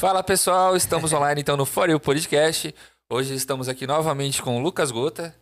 [0.00, 2.74] Fala pessoal, estamos online então no For You Podcast.
[3.10, 5.36] Hoje estamos aqui novamente com o Lucas Gota,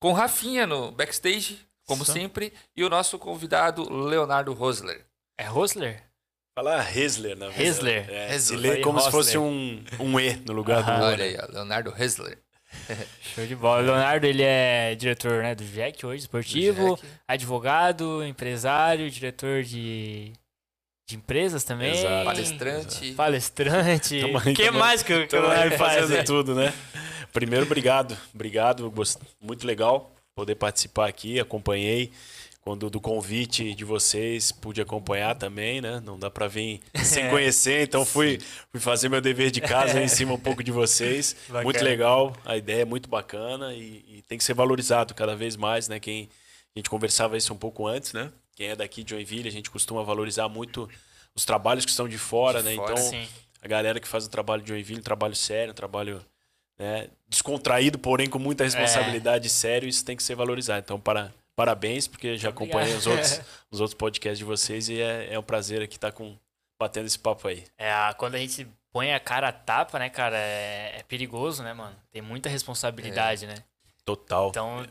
[0.00, 2.12] com Rafinha no backstage, como Isso.
[2.12, 5.06] sempre, e o nosso convidado Leonardo Rosler.
[5.38, 6.02] É Rosler?
[6.58, 7.68] Fala Hesler, na verdade.
[7.68, 8.10] Hesler.
[8.10, 8.58] É, se Hesler.
[8.58, 9.24] lê Falei como se Rosler.
[9.24, 10.90] fosse um, um E no lugar do.
[10.90, 11.22] Olha né?
[11.22, 12.36] aí, Leonardo Rosler.
[13.22, 13.80] Show de bola.
[13.80, 17.08] O Leonardo, ele é diretor né, do Jack hoje, esportivo, Jack.
[17.28, 20.32] advogado, empresário, diretor de,
[21.10, 21.92] de empresas também.
[21.92, 22.24] Exato.
[22.24, 23.12] Palestrante.
[23.12, 24.24] Palestrante.
[24.24, 26.00] O que mais que, o- que o Leonardo faz?
[26.00, 26.72] fazendo tudo, né?
[27.32, 28.16] Primeiro, obrigado.
[28.34, 28.92] Obrigado.
[29.40, 31.38] Muito legal poder participar aqui.
[31.38, 32.10] Acompanhei.
[32.62, 36.00] Quando do convite de vocês, pude acompanhar também, né?
[36.04, 38.38] Não dá pra vir sem conhecer, então fui,
[38.70, 41.34] fui fazer meu dever de casa em cima um pouco de vocês.
[41.48, 41.64] Bacana.
[41.64, 45.56] Muito legal, a ideia é muito bacana e, e tem que ser valorizado cada vez
[45.56, 45.98] mais, né?
[45.98, 46.28] Quem
[46.76, 48.30] a gente conversava isso um pouco antes, né?
[48.60, 50.86] Quem é daqui de Joinville, a gente costuma valorizar muito
[51.34, 52.74] os trabalhos que estão de fora, De né?
[52.74, 53.26] fora, então, Sim.
[53.62, 56.22] a galera que faz o trabalho de Joinville, um trabalho sério, um trabalho
[56.78, 60.80] né, descontraído, porém com muita responsabilidade e sério, isso tem que ser valorizado.
[60.84, 63.40] Então, para, parabéns, porque já acompanhei os outros,
[63.72, 66.36] os outros podcasts de vocês e é, é um prazer aqui estar com,
[66.78, 67.64] batendo esse papo aí.
[67.78, 71.72] É, quando a gente põe a cara a tapa, né, cara, é, é perigoso, né,
[71.72, 71.96] mano?
[72.12, 73.54] Tem muita responsabilidade, né?
[74.04, 74.50] Total.
[74.50, 74.86] Então,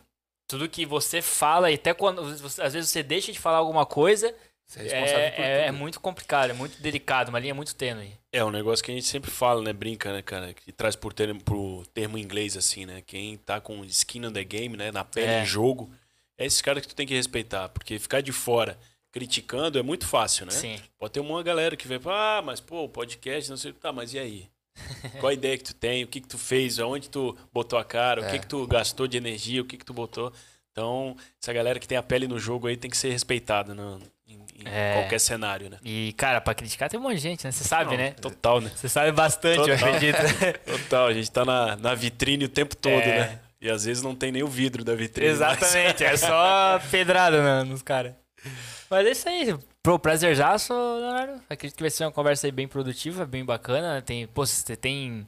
[0.50, 3.86] tudo que você fala, e até quando você- às vezes você deixa de falar alguma
[3.86, 4.36] coisa,
[4.67, 5.78] Você é responsável por é, é, é tudo.
[5.78, 8.11] muito complicado, é muito delicado, uma linha muito tênue.
[8.33, 9.72] É um negócio que a gente sempre fala, né?
[9.73, 10.53] Brinca, né, cara?
[10.53, 13.02] Que traz por termo, pro termo inglês, assim, né?
[13.05, 14.92] Quem tá com skin on the game, né?
[14.92, 15.42] Na pele É.
[15.42, 15.89] em jogo,
[16.38, 17.70] é esse cara que tu tem que respeitar.
[17.70, 18.77] Porque ficar de fora
[19.11, 20.52] criticando é muito fácil, né?
[20.52, 20.80] Sim.
[21.00, 23.73] Pode ter uma galera que vem falar, ah, mas pô, podcast, não sei.
[23.73, 24.47] Tá, mas e aí?
[25.19, 26.03] Qual a ideia que tu tem?
[26.03, 26.79] O que que tu fez?
[26.79, 28.21] Aonde tu botou a cara?
[28.21, 28.31] O É.
[28.31, 29.61] que que tu gastou de energia?
[29.61, 30.31] O que que tu botou?
[30.71, 33.99] Então, essa galera que tem a pele no jogo aí tem que ser respeitada no,
[34.25, 34.93] em, em É.
[34.93, 35.77] qualquer cenário, né?
[35.83, 37.51] E, cara, pra criticar tem um monte de gente, né?
[37.51, 38.11] Você sabe, Não, né?
[38.11, 38.71] Total, né?
[38.73, 39.93] Você sabe bastante, eu Total.
[39.93, 40.17] acredito.
[40.65, 43.19] Total, a gente tá na, na vitrine o tempo todo, É.
[43.19, 43.39] né?
[43.61, 45.29] E às vezes não tem nem o vidro da vitrine.
[45.31, 48.13] Exatamente, é só pedrada né, nos caras.
[48.89, 49.58] Mas é isso aí.
[49.83, 51.42] Pro prazerzaço, Leonardo.
[51.50, 54.02] Acredito que vai ser uma conversa bem produtiva, bem bacana.
[54.02, 55.26] Tem, pô, você tem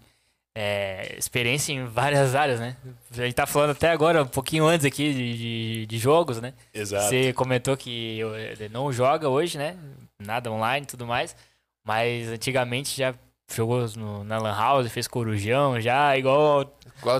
[0.55, 2.75] é, experiência em várias áreas, né?
[3.11, 6.53] A gente tá falando até agora, um pouquinho antes aqui de, de, de jogos, né?
[6.73, 7.05] Exato.
[7.09, 8.19] Você comentou que
[8.71, 9.77] não joga hoje, né?
[10.19, 11.35] Nada online e tudo mais.
[11.85, 13.13] Mas antigamente já
[13.53, 16.65] jogou no, na Lan House, fez corujão já, igual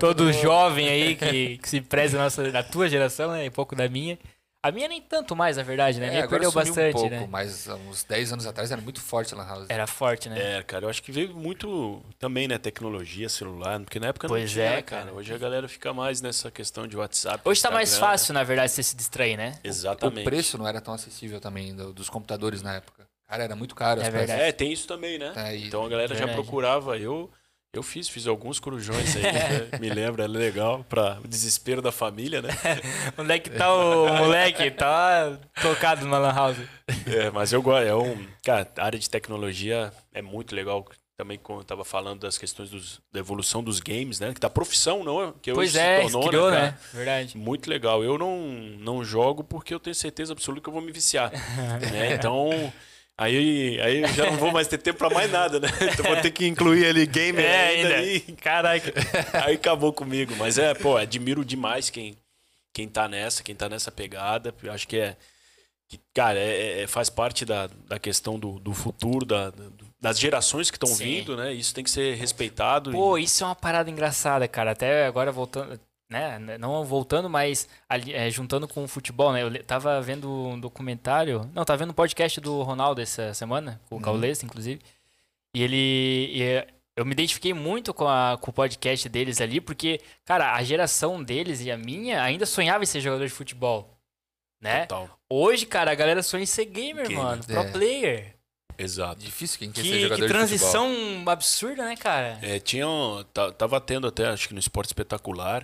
[0.00, 3.46] todo- jovem aí que, que se preza na, nossa, na tua geração, né?
[3.46, 4.18] E pouco da minha.
[4.64, 6.04] A minha nem tanto mais, na verdade, né?
[6.06, 7.26] A É, minha agora perdeu bastante, um pouco, né?
[7.28, 9.66] mas há uns 10 anos atrás era muito forte a Lan House.
[9.68, 10.58] Era forte, né?
[10.58, 12.58] É, cara, eu acho que veio muito também, né?
[12.58, 15.02] Tecnologia, celular, porque na época Pois não tinha, é, né, cara.
[15.06, 15.14] cara.
[15.16, 17.40] Hoje a galera fica mais nessa questão de WhatsApp.
[17.44, 19.50] Hoje tá mais Instagram, fácil, na verdade, você se distrair, né?
[19.50, 19.58] né?
[19.64, 20.20] Exatamente.
[20.20, 23.04] O preço não era tão acessível também do- dos computadores na época.
[23.26, 24.00] Cara, era muito caro.
[24.00, 24.14] É peças.
[24.18, 24.42] verdade.
[24.42, 25.32] É, tem isso também, né?
[25.34, 26.40] É, e- Então a galera já Verdade.
[26.40, 26.96] procurava.
[26.98, 27.28] Eu,
[27.72, 29.68] eu fiz, fiz alguns corujões aí, né?
[29.80, 32.50] me lembro, era legal, pra o desespero da família, né?
[33.16, 34.70] Onde é que tá o moleque?
[34.70, 36.58] Tá tocado na Lan House.
[37.06, 37.86] É, mas eu gosto.
[37.86, 40.84] É um, cara, a área de tecnologia é muito legal.
[41.16, 44.32] Também como eu tava falando das questões dos- da evolução dos games, né?
[44.34, 45.32] Que da profissão, não?
[45.40, 46.62] Que Pois hoje é, se tornou, criou, cara?
[46.62, 46.78] né?
[46.92, 47.36] Verdade.
[47.38, 48.02] Muito legal.
[48.02, 48.38] Eu não,
[48.80, 51.30] não jogo porque eu tenho certeza absoluta que eu vou me viciar.
[51.92, 52.14] né?
[52.14, 52.72] Então,
[53.18, 55.68] aí, aí eu já não vou mais ter tempo pra mais nada, né?
[55.92, 57.88] Então vou ter que incluir ali gamer É, ainda.
[57.88, 57.98] ainda.
[58.00, 58.92] Aí, Caraca.
[59.44, 60.34] aí acabou comigo.
[60.36, 62.16] Mas é, pô, admiro demais quem,
[62.72, 64.54] quem tá nessa, quem tá nessa pegada.
[64.62, 65.16] Eu acho que é.
[65.88, 70.18] Que, cara, é, é- faz parte da, da questão do, do futuro, da, do- das
[70.18, 71.52] gerações que estão vindo, né?
[71.52, 72.90] Isso tem que ser respeitado.
[72.90, 74.70] e- Pô, isso é uma parada engraçada, cara.
[74.72, 75.78] Até agora voltando,
[76.12, 76.58] né?
[76.58, 79.42] Não voltando, mas ali, é, juntando com o futebol, né?
[79.42, 81.50] Eu tava vendo um documentário.
[81.54, 84.04] Não, tava vendo um podcast do Ronaldo essa semana, com o Uhum.
[84.04, 84.80] Gaules, inclusive.
[85.54, 86.30] E ele.
[86.32, 90.54] e, é, eu me identifiquei muito com, a- com o podcast deles ali, porque, cara,
[90.54, 93.96] a geração deles e a minha ainda sonhava em ser jogador de futebol.
[94.60, 94.86] Né?
[94.86, 95.08] Total.
[95.28, 97.44] Hoje, cara, a galera sonha em ser gamer, Gamer, mano.
[97.44, 97.70] Pro é.
[97.72, 98.34] player.
[98.78, 99.16] Exato.
[99.22, 100.48] Difícil quem quer ser Que, jogador que de futebol.
[100.72, 102.38] transição absurda, né, cara?
[102.42, 105.62] É, tinha um, ta- tava tendo até, acho que no Esporte Espetacular,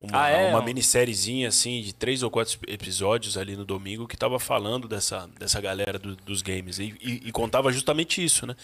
[0.00, 0.48] uma, Ah, é?
[0.50, 4.88] uma Um- minissériezinha assim de três ou quatro episódios ali no domingo que tava falando
[4.88, 8.54] dessa, dessa galera do- dos games e, e- e contava justamente isso, né?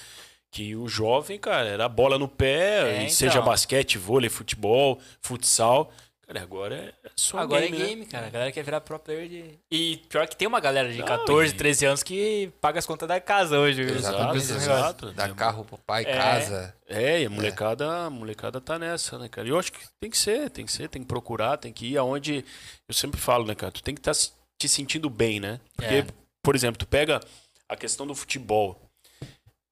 [0.51, 3.45] Que o jovem, cara, era bola no pé, É, e seja então.
[3.45, 5.93] basquete, vôlei, futebol, futsal.
[6.27, 6.75] Cara, agora
[7.05, 7.87] é só Agora game, é né?
[7.87, 8.27] game, cara.
[8.27, 9.59] A galera quer virar pro player de.
[9.71, 12.87] E pior que tem uma galera de Não, 14, e- 13 anos que paga as
[12.87, 13.85] contas da casa hoje.
[13.85, 13.95] viu?
[13.95, 14.37] Exatamente.
[14.39, 14.59] Exato,
[15.07, 15.13] exato.
[15.13, 16.13] Dar carro pro pai, É.
[16.17, 16.75] casa.
[16.89, 19.47] É, e a molecada, a molecada tá nessa, né, cara?
[19.47, 21.87] E eu acho que tem que ser, tem que ser, tem que procurar, tem que
[21.93, 22.45] ir aonde.
[22.89, 23.71] Eu sempre falo, né, cara?
[23.71, 24.15] Tu tem que estar
[24.59, 25.61] te sentindo bem, né?
[25.77, 26.07] Porque, É.
[26.43, 27.21] por exemplo, tu pega
[27.69, 28.81] a questão do futebol.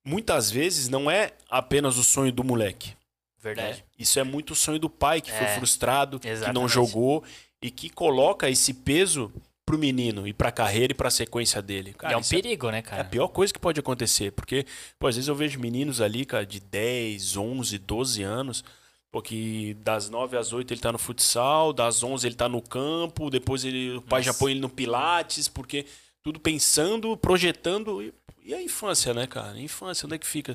[0.06, 2.94] muitas vezes não é apenas o sonho do moleque.
[3.44, 3.78] Verdade.
[3.78, 3.84] né?
[3.98, 6.72] Isso é muito o sonho do pai que foi É, frustrado, que não exatamente.
[6.72, 7.22] jogou
[7.62, 9.30] e que coloca esse peso
[9.66, 11.90] pro menino e pra carreira e pra sequência dele.
[11.90, 13.04] e Cara, é um isso perigo, né, é a cara?
[13.04, 14.66] pior coisa que pode acontecer, porque
[14.98, 18.62] pô, às vezes eu vejo meninos ali, cara, de 10, 11, 12 anos,
[19.10, 22.60] pô, que das 9 às 8 ele tá no futsal, das 11 ele tá no
[22.60, 24.38] campo, depois ele, o pai já Nossa.
[24.40, 25.86] põe ele no pilates, porque
[26.22, 28.02] tudo pensando, projetando.
[28.02, 28.12] E,
[28.44, 29.52] e a infância, né, cara?
[29.52, 30.54] A infância, onde é que fica?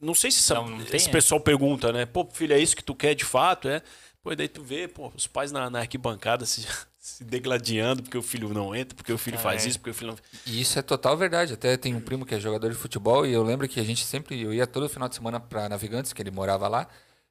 [0.00, 1.12] Não sei se essa- Não, não tem, esse né?
[1.12, 2.06] pessoal pergunta, né?
[2.06, 3.68] Pô, filho, é isso que tu quer de fato?
[3.68, 3.82] É.
[4.22, 6.66] Pô, e daí tu vê, pô, os pais na, na arquibancada se,
[6.98, 9.68] se degladiando porque o filho não entra, porque o filho Ah, faz é.
[9.68, 10.18] isso, porque o filho não.
[10.46, 11.52] E isso é total verdade.
[11.54, 14.04] Até tem um primo que é jogador de futebol e eu lembro que a gente
[14.04, 14.40] sempre.
[14.42, 16.88] Eu ia todo final de semana pra Navegantes, que ele morava lá.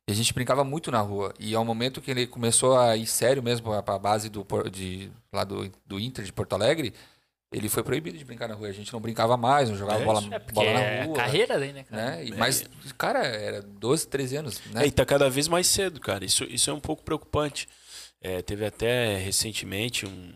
[0.08, 1.34] E a gente brincava muito na rua.
[1.40, 5.44] E ao momento que ele começou a ir sério mesmo pra base do, de, lá
[5.44, 6.94] do, do Inter de Porto Alegre,
[7.58, 8.68] ele foi proibido de brincar na rua.
[8.68, 10.22] A gente não brincava mais, não jogava É bola.
[10.32, 11.16] É bola na é rua.
[11.16, 12.06] carreira daí, né, cara?
[12.18, 12.26] Né?
[12.26, 12.66] E- Mas,
[12.98, 14.84] cara, era 12, 13 anos, né?
[14.84, 16.26] É, e tá cada vez mais cedo, cara.
[16.26, 17.68] Isso, isso é um pouco preocupante.
[18.22, 20.34] É, teve até recentemente um,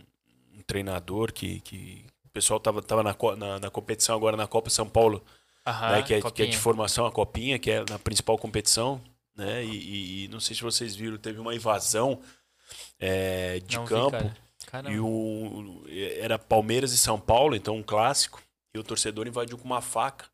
[0.57, 4.69] um treinador que, que o pessoal tava, tava na, na, na competição agora na Copa
[4.69, 5.24] São Paulo,
[5.65, 9.01] Aham, né, que, é, que é de formação, a Copinha, que é na principal competição.
[9.36, 12.19] Né, e, e- e não sei se vocês viram, teve uma invasão
[13.00, 14.12] é, de Não vi, campo.
[14.12, 14.38] cara.
[14.69, 14.92] Caramba.
[14.95, 15.83] e o,
[16.19, 18.39] era Palmeiras e São Paulo, então um clássico.
[18.71, 20.25] E o torcedor invadiu com uma faca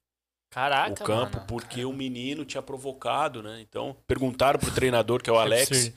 [0.49, 1.47] Caraca, o campo mano.
[1.47, 3.61] porque o menino tinha provocado, né?
[3.61, 5.93] Então, perguntaram pro treinador, que é o Alex.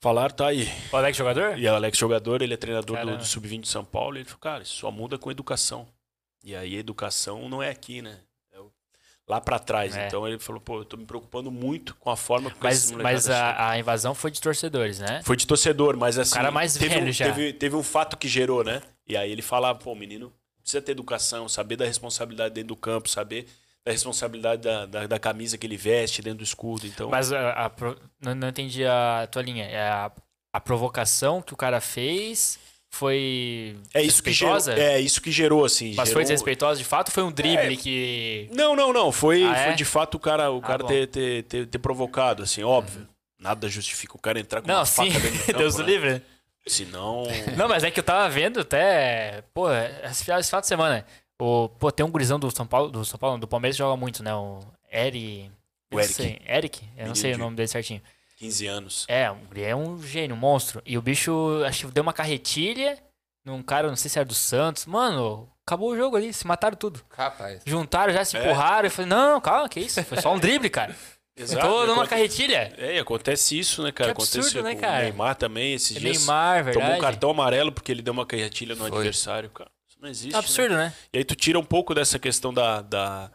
[0.00, 0.68] Falaram, tá aí.
[0.92, 1.58] O Alex jogador?
[1.58, 3.16] E o Alex jogador, ele é treinador do, Caramba.
[3.16, 4.16] do Sub-20 de São Paulo.
[4.16, 5.88] Ele falou, cara, isso só muda com educação.
[6.44, 8.20] E aí, a educação não é aqui, né?
[9.26, 9.96] O- lá pra trás.
[9.96, 10.06] É.
[10.06, 13.28] Então, ele falou, pô, eu tô me preocupando muito com a forma que Mas, mas
[13.28, 15.22] a, a invasão foi de torcedores, né?
[15.24, 16.34] Foi de torcedor, mas assim.
[16.34, 17.26] cara mais teve, velho um, já.
[17.26, 18.82] Teve, teve um fato que gerou, né?
[19.06, 22.76] E aí ele falava, pô, o menino precisa ter educação, saber da responsabilidade dentro do
[22.76, 23.46] campo, saber
[23.84, 26.86] da responsabilidade da, da, da camisa que ele veste dentro do escudo.
[26.86, 27.70] Então, Mas a, a
[28.20, 29.64] não, não entendi a tua linha.
[29.66, 30.10] É a,
[30.54, 32.58] a provocação que o cara fez
[32.94, 34.56] foi é isso que gerou.
[34.70, 35.88] É isso que gerou, assim.
[35.96, 36.12] Mas gerou...
[36.14, 37.76] foi desrespeitosa de fato foi um drible É.
[37.76, 38.48] que.
[38.52, 39.12] Não, não, não.
[39.12, 39.64] Foi, Ah, é?
[39.66, 43.06] foi de fato o cara, o Ah, cara ter, ter, ter, ter provocado, assim, óbvio.
[43.38, 45.84] Nada justifica o cara entrar com Não, uma sim, faca dentro do campo, Deus né?
[45.84, 46.22] livre.
[46.66, 47.24] Senão...
[47.58, 49.42] Não, mas é que eu tava vendo até.
[49.52, 49.66] Pô,
[50.04, 51.04] esse final, de semana.
[51.38, 54.22] O, pô, tem um gurizão do São Paulo, do São Paulo, do Palmeiras joga muito,
[54.22, 54.34] né?
[54.34, 54.60] O
[54.90, 55.50] Eri.
[55.92, 56.14] O não Eric.
[56.14, 56.80] sei, Eric?
[56.82, 58.00] Eu não Menino sei o de- nome dele certinho.
[58.36, 59.04] 15 anos.
[59.08, 60.82] É, um- ele é um gênio, um monstro.
[60.84, 62.98] E o bicho, acho que deu uma carretilha
[63.44, 64.86] num cara, não sei se era do Santos.
[64.86, 67.00] Mano, acabou o jogo ali, se mataram tudo.
[67.10, 67.62] Rapaz.
[67.66, 68.40] Juntaram, já se É.
[68.40, 68.86] empurraram.
[68.86, 70.02] Eu falei, não, calma, que isso?
[70.04, 70.94] Foi só um drible, cara.
[71.36, 71.66] Exato.
[71.66, 72.72] Tô numa carretilha.
[72.78, 74.14] É, e acontece isso, né, cara?
[74.14, 74.98] Que absurdo, Aconteceu né, com cara?
[74.98, 76.18] o Neymar também, esses dias.
[76.20, 76.78] Neymar, verdade.
[76.86, 78.98] Tomou um cartão amarelo porque ele deu uma carretilha no Foi.
[78.98, 79.68] adversário, cara.
[79.88, 80.92] Isso não existe, É absurdo, né?
[81.12, 82.82] E aí tu tira um pouco dessa questão da...
[82.82, 83.30] da...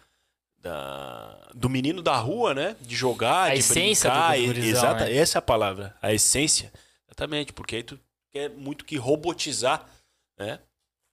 [0.61, 2.75] da- do menino da rua, né?
[2.81, 4.35] De jogar, A de essência brincar.
[4.35, 5.15] do e- gurizão, Exata, né?
[5.17, 5.95] essa é a palavra.
[6.01, 6.71] A essência.
[7.07, 7.99] Exatamente, porque aí tu
[8.31, 9.85] quer muito que robotizar,
[10.37, 10.59] né?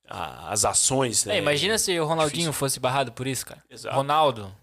[0.09, 1.35] a- as ações, né?
[1.35, 2.53] É, imagina se o Ronaldinho difícil.
[2.53, 3.61] fosse barrado por isso, cara.
[3.69, 3.97] Exato.
[3.97, 4.55] Ronaldo.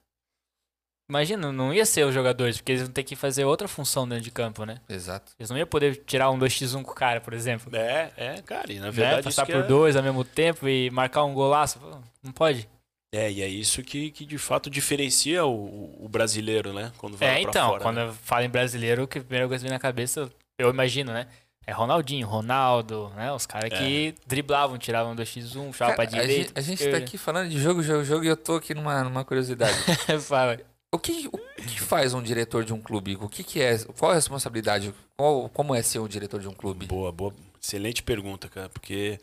[1.10, 4.24] Imagina, não ia ser os jogadores, porque eles vão ter que fazer outra função dentro
[4.24, 4.80] de campo, né?
[4.88, 5.34] Exato.
[5.38, 7.76] Eles não iam poder tirar um 2x1 com o cara, por exemplo.
[7.76, 8.92] É, é, cara, e na Né?
[8.92, 9.68] verdade Passar isso que por é...
[9.68, 11.78] dois ao mesmo tempo e marcar um golaço.
[12.24, 12.70] Não pode.
[13.14, 16.92] É, e é isso que, que de fato diferencia o, o brasileiro, né?
[16.98, 18.08] Quando vai É, então, fora, quando né?
[18.08, 21.14] eu falo em brasileiro, o que a primeira coisa que vem na cabeça, eu imagino,
[21.14, 21.28] né?
[21.66, 23.32] É Ronaldinho, Ronaldo, né?
[23.32, 26.34] Os caras que driblavam, tiravam 2x1, puxavam pra Cara, a, direita.
[26.34, 29.04] gente, a gente tá aqui falando de jogo, jogo, jogo e eu tô aqui numa,
[29.04, 29.74] numa curiosidade.
[30.20, 30.60] Fala.
[30.92, 33.18] O que, o que faz um diretor de um clube?
[33.22, 33.78] O que, que é?
[33.98, 34.94] Qual a responsabilidade?
[35.16, 36.86] Qual, como é ser um diretor de um clube?
[36.86, 37.34] Boa, boa.
[37.62, 39.20] Excelente pergunta, cara, porque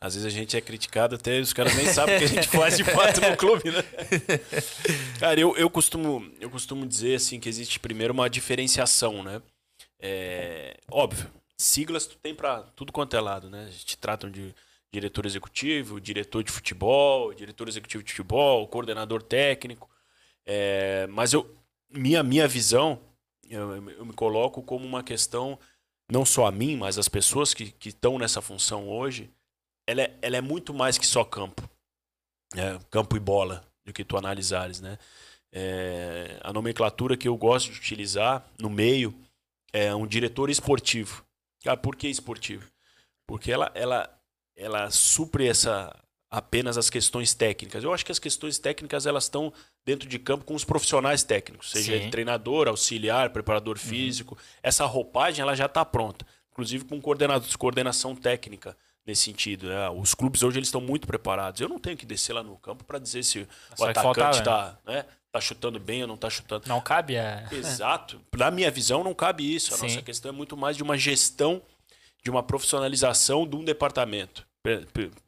[0.00, 2.48] às vezes a gente é criticado até os caras nem sabem o que a gente
[2.48, 3.82] faz de fato no clube, né?
[5.18, 9.42] Cara, eu, eu, costumo, eu costumo dizer assim que existe primeiro uma diferenciação, né?
[10.00, 13.64] É, óbvio, siglas tu tem pra tudo quanto é lado, né?
[13.64, 14.54] A gente tratam de
[14.92, 19.90] diretor executivo, diretor de futebol, diretor executivo de futebol, coordenador técnico.
[20.46, 21.56] É, mas eu,
[21.90, 23.00] minha, minha visão,
[23.50, 25.58] eu, eu me coloco como uma questão,
[26.10, 29.28] não só a mim, mas as pessoas que que estão nessa função hoje,
[29.88, 31.68] ela é, ela é muito mais que só campo.
[32.54, 34.98] É, campo e bola, do que tu analisares, né?
[35.50, 39.18] É, a nomenclatura que eu gosto de utilizar no meio
[39.72, 41.24] é um diretor esportivo.
[41.64, 42.70] Cara, por que esportivo?
[43.26, 44.20] Porque ela, ela,
[44.54, 45.94] ela supre essa
[46.30, 47.82] apenas as questões técnicas.
[47.82, 49.50] Eu acho que as questões técnicas elas estão
[49.86, 52.10] dentro de campo com os profissionais técnicos, seja Sim.
[52.10, 54.36] treinador, auxiliar, preparador físico.
[54.62, 58.76] Essa roupagem ela já está pronta, inclusive com coordenação técnica
[59.08, 59.68] nesse sentido.
[59.68, 59.88] Né?
[59.90, 61.60] Os clubes hoje eles estão muito preparados.
[61.60, 64.78] Eu não tenho que descer lá no campo para dizer se Só o atacante está
[64.86, 65.04] né?
[65.32, 66.68] tá chutando bem ou não está chutando.
[66.68, 67.48] Não cabe a.
[67.50, 68.20] Exato.
[68.36, 69.74] Na minha visão, não cabe isso.
[69.74, 69.86] A Sim.
[69.86, 71.62] nossa questão é muito mais de uma gestão,
[72.22, 74.46] de uma profissionalização de um departamento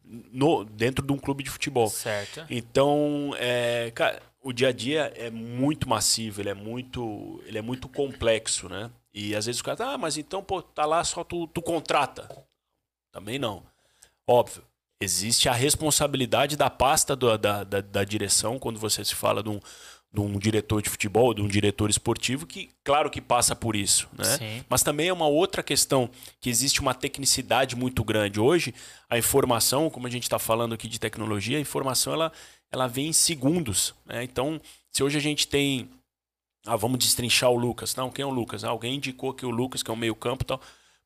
[0.05, 1.89] no, dentro de um clube de futebol.
[1.89, 2.45] Certo.
[2.51, 7.63] Então, é, cara, o dia a dia é muito massivo, ele é muito, ele é
[7.63, 8.91] muito complexo, né?
[9.15, 12.29] E às vezes o cara, ah, mas então, pô, tá lá só tu, tu contrata.
[13.11, 13.70] Também não.
[14.33, 14.63] Óbvio,
[15.03, 19.49] existe a responsabilidade da pasta do- da, da, da direção quando você se fala de
[19.49, 19.59] um,
[20.13, 24.09] de um diretor de futebol, de um diretor esportivo, que claro que passa por isso,
[24.17, 24.25] né?
[24.25, 24.65] Sim.
[24.69, 26.09] Mas também é uma outra questão
[26.41, 28.39] que existe uma tecnicidade muito grande.
[28.39, 28.73] Hoje,
[29.09, 32.33] a informação, como a gente está falando aqui de tecnologia, a informação ela,
[32.71, 33.95] ela vem em segundos.
[34.07, 34.23] Né?
[34.23, 34.61] Então,
[34.93, 35.91] se hoje a gente tem.
[36.67, 37.97] Ah, vamos destrinchar o Lucas.
[37.97, 38.63] Não, quem é o Lucas?
[38.63, 40.61] Ah, alguém indicou que o Lucas, que é o meio-campo e tal.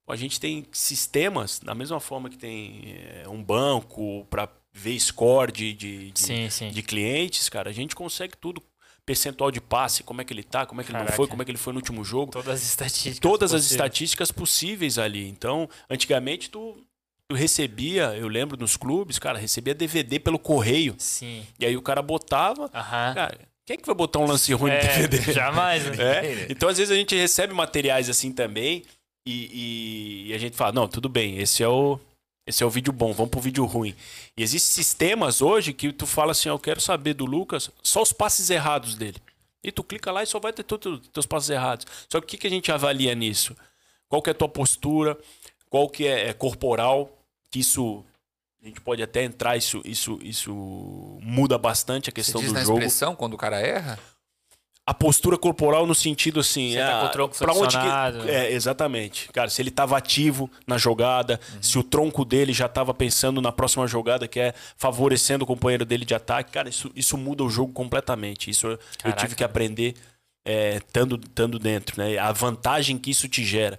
[0.06, 5.50] A gente tem sistemas, da mesma forma que tem é, um banco para ver score
[5.52, 6.68] de, de, de, Sim, sim.
[6.70, 8.62] de clientes, cara, a gente consegue tudo.
[9.06, 11.16] Percentual de passe, como é que ele tá, como é que ele não Caraca.
[11.16, 13.18] foi, como é que ele foi no último jogo Todas as estatísticas.
[13.18, 13.70] todas as possíveis.
[13.72, 15.28] estatísticas possíveis ali.
[15.28, 16.74] Então, antigamente tu,
[17.28, 20.94] tu recebia, eu lembro nos clubes, cara, recebia DVD pelo correio.
[20.98, 21.46] Sim.
[21.60, 23.14] E aí o cara botava, Aham.
[23.14, 25.32] cara, quem é que vai botar um lance ruim no É, DVD?
[25.34, 25.84] jamais.
[25.84, 25.94] né?
[26.24, 28.84] É, Então, às vezes a gente recebe materiais assim também
[29.26, 31.98] e, e- e a gente fala, não, tudo bem, esse é o
[32.46, 33.94] esse é o vídeo bom, vamos pro vídeo ruim.
[34.36, 38.12] E existem sistemas hoje que tu fala assim, eu quero saber do Lucas só os
[38.12, 39.16] passes errados dele.
[39.62, 41.86] E tu clica lá e só vai ter todos os teus passes errados.
[42.06, 43.56] Só que o que, que a gente avalia nisso?
[44.10, 45.16] Qual que é a tua postura?
[45.70, 47.10] Qual que é, é corporal?
[47.50, 48.04] Que isso
[48.62, 50.52] a gente pode até entrar, isso isso isso
[51.22, 53.98] muda bastante a Você questão diz do na jogo expressão quando o cara erra?
[54.86, 58.30] A postura corporal no sentido assim, Você é, tá com o tronco pra onde que,
[58.30, 59.28] é, exatamente.
[59.32, 61.62] Cara, se ele estava ativo na jogada, Uhum.
[61.62, 65.86] se o tronco dele já estava pensando na próxima jogada, que é favorecendo o companheiro
[65.86, 68.50] dele de ataque, cara, isso, isso muda o jogo completamente.
[68.50, 69.20] Isso eu- eu Caraca.
[69.22, 69.94] tive que aprender
[70.46, 72.18] é, estando estando dentro, né?
[72.18, 73.78] A vantagem que isso te gera.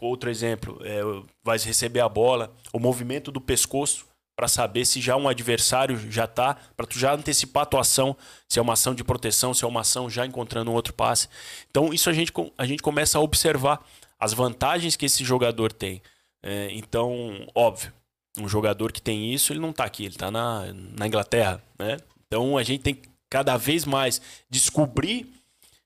[0.00, 1.00] Outro exemplo, é,
[1.44, 4.06] vai receber a bola, o movimento do pescoço
[4.42, 8.16] para saber se já um adversário já tá, para tu já antecipar a tua ação,
[8.48, 11.28] se é uma ação de proteção, se é uma ação já encontrando um outro passe.
[11.70, 13.86] Então isso a gente, a gente começa a observar
[14.18, 16.02] as vantagens que esse jogador tem.
[16.42, 17.92] É, então, óbvio,
[18.36, 21.98] um jogador que tem isso, ele não tá aqui, ele tá na, na Inglaterra, né?
[22.26, 24.20] Então a gente tem que cada vez mais
[24.50, 25.32] descobrir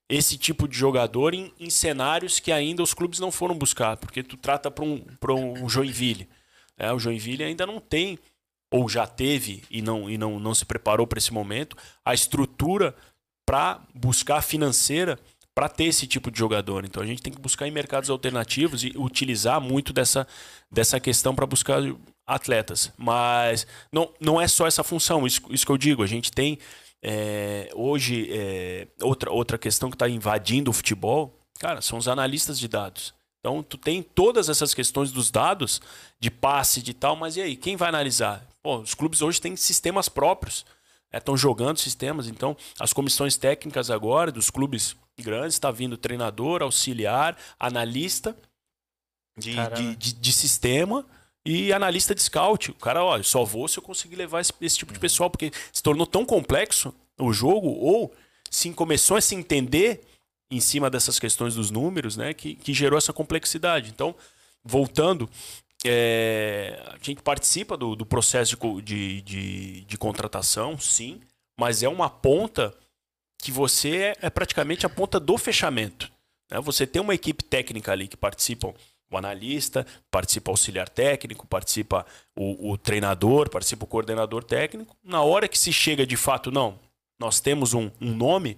[0.08, 4.22] esse tipo de jogador em, em cenários que ainda os clubes não foram buscar, porque
[4.22, 5.04] tu trata para um,
[5.62, 6.26] um Joinville.
[6.78, 6.90] né?
[6.90, 8.18] o Joinville ainda não tem,
[8.70, 12.94] ou já teve e não, e não, não se preparou para esse momento, a estrutura
[13.46, 15.18] para buscar financeira
[15.54, 16.84] para ter esse tipo de jogador.
[16.84, 20.26] Então a gente tem que buscar em mercados alternativos e utilizar muito dessa,
[20.70, 21.80] dessa questão para buscar
[22.26, 22.92] atletas.
[22.96, 26.02] Mas não, não é só essa função, isso, isso que eu digo.
[26.02, 26.58] A gente tem
[27.02, 32.58] é, hoje é, outra, outra questão que está invadindo o futebol, cara, são os analistas
[32.58, 33.14] de dados.
[33.38, 35.80] Então tu tem todas essas questões dos dados
[36.18, 38.44] de passe de tal, mas e aí, quem vai analisar?
[38.66, 40.66] Pô, os clubes hoje têm sistemas próprios,
[41.14, 47.38] estão jogando sistemas, então as comissões técnicas agora dos clubes grandes está vindo treinador, auxiliar,
[47.60, 48.36] analista
[49.38, 51.06] de, de, de, de sistema
[51.44, 52.72] e analista de scout.
[52.72, 55.52] O cara, olha, só vou se eu conseguir levar esse, esse tipo de pessoal, porque
[55.72, 58.12] se tornou tão complexo o jogo, ou
[58.50, 60.00] se começou a se entender
[60.50, 63.90] em cima dessas questões dos números, né, que, que gerou essa complexidade.
[63.90, 64.12] Então,
[64.64, 65.30] voltando,
[65.88, 71.20] é, a gente participa do, do processo de, de, de, contratação, sim,
[71.58, 72.74] mas é uma ponta
[73.38, 76.10] que você é, é praticamente a ponta do fechamento.
[76.50, 76.60] né?
[76.60, 78.74] Você tem uma equipe técnica ali que participam
[79.10, 84.96] o analista, participa o auxiliar técnico, participa o, o treinador, participa o coordenador técnico.
[85.02, 86.78] Na hora que se chega de fato, não,
[87.18, 88.56] nós temos um, um nome,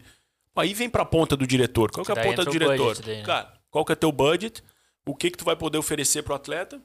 [0.56, 1.90] aí vem para a ponta do diretor.
[1.90, 2.98] Qual que é a Daí ponta do o diretor?
[3.00, 3.22] daí, né?
[3.22, 4.62] Cara, qual que é teu budget?
[5.06, 6.80] O que que tu vai poder oferecer pro atleta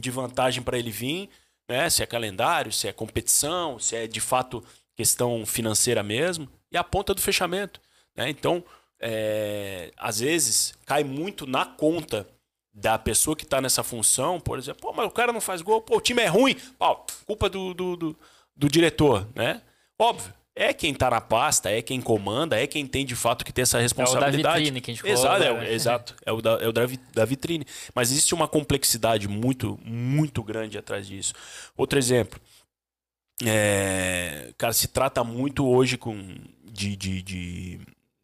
[0.00, 1.28] de vantagem para ele vir,
[1.68, 1.88] né?
[1.88, 4.64] Se é calendário, se é competição, se é de fato
[4.96, 7.80] questão financeira mesmo, e a ponta do fechamento,
[8.16, 8.28] né?
[8.28, 8.64] Então,
[9.00, 12.28] é, às vezes cai muito na conta
[12.72, 15.80] da pessoa que está nessa função, por exemplo, pô, mas o cara não faz gol,
[15.80, 18.18] pô, o time é ruim, pô, culpa do, do, do,
[18.54, 19.62] do diretor, né?
[19.98, 23.52] Óbvio, é quem tá na pasta, é quem comanda, é quem tem de fato que
[23.52, 24.58] ter essa responsabilidade.
[24.58, 25.72] vitrine que a gente falou Exato, é, o- né?
[25.72, 26.82] exato, é o, da, é o da,
[27.14, 27.64] da vitrine.
[27.94, 31.32] Mas existe uma complexidade muito, muito grande atrás disso.
[31.76, 32.38] Outro exemplo,
[33.44, 36.14] é, cara, se trata muito hoje com,
[36.64, 37.80] de, de, de,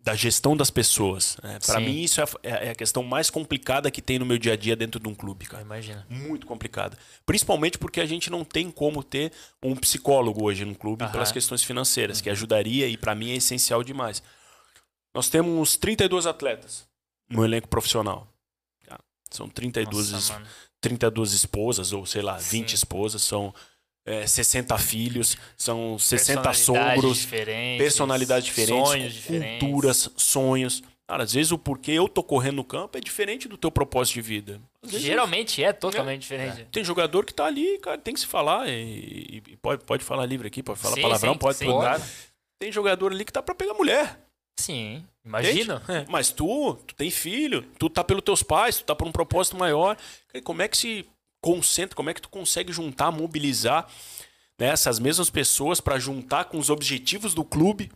[0.07, 1.37] da gestão das pessoas.
[1.43, 1.59] Né?
[1.67, 2.29] Para mim, isso é a,
[2.67, 5.15] é a questão mais complicada que tem no meu dia a dia dentro de um
[5.17, 5.65] clube, cara.
[5.65, 6.07] Imagina.
[6.09, 6.97] Muito complicada.
[7.27, 11.11] Principalmente porque a gente não tem como ter um psicólogo hoje no clube Aham.
[11.11, 14.23] pelas questões financeiras, que ajudaria e para mim é essencial demais.
[15.13, 16.87] Nós temos 32 atletas
[17.29, 18.29] no elenco profissional.
[18.87, 19.01] Tá?
[19.29, 20.47] São 32, Nossa, es- mano.
[20.81, 22.75] 32 esposas, ou sei lá, 20 Sim.
[22.77, 23.53] esposas, são
[24.07, 29.61] é, 60 filhos, são 60 Personalidades sogros, diferentes, personalidades diferentes, sonhos diferentes.
[29.61, 30.83] culturas, sonhos.
[31.09, 34.15] Cara, às vezes o porquê eu tô correndo no campo é diferente do teu propósito
[34.15, 34.61] de vida.
[34.83, 36.67] Vezes Geralmente é totalmente diferente.
[36.71, 38.69] tem jogador que tá ali, cara, tem que se falar.
[38.69, 42.03] E, e pode, pode falar livre aqui, pode falar Sim, palavrão, sim, pode claro.
[42.59, 44.19] Tem jogador ali que tá pra pegar mulher.
[44.59, 45.83] Sim, imagina.
[46.09, 49.57] Mas tu, tu tem filho, tu tá pelos teus pais, tu tá por um propósito
[49.57, 49.97] maior.
[50.43, 51.07] Como é que se
[51.47, 53.89] concentra, como é que tu consegue juntar, mobilizar
[54.59, 57.93] né, essas mesmas pessoas pra juntar com os objetivos do clube,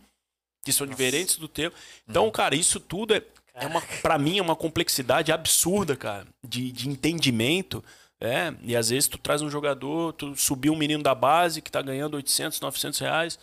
[0.63, 1.73] que são diferentes do teu.
[2.07, 2.31] Então, Uhum.
[2.31, 3.21] cara, isso tudo é,
[3.53, 7.83] é uma, pra mim, é uma complexidade absurda, cara, de, de entendimento.
[8.21, 11.71] É, e às vezes tu traz um jogador, tu subiu um menino da base que
[11.71, 13.39] tá ganhando 800, 900 reais,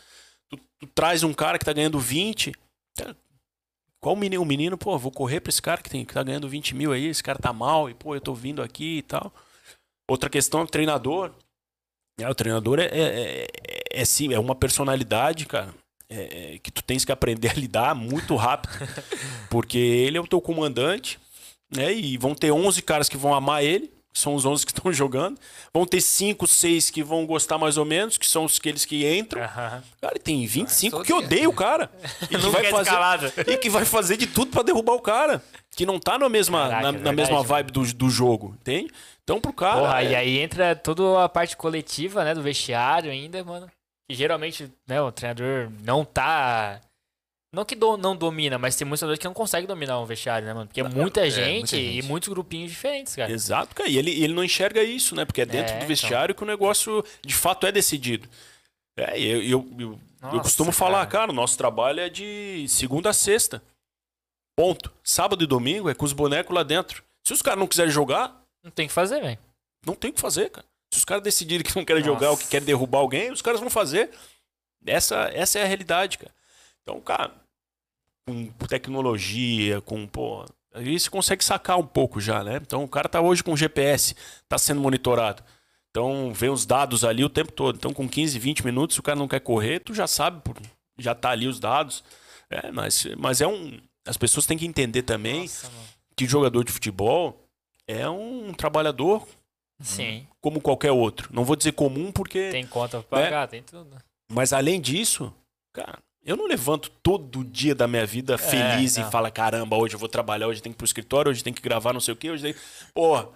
[0.49, 2.55] tu, tu traz um cara que tá ganhando 20,
[2.97, 3.15] cara,
[4.01, 4.41] qual o menino?
[4.41, 6.93] O menino, pô, vou correr pra esse cara que, tem, que tá ganhando 20 mil
[6.93, 9.33] aí, esse cara tá mal, e pô, eu tô vindo aqui e tal.
[10.09, 11.33] Outra questão é o treinador.
[12.19, 13.47] É, o treinador é, é, é,
[14.01, 15.73] é, sim, é uma personalidade, cara,
[16.09, 18.73] é, é, que tu tens que aprender a lidar muito rápido.
[19.51, 21.21] Porque ele é o teu comandante,
[21.73, 21.93] né?
[21.95, 24.91] E vão ter 11 caras que vão amar ele, que são os 11 que estão
[24.93, 25.39] jogando.
[25.73, 29.07] Vão ter 5, 6 que vão gostar mais ou menos, que são os aqueles que
[29.17, 29.41] entram.
[29.43, 29.85] Aham.
[30.01, 31.89] Cara, e tem 25 todo que odeiam o cara.
[32.23, 35.41] E que vai é fazer e que vai fazer de tudo pra derrubar o cara.
[35.77, 37.49] Que não tá na mesma, Caraca, na, é na verdade, mesma mano.
[37.49, 38.91] vibe do, do jogo, entende?
[39.29, 39.81] Então pro cara.
[39.81, 43.71] Porra, é- e aí entra toda a parte coletiva, né, do vestiário ainda, mano.
[44.11, 46.81] Que geralmente, né, o treinador não tá.
[47.55, 50.47] Não que do- não domina, mas tem muitos treinadores que não conseguem dominar um vestiário,
[50.47, 50.67] né, mano?
[50.67, 52.07] Porque é muita, é, gente, muita e gente.
[52.07, 53.31] muitos grupinhos diferentes, cara.
[53.31, 53.89] Exato, cara.
[53.89, 55.27] E ele, e ele não enxerga isso, né?
[55.27, 55.89] Porque é dentro É, do então.
[55.89, 58.27] vestiário que o negócio de fato é decidido.
[58.99, 59.99] É, e eu, eu, eu,
[60.33, 61.11] eu costumo falar, cara.
[61.21, 63.63] cara, o nosso trabalho é de segunda a sexta.
[64.57, 64.91] Ponto.
[65.05, 67.03] Sábado e domingo é com os bonecos lá dentro.
[67.27, 68.38] Se os caras não quiserem jogar,
[68.69, 69.39] Não tem o que fazer, velho.
[69.87, 70.67] não tem o que fazer, cara.
[70.93, 72.15] Se os caras decidirem que não querem Nossa.
[72.15, 74.11] jogar ou que querem derrubar alguém, os caras vão fazer.
[74.87, 76.31] Essa, essa é a realidade, cara.
[76.83, 77.35] Então, cara,
[78.27, 82.57] com tecnologia, com, pô, aí você consegue sacar um pouco já, né?
[82.57, 84.15] Então, o cara tá hoje com GPS,
[84.47, 85.43] tá sendo monitorado.
[85.91, 87.77] Então, vê os dados ali o tempo todo.
[87.77, 90.43] Então, com 15, 20 minutos, se o cara não quer correr, tu já sabe,
[90.99, 92.05] já tá ali os dados.
[92.51, 93.81] É, mas, mas é um.
[94.07, 95.71] As pessoas têm que entender também Nossa,
[96.17, 97.48] que jogador de futebol
[97.89, 99.27] é um trabalhador
[99.81, 101.29] Sim, como qualquer outro.
[101.33, 102.51] Não vou dizer comum porque.
[102.51, 103.97] tem conta pra pagar, tem tudo.
[104.31, 105.35] Mas além disso,
[105.73, 109.95] cara, eu não levanto todo dia da minha vida feliz e É, falo, caramba, hoje
[109.95, 112.13] eu vou trabalhar, hoje tem que ir pro escritório, hoje tem que gravar não sei
[112.13, 112.55] o quê, hoje tem.
[112.93, 113.29] Porra.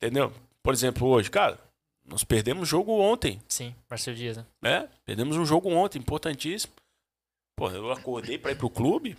[0.00, 0.32] Entendeu?
[0.62, 1.58] Por exemplo, hoje, cara,
[2.06, 4.46] nós perdemos um jogo ontem, Sim, Marcelo Dias, né?
[4.62, 4.88] né?
[5.04, 6.72] Perdemos um jogo ontem, importantíssimo.
[7.56, 9.16] Pô, eu acordei pra ir pro clube,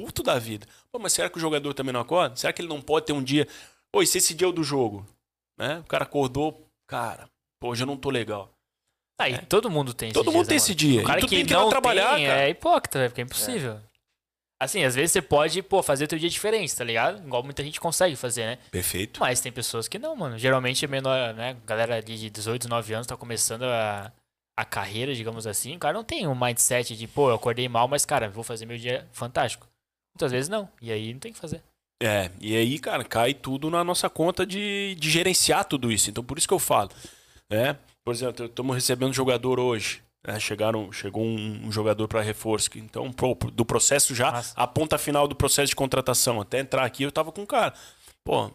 [0.00, 0.66] puto da vida.
[0.92, 2.36] Pô, mas será que o jogador também não acorda?
[2.36, 3.46] Será que ele não pode ter um dia.
[3.92, 5.06] Pô, e se esse dia é o do jogo?
[5.58, 5.78] Né?
[5.80, 7.28] O cara acordou, cara,
[7.60, 8.50] pô, hoje eu não tô legal.
[9.20, 9.38] Aí, É.
[9.38, 11.00] todo mundo tem Todo esses mundo dias, tem né, esse dia.
[11.00, 12.42] O cara e tu que tem que não trabalhar, tem cara.
[12.42, 13.80] é hipócrita, porque é impossível.
[14.60, 17.24] Assim, às vezes você pode, pô, fazer teu dia diferente, tá ligado?
[17.24, 18.58] Igual muita gente consegue fazer, né?
[18.70, 19.20] Perfeito.
[19.20, 20.36] Mas tem pessoas que não, mano.
[20.38, 21.56] Geralmente é menor, né?
[21.64, 24.12] Galera ali de 18, 19 anos tá começando a,
[24.58, 25.76] a carreira, digamos assim.
[25.76, 28.66] O cara não tem um mindset de, pô, eu acordei mal, mas, cara, vou fazer
[28.66, 29.66] meu dia fantástico.
[30.18, 30.68] Muitas vezes não.
[30.82, 31.62] E aí não tem o que fazer.
[32.02, 36.10] É, e aí, cara, cai tudo na nossa conta de, de gerenciar tudo isso.
[36.10, 36.90] Então, por isso que eu falo.
[37.48, 37.76] Né?
[38.04, 40.02] Por exemplo, estamos recebendo jogador hoje.
[40.26, 40.40] né?
[40.40, 42.68] Chegaram, chegou um, um jogador para reforço.
[42.76, 44.52] Então, pro- do processo já, Nossa.
[44.56, 46.40] a ponta final do processo de contratação.
[46.40, 47.72] Até entrar aqui, eu tava com o cara.
[48.24, 48.52] Pô, o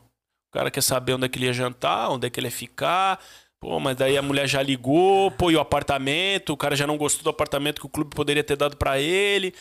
[0.51, 3.19] cara quer saber onde é que ele ia jantar, onde é que ele ia ficar.
[3.59, 6.97] Pô, mas daí a mulher já ligou, pô, e o apartamento, o cara já não
[6.97, 9.53] gostou do apartamento que o clube poderia ter dado para ele.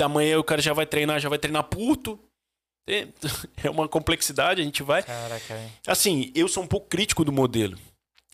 [0.00, 2.18] Amanhã o cara já vai treinar, já vai treinar puto.
[2.86, 5.02] É- uma complexidade, a gente vai.
[5.02, 5.58] Caraca.
[5.86, 7.78] Assim, eu sou um pouco crítico do modelo.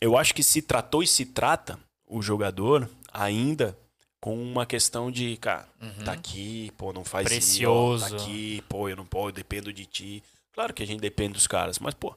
[0.01, 3.79] Eu acho que se tratou e se trata o jogador ainda
[4.21, 5.69] com uma questão de, cara,
[6.05, 8.05] tá aqui, pô, não faz Precioso.
[8.07, 10.23] isso, tá aqui, pô, eu não posso, eu dependo de ti.
[10.53, 12.15] Claro que a gente depende dos caras, mas, pô,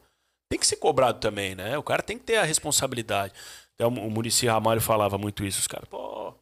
[0.50, 1.78] tem que ser cobrado também, né?
[1.78, 3.34] O cara tem que ter a responsabilidade.
[3.80, 6.34] O Murici Ramalho falava muito isso, os caras, pô,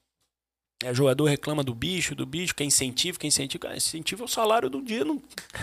[0.84, 3.62] é, jogador reclama do bicho, do bicho, quer incentivo, quer incentivo.
[3.62, 5.22] Cara, incentivo é o salário do dia, não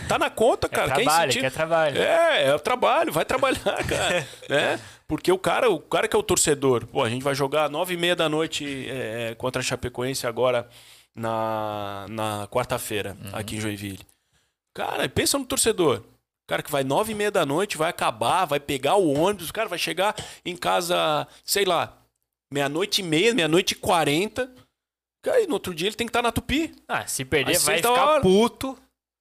[0.09, 0.89] tá na conta, É cara.
[0.89, 1.45] quer trabalho, incentivo?
[1.45, 1.99] quer trabalho.
[1.99, 4.27] É, é o trabalho, vai trabalhar, cara.
[4.49, 4.81] né?
[5.07, 7.95] Porque o cara, o cara que é o torcedor, pô, a gente vai jogar nove
[7.95, 10.69] e meia da noite é, contra a Chapecoense agora
[11.15, 14.07] na, na quarta-feira, aqui em Joinville.
[14.75, 16.03] Cara, pensa no torcedor.
[16.47, 19.53] Cara que vai nove e meia da noite, vai acabar, vai pegar o ônibus, o
[19.53, 21.99] cara vai chegar em casa, sei lá,
[22.53, 24.51] meia-noite e meia, meia-noite e quarenta.
[25.27, 27.77] E no outro dia ele tem que estar na Tupi, Ah, se perder, Às vai
[27.77, 28.21] ficar hora.
[28.23, 28.79] puto.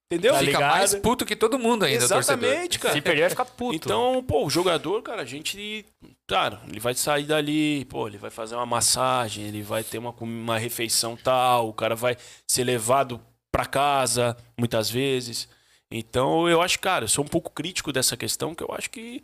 [0.09, 0.33] entendeu?
[0.33, 2.03] Tá Fica mais puto que todo mundo ainda.
[2.03, 2.93] Exatamente, cara.
[2.93, 3.75] Se perder, vai ficar puto.
[3.75, 5.85] Então, pô, o jogador, cara, a gente.
[6.27, 10.13] Cara, ele vai sair dali, pô, ele vai fazer uma massagem, ele vai ter uma,
[10.21, 12.15] uma refeição tal, o cara vai
[12.47, 13.19] ser levado
[13.51, 15.49] pra casa, muitas vezes.
[15.91, 19.21] Então, eu acho, cara, eu sou um pouco crítico dessa questão, que eu acho que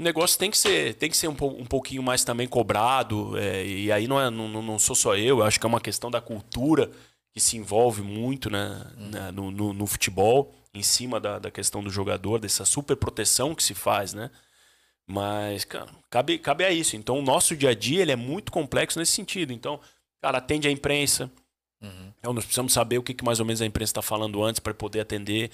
[0.00, 3.36] o negócio tem que ser, tem que ser um, um pouquinho mais também cobrado.
[3.38, 5.80] é, e aí não, é, não, não- sou só eu, eu acho que é uma
[5.80, 6.90] questão da cultura
[7.32, 11.82] que se envolve muito né, na- no, no- no futebol, em cima da, da questão
[11.82, 14.30] do jogador, dessa super proteção que se faz, né?
[15.06, 16.96] Mas, cara, cabe, cabe a isso.
[16.96, 19.52] Então, o nosso dia a dia ele é muito complexo nesse sentido.
[19.52, 19.80] Então,
[20.22, 21.30] cara, atende a imprensa.
[21.82, 22.12] Uhum.
[22.18, 24.60] Então, nós precisamos saber o que, que mais ou menos a imprensa está falando antes
[24.60, 25.50] para poder atender.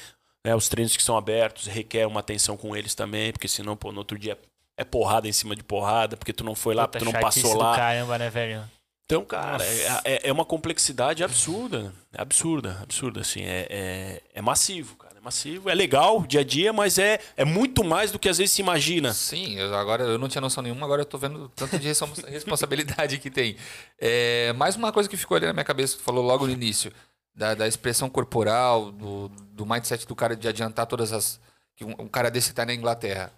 [0.47, 0.55] Né?
[0.55, 3.99] Os treinos que são abertos requer uma atenção com eles também, porque senão, pô, no
[3.99, 4.39] outro dia
[4.79, 7.21] é porrada em cima de porrada, porque tu não foi lá, Puta, porque tu não
[7.21, 7.75] passou do lá.
[7.77, 8.63] Caramba, né, velho?
[9.07, 11.93] Então, cara, é, é- é uma complexidade absurda.
[12.13, 13.43] É absurda, absurda, assim.
[13.43, 15.15] É, é, é massivo, cara.
[15.17, 15.71] É massivo.
[15.71, 18.61] É legal, dia a dia, mas é, é muito mais do que às vezes se
[18.63, 19.13] imagina.
[19.15, 21.87] Sim, eu, agora eu não tinha noção nenhuma, agora eu tô vendo o tanto de
[21.87, 23.57] respons- responsabilidade que tem.
[23.99, 26.93] É, mais uma coisa que ficou ali na minha cabeça, tu falou logo no início,
[27.37, 31.39] da, da expressão corporal, do, do mindset do cara de adiantar todas as.
[31.77, 33.33] que um, um cara desse tá na Inglaterra.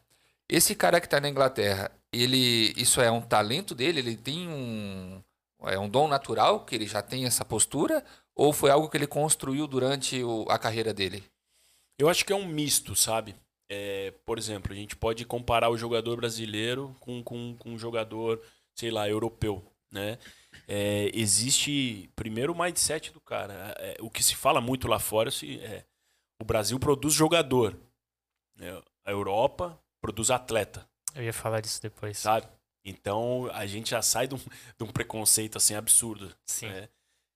[0.48, 2.72] Esse cara que tá na Inglaterra, ele.
[2.76, 3.98] Isso é um talento dele?
[4.00, 5.22] Ele tem um.
[5.64, 8.04] É um dom natural que ele já tem essa postura?
[8.34, 11.24] Ou foi algo que ele construiu durante o- a carreira dele?
[11.98, 13.34] Eu acho que é um misto, sabe?
[13.68, 18.40] É, por exemplo, a gente pode comparar o jogador brasileiro com, com, com um jogador,
[18.76, 20.16] sei lá, europeu, né?
[20.66, 23.74] É, existe, primeiro, o mindset do cara.
[23.78, 25.84] É, o que se fala muito lá fora se- é
[26.40, 27.76] o Brasil produz jogador.
[28.56, 28.80] né?
[29.04, 30.88] A Europa produz atleta.
[31.14, 32.18] Eu ia falar disso depois.
[32.18, 32.46] sabe?
[32.84, 36.66] Então a gente já sai de um, de um preconceito assim absurdo Sim.
[36.68, 36.88] né?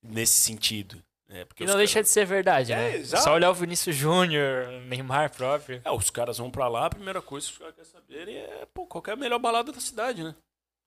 [0.03, 1.03] nesse sentido.
[1.29, 1.45] né?
[1.45, 2.97] Porque E não deixa caras- de ser verdade, É, né?
[2.97, 3.23] exato.
[3.25, 5.81] Só olhar o Vinícius Júnior, Neymar próprio.
[5.85, 8.67] É, os caras vão pra lá, a primeira coisa que os caras querem saber é
[8.75, 10.35] pô, qual é a melhor balada da cidade, né?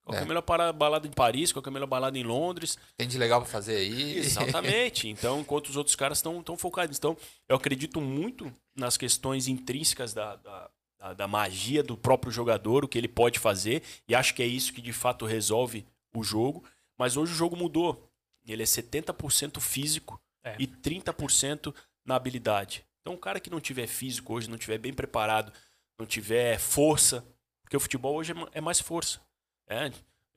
[0.06, 0.24] Qual que é É.
[0.24, 2.78] a melhor para- balada em Paris, qual que é a melhor balada em Londres.
[2.96, 4.18] Tem de legal pra fazer aí?
[4.20, 5.08] Exatamente.
[5.10, 6.98] Então, enquanto os outros caras estão tão focados.
[6.98, 7.18] Então,
[7.50, 12.88] eu acredito muito nas questões intrínsecas da, da, da- da magia do próprio jogador, o
[12.88, 13.82] que ele pode fazer.
[14.08, 16.63] E acho que é isso que de fato resolve o jogo.
[17.00, 18.08] Mas hoje o jogo mudou.
[18.48, 20.56] Ele é 70% físico É.
[20.60, 21.74] e 30%
[22.06, 22.86] na habilidade.
[23.02, 25.52] Então, um cara que não tiver físico hoje, não tiver bem preparado,
[26.00, 27.26] não tiver força,
[27.63, 29.20] porque o futebol hoje é é mais força.
[29.67, 29.91] É, a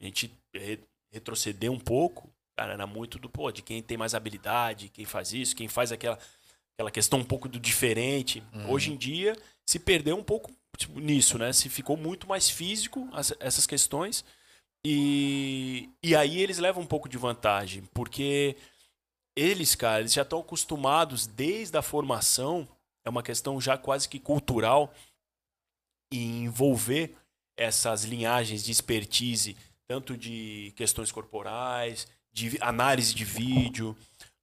[0.05, 0.81] gente re-
[1.13, 5.33] retroceder um pouco, cara, era muito do, pô, de quem tem mais habilidade, quem faz
[5.33, 6.19] isso, quem faz aquela,
[6.75, 8.43] aquela questão um pouco do diferente.
[8.55, 8.71] Uhum.
[8.71, 9.37] Hoje em dia,
[9.69, 11.53] se perdeu um pouco tipo, nisso, né?
[11.53, 14.25] Se ficou muito mais físico as- essas questões.
[14.87, 18.57] E, e aí eles levam um pouco de vantagem, porque
[19.37, 22.67] eles, cara, eles já estão acostumados desde a formação,
[23.05, 24.95] é uma questão já quase que cultural,
[26.13, 27.15] em envolver
[27.59, 33.97] essas linhagens de expertise, tanto de questões corporais, de análise de vídeo.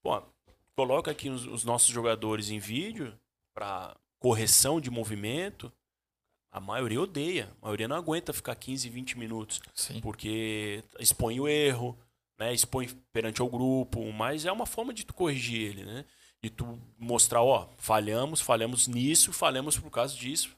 [0.04, 0.22] Pô,
[0.76, 3.18] coloca aqui os, os nossos jogadores em vídeo
[3.54, 5.72] para correção de movimento.
[6.52, 10.02] A maioria odeia, a maioria não aguenta ficar 15, 20 minutos Sim.
[10.02, 11.98] porque expõe o erro,
[12.38, 12.54] né?
[12.54, 16.06] expõe perante o grupo, mas é uma forma de tu corrigir ele, né?
[16.42, 20.56] De tu mostrar, ó, falhamos, falhamos nisso, falhamos por causa disso.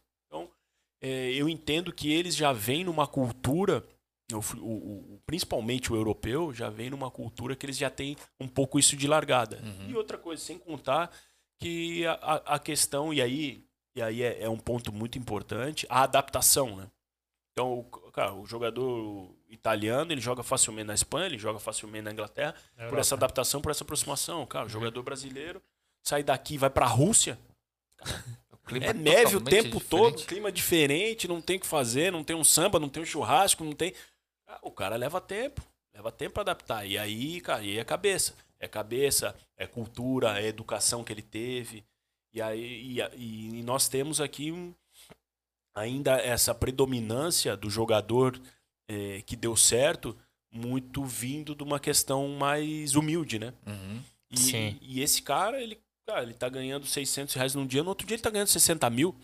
[1.02, 3.84] É, eu entendo que eles já vêm numa cultura,
[4.32, 8.80] o o- principalmente o europeu, já vem numa cultura que eles já têm um pouco
[8.80, 9.62] isso de largada.
[9.64, 9.90] Uhum.
[9.92, 11.12] E outra coisa, sem contar
[11.60, 13.64] que a, a- a questão, e aí,
[13.96, 16.90] e aí é, é um ponto muito importante, a adaptação, né?
[17.54, 22.12] Então, o, cara, o jogador italiano, ele joga facilmente na Espanha, ele joga facilmente na
[22.12, 22.54] Inglaterra,
[22.90, 24.46] por essa adaptação, por essa aproximação.
[24.46, 25.60] Cara, o jogador brasileiro
[26.04, 27.40] sai daqui e vai pra Rússia,
[28.00, 28.06] O
[28.68, 29.90] clima é neve o tempo diferente.
[29.90, 33.06] todo, clima diferente, não tem o que fazer, não tem um samba, não tem um
[33.06, 33.94] churrasco, não tem.
[34.48, 35.62] Ah, O cara leva tempo,
[35.94, 36.86] leva tempo pra adaptar.
[36.86, 38.36] E aí, cara, e aí é cabeça.
[38.60, 41.84] É cabeça, é cultura, é educação que ele teve.
[42.34, 44.74] E aí e, e nós temos aqui um-
[45.76, 48.40] ainda essa predominância do jogador
[48.90, 50.18] eh, que deu certo,
[50.52, 53.54] muito vindo de uma questão mais humilde, né?
[53.66, 54.02] Uhum.
[54.32, 54.78] E, Sim.
[54.82, 58.16] e esse cara, ele, cara, ele tá ganhando 600 reais num dia, no outro dia
[58.16, 59.16] ele tá ganhando 60 mil.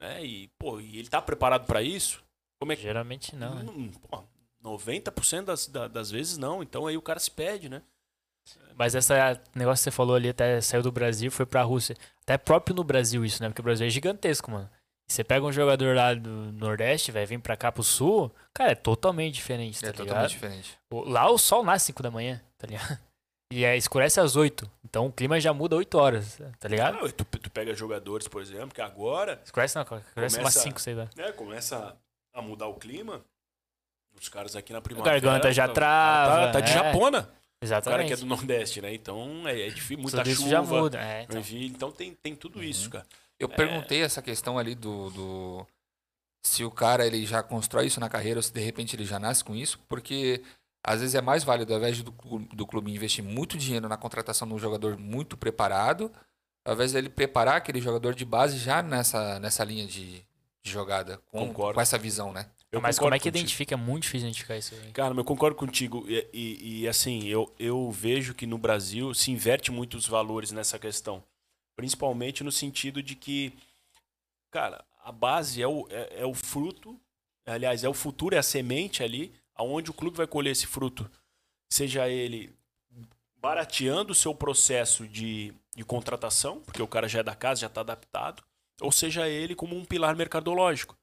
[0.00, 0.24] Né?
[0.24, 2.22] E, pô, e ele tá preparado para isso?
[2.60, 2.82] Como é que.
[2.82, 3.54] Geralmente não.
[3.54, 3.70] né?
[3.70, 4.22] Hum, pô,
[4.62, 6.62] 90% das, da- das vezes não.
[6.62, 7.82] Então aí o cara se perde, né?
[8.74, 9.12] Mas esse
[9.54, 11.96] negócio que você falou ali, até saiu do Brasil, foi pra Rússia.
[12.22, 13.48] Até próprio no Brasil isso, né?
[13.48, 14.70] Porque o Brasil é gigantesco, mano.
[15.06, 18.74] Você pega um jogador lá do Nordeste, vai vir pra cá pro Sul, cara, é
[18.74, 20.06] totalmente diferente, tá é ligado?
[20.06, 20.78] totalmente diferente.
[20.92, 22.98] Lá o sol nasce às 5 da manhã, tá ligado?
[23.50, 24.70] E aí escurece às 8.
[24.84, 26.98] Então o clima já muda 8 horas, tá ligado?
[27.04, 30.80] Ah, tu, tu pega jogadores, por exemplo, que agora Escurece não, escurece umas Começa- 5,
[30.80, 31.08] sei lá.
[31.16, 31.96] né, começa
[32.34, 33.22] a mudar o clima.
[34.20, 35.18] Os caras aqui na A primavera.
[35.20, 36.46] garganta já tá- trava.
[36.46, 37.18] Tá, tá de é, japona.
[37.20, 38.06] O cara Exatamente.
[38.08, 38.92] que é do Nordeste, né?
[38.94, 40.50] Então é, é difícil, muita Tudo isso chuva.
[40.50, 41.00] já muda.
[41.00, 41.42] É, então.
[41.52, 43.06] Então tem, tem tudo isso, cara.
[43.38, 45.66] Eu perguntei essa questão ali do, do-
[46.44, 49.18] se o cara ele já constrói isso na carreira ou se de repente ele já
[49.18, 50.42] nasce com isso, porque
[50.82, 54.46] às vezes é mais válido ao invés do, do clube investir muito dinheiro na contratação
[54.48, 56.10] de um jogador muito preparado,
[56.64, 60.22] ao invés dele preparar aquele jogador de base já nessa, nessa linha de,
[60.62, 61.74] de jogada, com, Concordo.
[61.74, 62.50] com essa visão, né?
[62.70, 63.38] Eu Mas como é que contigo.
[63.38, 63.74] identifica?
[63.74, 64.92] É muito difícil identificar isso aí.
[64.92, 66.04] Cara, eu concordo contigo.
[66.06, 70.52] E, e- e, assim, eu, eu vejo que no Brasil se inverte muito os valores
[70.52, 71.24] nessa questão.
[71.74, 73.54] Principalmente no sentido de que,
[74.50, 77.00] cara, a base é o, é, é o fruto,
[77.46, 81.10] aliás, é o futuro, é a semente ali, aonde o clube vai colher esse fruto.
[81.70, 82.56] Seja ele
[83.36, 87.66] barateando o seu processo de, de contratação, porque o cara já é da casa, já
[87.66, 88.42] está adaptado,
[88.80, 90.96] ou seja ele como um pilar mercadológico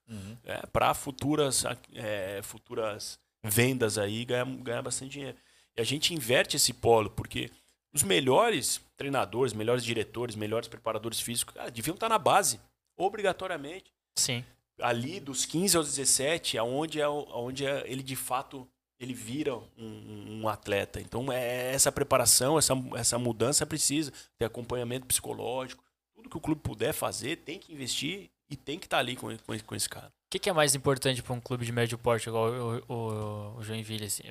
[0.44, 5.38] é, para futuras, é, futuras vendas aí ganhar, ganhar bastante dinheiro.
[5.78, 7.52] E a gente inverte esse polo, porque
[7.94, 12.60] os melhores treinadores, melhores diretores, melhores preparadores físicos, cara, deviam estar na base,
[12.98, 13.91] obrigatoriamente.
[14.18, 14.44] Sim.
[14.82, 18.68] Ali dos 15 aos 17, aonde, é, o- aonde é, ele de fato
[19.00, 21.00] ele vira um, um atleta.
[21.02, 25.84] Então é essa preparação, essa, essa mudança precisa ter acompanhamento psicológico.
[26.14, 29.36] Tudo que o clube puder fazer, tem que investir e tem que estar ali com,
[29.40, 30.08] com, com esse cara.
[30.08, 33.58] O que, que é mais importante para um clube de médio porte, igual o, o,
[33.58, 34.06] o Joinville?
[34.06, 34.24] Assim?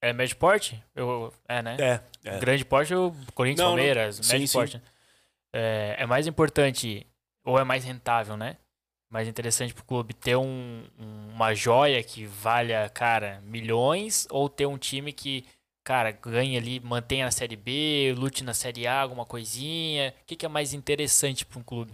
[0.00, 0.82] É médio porte?
[0.94, 1.76] Eu, é, né?
[1.80, 2.38] É, é.
[2.38, 3.76] Grande porte, o Corinthians, Não, não.
[3.76, 4.58] Palmeiras, Sim, médio sim.
[4.58, 4.76] porte.
[4.78, 4.82] né?
[5.52, 7.06] É, é mais importante,
[7.44, 8.56] ou é mais rentável, né?
[9.12, 14.64] Mais interessante pro clube ter um, um- uma joia que valha, cara, milhões, ou ter
[14.66, 15.44] um time que,
[15.84, 20.14] cara, ganha ali, mantenha na Série B, lute na Série A, alguma coisinha.
[20.22, 21.92] O que, que é mais interessante para um clube?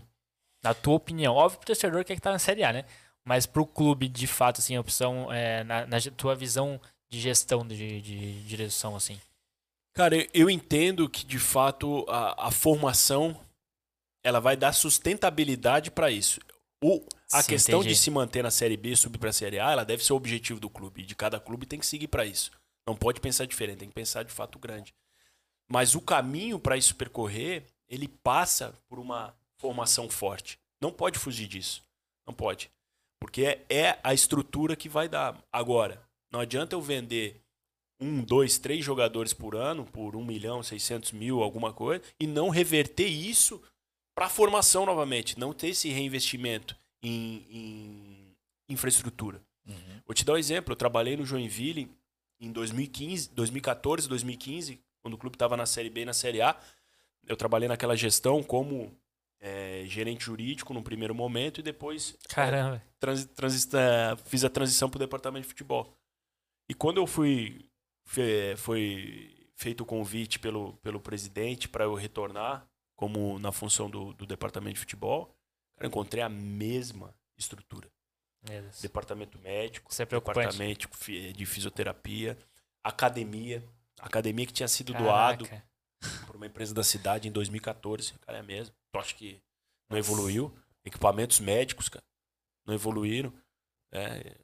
[0.62, 1.35] Na tua opinião.
[1.35, 2.85] Óbvio pro torcedor que é que tá na Série A, né?
[3.24, 7.66] Mas pro clube, de fato, assim, a opção, é, na, na tua visão de gestão,
[7.66, 9.20] de, de direção, assim.
[9.94, 13.37] Cara, eu- eu entendo que de fato a, a formação
[14.24, 16.40] ela vai dar sustentabilidade para isso.
[16.82, 17.94] O, a Sim, questão entendi.
[17.94, 20.12] de se manter na Série B e subir para a Série A, ela deve ser
[20.12, 21.02] o objetivo do clube.
[21.02, 22.50] E de cada clube tem que seguir para isso.
[22.86, 24.94] Não pode pensar diferente, tem que pensar de fato grande.
[25.68, 30.58] Mas o caminho para isso percorrer, ele passa por uma formação forte.
[30.80, 31.82] Não pode fugir disso.
[32.26, 32.70] Não pode.
[33.20, 35.36] Porque é, é a estrutura que vai dar.
[35.52, 37.40] Agora, não adianta eu vender
[38.00, 42.48] um, dois, três jogadores por ano, por um milhão, seiscentos mil, alguma coisa, e não
[42.48, 43.60] reverter isso
[44.18, 48.37] para a formação novamente, não ter esse reinvestimento em, em
[48.68, 49.40] infraestrutura.
[50.04, 51.88] Vou te dar um exemplo, eu trabalhei no Joinville
[52.40, 56.57] em 2015, 2014, 2015, quando o clube estava na Série B e na Série A,
[57.28, 58.92] eu trabalhei naquela gestão como
[59.40, 62.83] eh, gerente jurídico no primeiro momento e depois Caramba.
[62.98, 65.94] transi- transi- eh, fiz a transição para o departamento de futebol.
[66.68, 67.64] E quando eu fui,
[68.57, 72.66] foi feito o convite pelo, pelo presidente para eu retornar
[72.98, 75.26] como na função do, do departamento de futebol,
[75.76, 77.88] cara, eu encontrei a mesma estrutura.
[78.42, 78.80] Deus.
[78.80, 80.88] Departamento médico, é departamento
[81.32, 82.37] de fisioterapia,
[82.82, 83.64] academia,
[84.00, 85.64] academia que tinha sido doado Caraca.
[86.26, 88.14] por uma empresa da cidade em 2014.
[88.18, 88.74] Cara, é mesmo.
[88.92, 89.40] Eu acho que
[89.88, 90.52] não evoluiu.
[90.84, 92.04] Equipamentos médicos, cara,
[92.66, 93.32] não evoluíram.
[93.92, 94.37] É,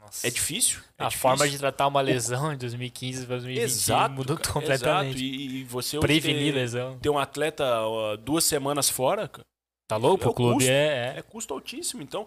[0.00, 0.26] Nossa.
[0.26, 0.80] é difícil.
[0.98, 1.20] é a difícil.
[1.20, 5.16] forma de tratar uma lesão em 2015 para 2020 Exato, mudou cara, completamente.
[5.16, 5.20] Exato.
[5.22, 6.98] E, e você Prevenir ter, lesão.
[6.98, 9.46] ter um atleta ó, duas semanas fora, cara,
[9.86, 10.24] Tá louco?
[10.24, 10.70] é o clube custo.
[10.70, 11.18] é, é.
[11.18, 12.00] é custo altíssimo.
[12.02, 12.26] Então,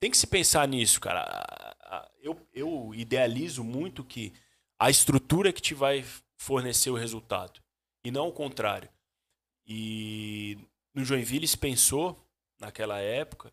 [0.00, 2.06] tem que se pensar nisso, cara.
[2.22, 4.32] Eu, eu idealizo muito que
[4.78, 6.04] a estrutura que te vai
[6.38, 7.60] fornecer o resultado.
[8.04, 8.88] E não o contrário.
[9.66, 10.56] E
[10.94, 12.26] no Joinville se pensou,
[12.60, 13.52] naquela época,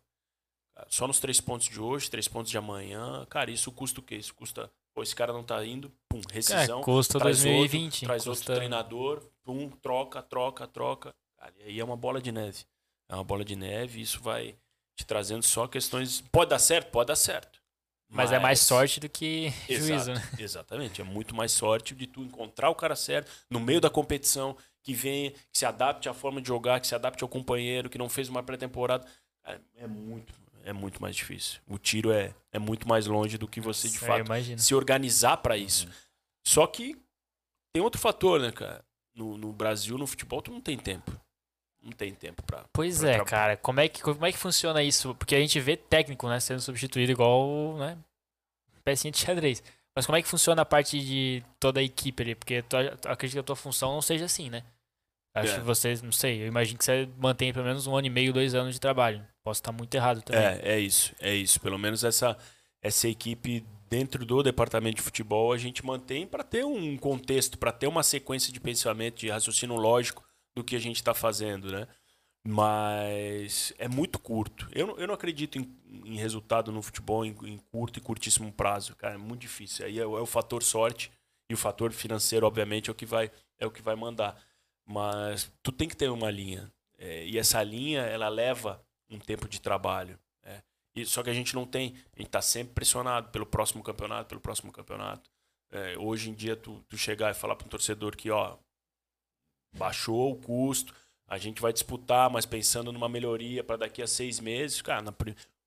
[0.88, 3.26] só nos três pontos de hoje, três pontos de amanhã.
[3.28, 4.16] Cara, isso custa o quê?
[4.16, 4.70] Isso custa.
[4.94, 6.80] Pô, esse cara não tá indo, pum, rescisão.
[6.80, 7.84] É, custa traz 2020.
[7.84, 8.30] Outro, traz custa...
[8.30, 11.14] outro treinador, pum, troca, troca, troca.
[11.36, 12.64] Cara, e aí é uma bola de neve.
[13.08, 14.56] É uma bola de neve e isso vai
[14.96, 16.20] te trazendo só questões.
[16.32, 16.90] Pode dar certo?
[16.90, 17.58] Pode dar certo.
[18.10, 20.28] Mas, é mais sorte do que juízo, Exato, né?
[20.38, 21.00] Exatamente.
[21.00, 24.94] É muito mais sorte de tu encontrar o cara certo no meio da competição, que
[24.94, 28.08] venha, que se adapte à forma de jogar, que se adapte ao companheiro, que não
[28.08, 29.06] fez uma pré-temporada.
[29.76, 30.32] É muito,
[30.68, 31.60] é muito mais difícil.
[31.66, 34.24] O tiro é, é muito mais longe do que você, de É, fato,
[34.58, 35.88] se organizar para isso.
[36.46, 36.96] Só que
[37.72, 38.84] tem outro fator, né, cara?
[39.14, 41.10] no, no Brasil, no futebol, tu não tem tempo.
[41.82, 42.64] Não tem tempo pra.
[42.72, 43.56] Pois pra é, tra- cara.
[43.56, 45.12] Como é, que, como é que funciona isso?
[45.16, 47.98] Porque a gente vê técnico, né, sendo substituído igual, né,
[48.84, 49.60] pecinha de xadrez.
[49.94, 52.34] Mas como é que funciona a parte de toda a equipe ali?
[52.36, 54.62] Porque tu, tu acredito que a tua função não seja assim, né?
[55.34, 55.56] Acho É.
[55.56, 58.32] que vocês, não sei, eu imagino que você mantém pelo menos um ano e meio,
[58.32, 59.24] dois anos de trabalho.
[59.48, 60.42] Posso estar muito errado também.
[60.42, 61.58] É, é isso, é isso.
[61.58, 62.36] Pelo menos essa,
[62.82, 67.72] essa equipe dentro do departamento de futebol a gente mantém para ter um contexto, para
[67.72, 70.22] ter uma sequência de pensamento, de raciocínio lógico
[70.54, 71.88] do que a gente está fazendo, né?
[72.46, 74.68] Mas é muito curto.
[74.72, 78.94] Eu, eu não acredito em, em resultado no futebol em, em curto e curtíssimo prazo,
[78.96, 79.14] cara.
[79.14, 79.86] É muito difícil.
[79.86, 81.10] Aí é, o- é o fator sorte
[81.50, 84.36] e o fator financeiro, obviamente, é o que vai, é o que vai mandar.
[84.86, 86.70] Mas tu tem que ter uma linha.
[86.98, 90.18] É, e essa linha, ela leva um tempo de trabalho.
[90.44, 90.62] né?
[90.94, 91.94] E, só que a gente não tem.
[92.14, 95.30] A gente está sempre pressionado pelo próximo campeonato, pelo próximo campeonato.
[95.70, 98.56] É, hoje em dia, tu, tu chegar e falar para um torcedor que, ó,
[99.76, 100.94] baixou o custo,
[101.26, 105.10] a gente vai disputar, mas pensando numa melhoria para daqui a seis meses, cara, na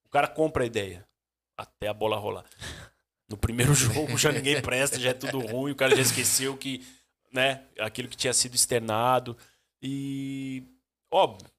[0.04, 1.08] o cara compra a ideia
[1.56, 2.46] até a bola rolar.
[3.30, 6.86] No primeiro jogo já ninguém presta, já é tudo ruim, o cara já esqueceu que,
[7.32, 9.38] né, aquilo que tinha sido externado.
[9.82, 10.64] E,
[11.10, 11.50] óbvio,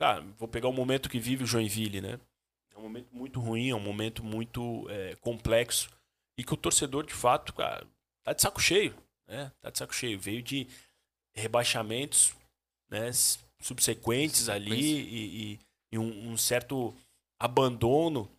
[0.00, 2.18] cara, vou pegar o momento que vive o Joinville, né?
[2.74, 5.90] É um momento muito ruim, é um momento muito é, complexo
[6.38, 7.86] e que o torcedor, de fato, cara,
[8.24, 8.94] tá de saco cheio,
[9.28, 9.52] né?
[9.60, 10.18] Tá de saco cheio.
[10.18, 10.66] Veio de
[11.34, 12.32] rebaixamentos,
[12.88, 13.10] né,
[13.60, 15.60] subsequentes ali e, e-
[15.92, 16.94] e um, um certo
[17.38, 18.30] abandono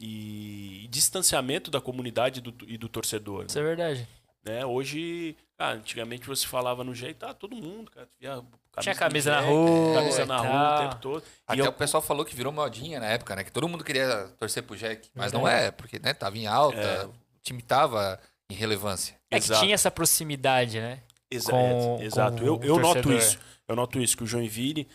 [0.00, 3.46] e, distanciamento da comunidade do- e do torcedor.
[3.46, 4.08] Isso é verdade.
[4.44, 4.64] Né?
[4.64, 8.42] Hoje, cara, antigamente você falava no jeito, ah, todo mundo, cara, via
[8.80, 10.76] Tinha camisa na rua camisa e na rua tal.
[10.76, 11.22] o tempo todo.
[11.22, 13.44] E Até eu- o pessoal falou que virou modinha na época, né?
[13.44, 15.08] Que todo mundo queria torcer pro Jack.
[15.14, 15.66] Mas não Verdade.
[15.66, 17.04] é, porque né, tava em alta, É.
[17.06, 17.12] o
[17.42, 18.18] time tava
[18.50, 19.14] em relevância.
[19.30, 19.60] É que Exato.
[19.60, 21.00] tinha essa proximidade, né?
[21.30, 22.38] Exa- com- é, exato.
[22.38, 23.38] com eu eu noto isso.
[23.68, 24.88] Eu noto isso, que o Joinville,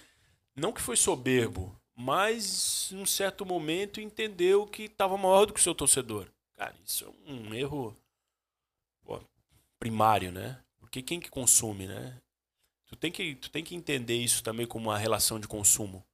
[0.55, 5.59] não que foi soberbo, mas em um certo momento entendeu que estava maior do que
[5.59, 6.27] o seu torcedor.
[6.57, 7.95] Cara, isso é um erro
[9.05, 9.19] pô,
[9.79, 10.57] primário, né?
[10.79, 12.15] Porque quem que consome, né?
[12.93, 16.05] Tu tem que, tu tem que entender isso também como uma relação de consumo.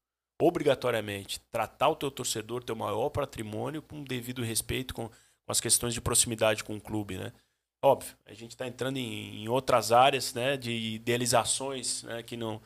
[0.42, 1.42] Obrigatoriamente.
[1.52, 6.00] Tratar o teu torcedor, teu maior patrimônio, com devido respeito, com, com as questões de
[6.00, 7.34] proximidade com o clube, né?
[7.82, 12.62] Óbvio, a gente está entrando em, em outras áreas, né, de idealizações, né, que não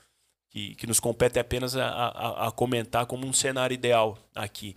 [0.49, 4.76] que, que nos compete apenas a, a, a comentar como um cenário ideal aqui,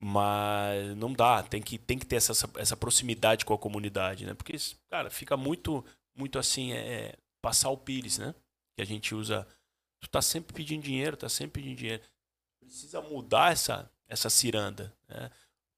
[0.00, 4.34] mas não dá, tem que tem que ter essa, essa proximidade com a comunidade, né,
[4.34, 4.56] porque
[4.88, 8.32] cara fica muito muito assim é passar o pires, né,
[8.74, 9.46] que a gente usa,
[10.00, 12.02] tu tá sempre pedindo dinheiro, tá sempre pedindo dinheiro,
[12.60, 15.30] precisa mudar essa essa ciranda, né?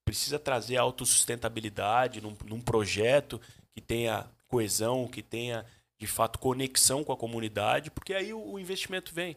[0.05, 3.41] precisa trazer autossustentabilidade num, num projeto
[3.73, 5.65] que tenha coesão, que tenha
[5.99, 9.37] de fato conexão com a comunidade, porque aí o, o investimento vem.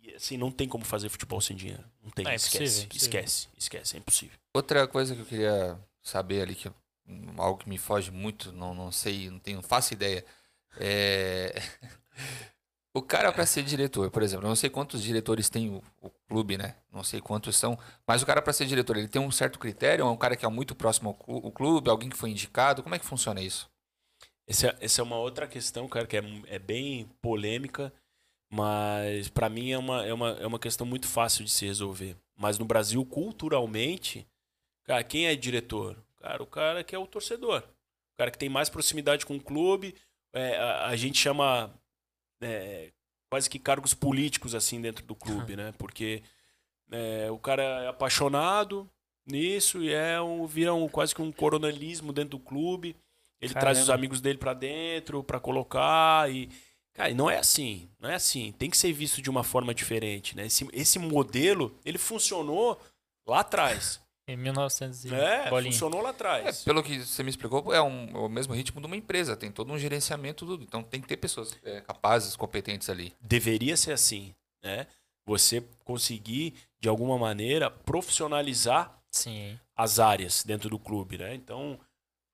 [0.00, 1.84] E assim, não tem como fazer futebol sem dinheiro.
[2.02, 2.96] Não tem, É esquece, impossível, é impossível.
[2.96, 4.38] esquece, esquece, é impossível.
[4.54, 6.70] Outra coisa que eu queria saber ali, que
[7.36, 10.24] algo que me foge muito, não, não sei, não tenho, não faço ideia.
[10.78, 11.54] É...
[12.96, 16.56] O cara para ser diretor, por exemplo, não sei quantos diretores tem o, o clube,
[16.56, 16.76] né?
[16.92, 17.76] Não sei quantos são,
[18.06, 20.46] mas o cara para ser diretor, ele tem um certo critério, é um cara que
[20.46, 23.68] é muito próximo ao clube, alguém que foi indicado, como é que funciona isso?
[24.46, 27.92] Essa, é- essa é uma outra questão, cara, que é, é bem polêmica,
[28.50, 32.16] mas para mim é uma, é, uma, é uma questão muito fácil de se resolver.
[32.36, 34.26] Mas no Brasil, culturalmente,
[34.84, 35.96] cara, quem é diretor?
[36.20, 37.62] Cara, o cara que é o torcedor.
[38.14, 39.94] O cara que tem mais proximidade com o clube.
[40.32, 41.72] É, a, a gente chama
[42.40, 42.90] é,
[43.30, 45.72] quase que cargos políticos assim dentro do clube, né?
[45.78, 46.22] Porque
[46.90, 48.88] é, o cara é apaixonado
[49.26, 52.96] nisso e é um, vira um, quase que um coronelismo dentro do clube.
[53.40, 54.00] Ele traz os Caramba.
[54.00, 56.48] amigos dele pra dentro pra colocar e
[56.92, 58.52] cara, não é assim, não é assim.
[58.52, 60.46] Tem que ser visto de uma forma diferente, né?
[60.46, 62.80] Esse, esse modelo ele funcionou
[63.26, 65.70] lá atrás, Em 1900 e é, bolinha.
[65.72, 66.62] funcionou lá É, atrás.
[66.64, 69.52] pelo que você me explicou, é, um- é o mesmo ritmo de uma empresa, tem
[69.52, 70.62] todo um gerenciamento, tudo.
[70.64, 73.14] Então tem que ter pessoas é, capazes, competentes ali.
[73.20, 74.86] Deveria ser assim, né?
[75.26, 79.58] Você conseguir de alguma maneira profissionalizar Sim.
[79.76, 81.34] as áreas dentro do clube, né?
[81.34, 81.78] Então,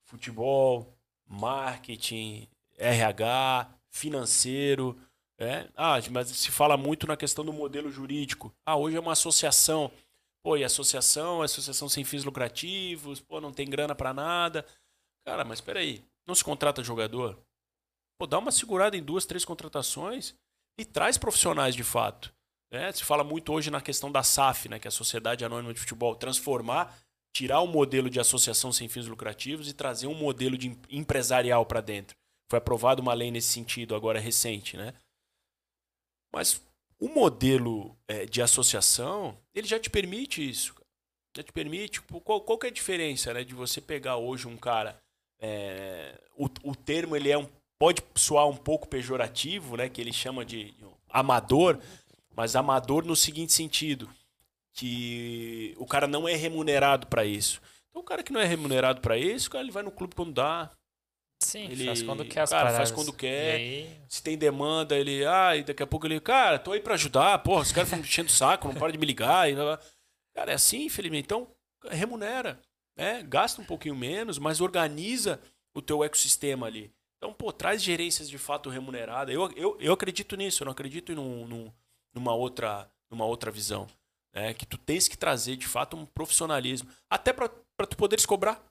[0.05, 0.92] futebol,
[1.28, 2.47] marketing,
[2.78, 4.97] RH, financeiro,
[5.38, 5.68] né?
[5.76, 8.53] Ah, mas se fala muito na questão do modelo jurídico.
[8.64, 9.91] Ah, hoje é uma associação.
[10.43, 14.66] Pô, e associação, associação sem fins lucrativos, pô, não tem grana pra nada.
[15.26, 17.38] Cara, mas espera aí, não se contrata jogador?
[18.18, 20.34] Pô, dá uma segurada em duas, três contratações
[20.78, 22.32] e traz profissionais de fato.
[22.72, 22.91] Né?
[22.93, 25.80] Se fala muito hoje na questão da SAF, né, que é a Sociedade Anônima de
[25.80, 26.97] Futebol, transformar,
[27.34, 31.66] tirar o modelo de associação sem fins lucrativos e trazer um modelo de em- empresarial
[31.66, 32.16] para dentro.
[32.51, 34.95] Foi aprovada uma lei nesse sentido agora recente, né?
[36.32, 36.62] Mas
[37.01, 40.74] o modelo é, de associação, ele já te permite isso.
[41.34, 42.03] Já te permite.
[42.03, 45.01] Qual, qual que é a diferença né, de você pegar hoje um cara.
[45.40, 47.48] é, o, o termo ele é um,
[47.78, 49.88] pode soar um pouco pejorativo, né?
[49.88, 50.74] Que ele chama de
[51.09, 51.78] amador,
[52.36, 54.09] mas amador no seguinte sentido:
[54.74, 57.62] que o cara não é remunerado para isso.
[57.88, 60.14] Então, o cara que não é remunerado para isso, o cara ele vai no clube
[60.14, 60.70] quando dá,
[61.43, 62.93] Sim, Ele- faz quando quer as cara, faz paradas.
[62.93, 63.55] quando quer.
[63.57, 66.95] Aí, se tem demanda, ele, ah, e daqui a pouco ele, cara, tô aí pra
[66.95, 69.51] ajudar, porra, os caras ficam me enchendo o saco, não para de me ligar.
[69.51, 69.55] E,
[70.34, 71.24] cara, é assim, infelizmente.
[71.24, 71.49] Então,
[71.88, 72.61] remunera,
[72.97, 73.22] né?
[73.22, 75.41] Gasta um pouquinho menos, mas organiza
[75.74, 76.93] o teu ecossistema ali.
[77.16, 79.34] Então, pô, traz gerências de fato remuneradas.
[79.34, 81.72] Eu, eu, eu acredito nisso, eu não acredito em num- num-
[82.14, 83.86] numa, outra, numa outra visão.
[84.34, 84.53] Né?
[84.55, 86.88] Que tu tens que trazer, de fato, um profissionalismo.
[87.11, 88.62] Até pra tu poderes cobrar.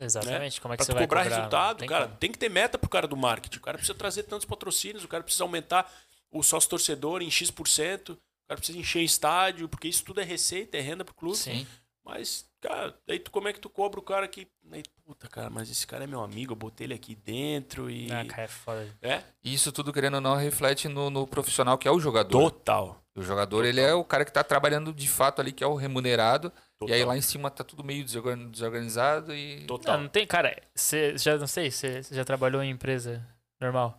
[0.00, 1.36] Exatamente, como é que Pra você vai cobrar cobrar?
[1.36, 2.18] resultado, Tem cara, como.
[2.18, 3.58] tem que ter meta pro cara do marketing.
[3.58, 5.90] O cara precisa trazer tantos patrocínios, o cara precisa aumentar
[6.30, 8.16] o sócio torcedor em X%, o
[8.48, 11.36] cara precisa encher estádio, porque isso tudo é receita, é renda pro clube.
[11.36, 11.66] Sim.
[12.04, 14.48] Mas, cara, daí tu, como é que tu cobra o cara que.
[14.72, 18.10] Aí, puta, cara, mas esse cara é meu amigo, eu botei ele aqui dentro e.
[18.10, 18.88] Ah, cara, é foda.
[19.02, 19.22] É?
[19.44, 22.50] Isso tudo, querendo ou não, reflete no, no profissional que é o jogador.
[22.50, 22.98] Total.
[23.14, 25.74] O jogador, ele é o cara que tá trabalhando de fato ali, que é o
[25.74, 26.50] remunerado.
[26.80, 26.94] Total.
[26.96, 29.66] E aí lá em cima tá tudo meio desorgan- desorganizado e...
[29.66, 29.96] Total.
[29.96, 33.26] Não, não tem, cara, você já, não sei, você já trabalhou em empresa
[33.60, 33.98] normal?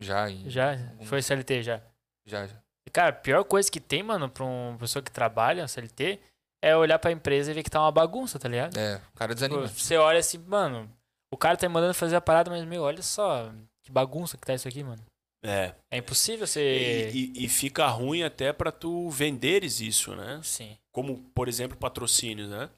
[0.00, 0.72] Já, em- Já?
[0.72, 1.80] algum- Foi CLT já?
[2.26, 2.56] já, já.
[2.86, 6.18] E, Cara, a pior coisa que tem, mano, pra uma pessoa que trabalha, CLT,
[6.62, 8.76] é olhar pra empresa e ver que tá uma bagunça, tá ligado?
[8.76, 9.66] É, o cara desanima.
[9.68, 10.90] Você olha assim, mano,
[11.32, 13.52] o cara tá me mandando fazer a parada, mas, meu, olha só
[13.84, 15.02] que bagunça que tá isso aqui, mano.
[15.44, 15.74] É.
[15.90, 17.10] É impossível E, você...
[17.14, 20.40] e- e fica ruim até pra tu venderes isso, né?
[20.42, 20.76] Sim.
[20.92, 22.68] Como, por exemplo, patrocínios, né?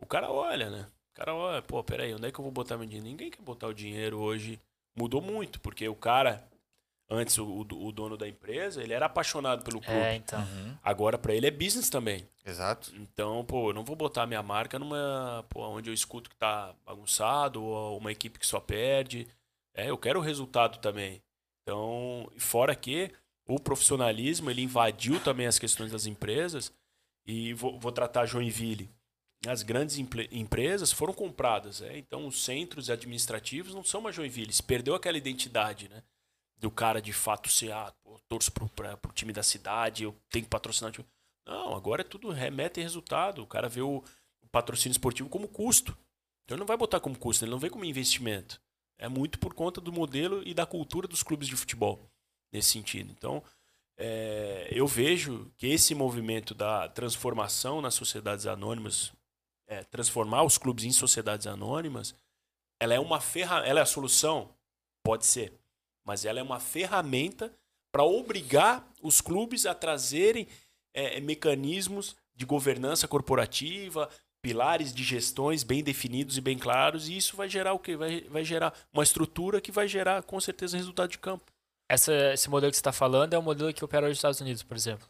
[0.00, 0.86] O cara olha, né?
[1.10, 3.06] O cara olha, pô, peraí, onde é que eu vou botar meu dinheiro?
[3.08, 4.58] Ninguém quer botar o dinheiro hoje.
[4.96, 6.42] Mudou muito, porque o cara,
[7.08, 10.00] antes, o, o- o dono da empresa, ele era apaixonado pelo clube.
[10.00, 10.40] É, então.
[10.40, 12.26] Uhum, Agora, pra ele, é business também.
[12.44, 12.92] Exato.
[12.96, 16.74] Então, pô, eu não vou botar minha marca numa, pô, onde eu escuto que tá
[16.84, 19.28] bagunçado, ou uma equipe que só perde.
[19.74, 21.22] É, eu quero o resultado também.
[21.62, 23.12] Então, fora que
[23.46, 26.72] o profissionalismo, ele invadiu também as questões das empresas.
[27.26, 28.90] E vou, vou tratar Joinville.
[29.46, 29.98] As grandes
[30.30, 31.98] empresas foram compradas, é?
[31.98, 34.52] então os centros administrativos não são mais Joinville.
[34.52, 36.02] Se perdeu aquela identidade, né?
[36.56, 40.44] Do cara de fato ser, ah, pô, torço pra, pro time da cidade, eu tenho
[40.44, 41.04] que patrocinar o.
[41.44, 43.42] Não, agora é tudo remete e resultado.
[43.42, 44.04] O cara vê o,
[44.40, 45.90] o patrocínio esportivo como custo.
[46.44, 48.60] Então ele não vai botar como custo, ele não vê como investimento.
[48.96, 52.08] É muito por conta do modelo e da cultura dos clubes de futebol,
[52.52, 53.10] nesse sentido.
[53.10, 53.42] Então,
[54.04, 59.12] é, eu vejo que esse movimento da transformação nas sociedades anônimas,
[59.68, 62.12] é, transformar os clubes em sociedades anônimas,
[62.80, 64.52] ela é uma ferra, ela é a solução,
[65.04, 65.52] pode ser,
[66.04, 67.54] mas ela é uma ferramenta
[67.92, 70.48] para obrigar os clubes a trazerem
[70.92, 74.10] é, mecanismos de governança corporativa,
[74.42, 77.94] pilares de gestões bem definidos e bem claros, e isso vai gerar o quê?
[77.94, 81.51] Vai, vai gerar uma estrutura que vai gerar, com certeza, resultado de campo.
[81.92, 84.40] Essa, esse modelo que você tá falando é o modelo que opera hoje nos Estados
[84.40, 85.06] Unidos, por exemplo.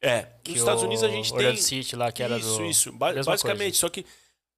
[0.00, 1.38] É, Que nos Estados o Unidos a gente tem.
[1.38, 2.64] Orlando City lá, que era isso, do...
[2.66, 2.92] isso.
[2.92, 3.78] Ba- basicamente, coisa.
[3.78, 4.04] só que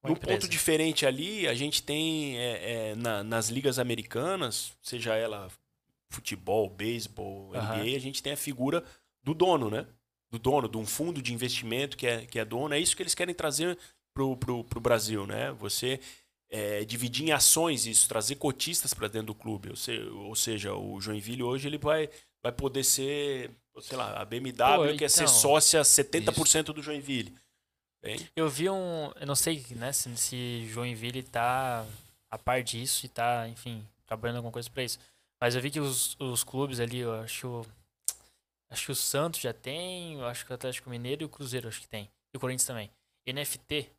[0.03, 5.49] num ponto diferente ali, a gente tem é, é, na- nas ligas americanas, seja ela
[6.09, 7.51] futebol, beisebol.
[7.53, 8.83] NBA, a gente tem a figura
[9.23, 9.87] do dono, né?
[10.31, 12.75] Do dono, de um fundo de investimento que é, que é dono.
[12.75, 13.77] É isso que eles querem trazer
[14.15, 15.53] pro, pro, pro Brasil, né?
[15.53, 16.01] Você
[16.51, 19.71] é, dividir em ações isso, trazer cotistas para dentro do clube.
[19.71, 22.09] Ou, se- ou seja, o Joinville hoje ele vai,
[22.43, 24.53] vai poder ser, sei lá, a BMW
[24.93, 27.35] Pô, quer ser então, sócia 70% do Joinville.
[28.03, 29.11] Bem, Eu vi um.
[29.21, 31.85] Eu não sei né, se, se Joinville tá
[32.31, 34.99] a par disso e tá, enfim, trabalhando alguma coisa pra isso.
[35.41, 37.67] Mas eu vi que os, os clubes ali, eu acho.
[38.71, 41.69] Acho que o Santos já tem, eu acho que o Atlético Mineiro e o Cruzeiro
[41.69, 42.09] acho que tem.
[42.33, 42.91] E o Corinthians também.
[43.27, 43.91] NFT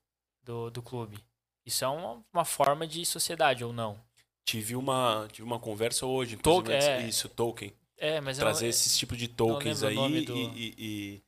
[0.44, 1.18] do, do clube.
[1.70, 3.96] Isso é uma, uma forma de sociedade ou não?
[4.44, 7.08] Tive uma, tive uma conversa hoje, inclusive, é.
[7.08, 7.72] isso, token.
[7.96, 11.24] É, mas trazer eu não, esses tipos de tokens aí do- e, e- e-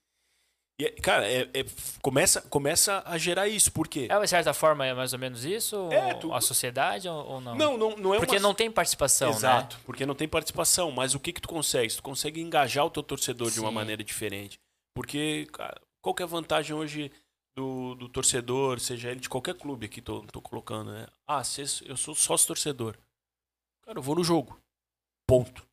[0.80, 1.66] e é- cara, é- é-
[2.02, 4.08] começa, começa a gerar isso, por quê?
[4.10, 5.90] É, de certa forma, é mais ou menos isso?
[5.92, 7.56] É, tu- A sociedade ou, ou não?
[7.56, 8.42] Não, não, não é Porque uma...
[8.42, 9.82] não tem participação, Exato, né?
[9.86, 11.94] porque não tem participação, mas o que que tu consegue?
[11.96, 13.76] Tu consegue engajar o teu torcedor de uma Sim.
[13.76, 14.58] maneira diferente.
[14.96, 17.12] Porque, cara, qual que é a vantagem hoje
[17.56, 21.08] do, do torcedor, seja ele de qualquer clube aqui, tô, tô colocando, né?
[21.28, 22.98] Ah, se eu sou sócio torcedor.
[23.84, 24.60] Cara, eu vou no jogo.
[25.28, 25.66] Ponto.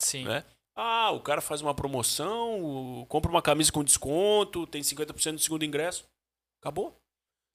[0.00, 0.24] Sim.
[0.24, 0.44] né?
[0.74, 5.64] Ah, o cara faz uma promoção, compra uma camisa com desconto, tem 50% do segundo
[5.64, 6.06] ingresso.
[6.60, 6.94] Acabou.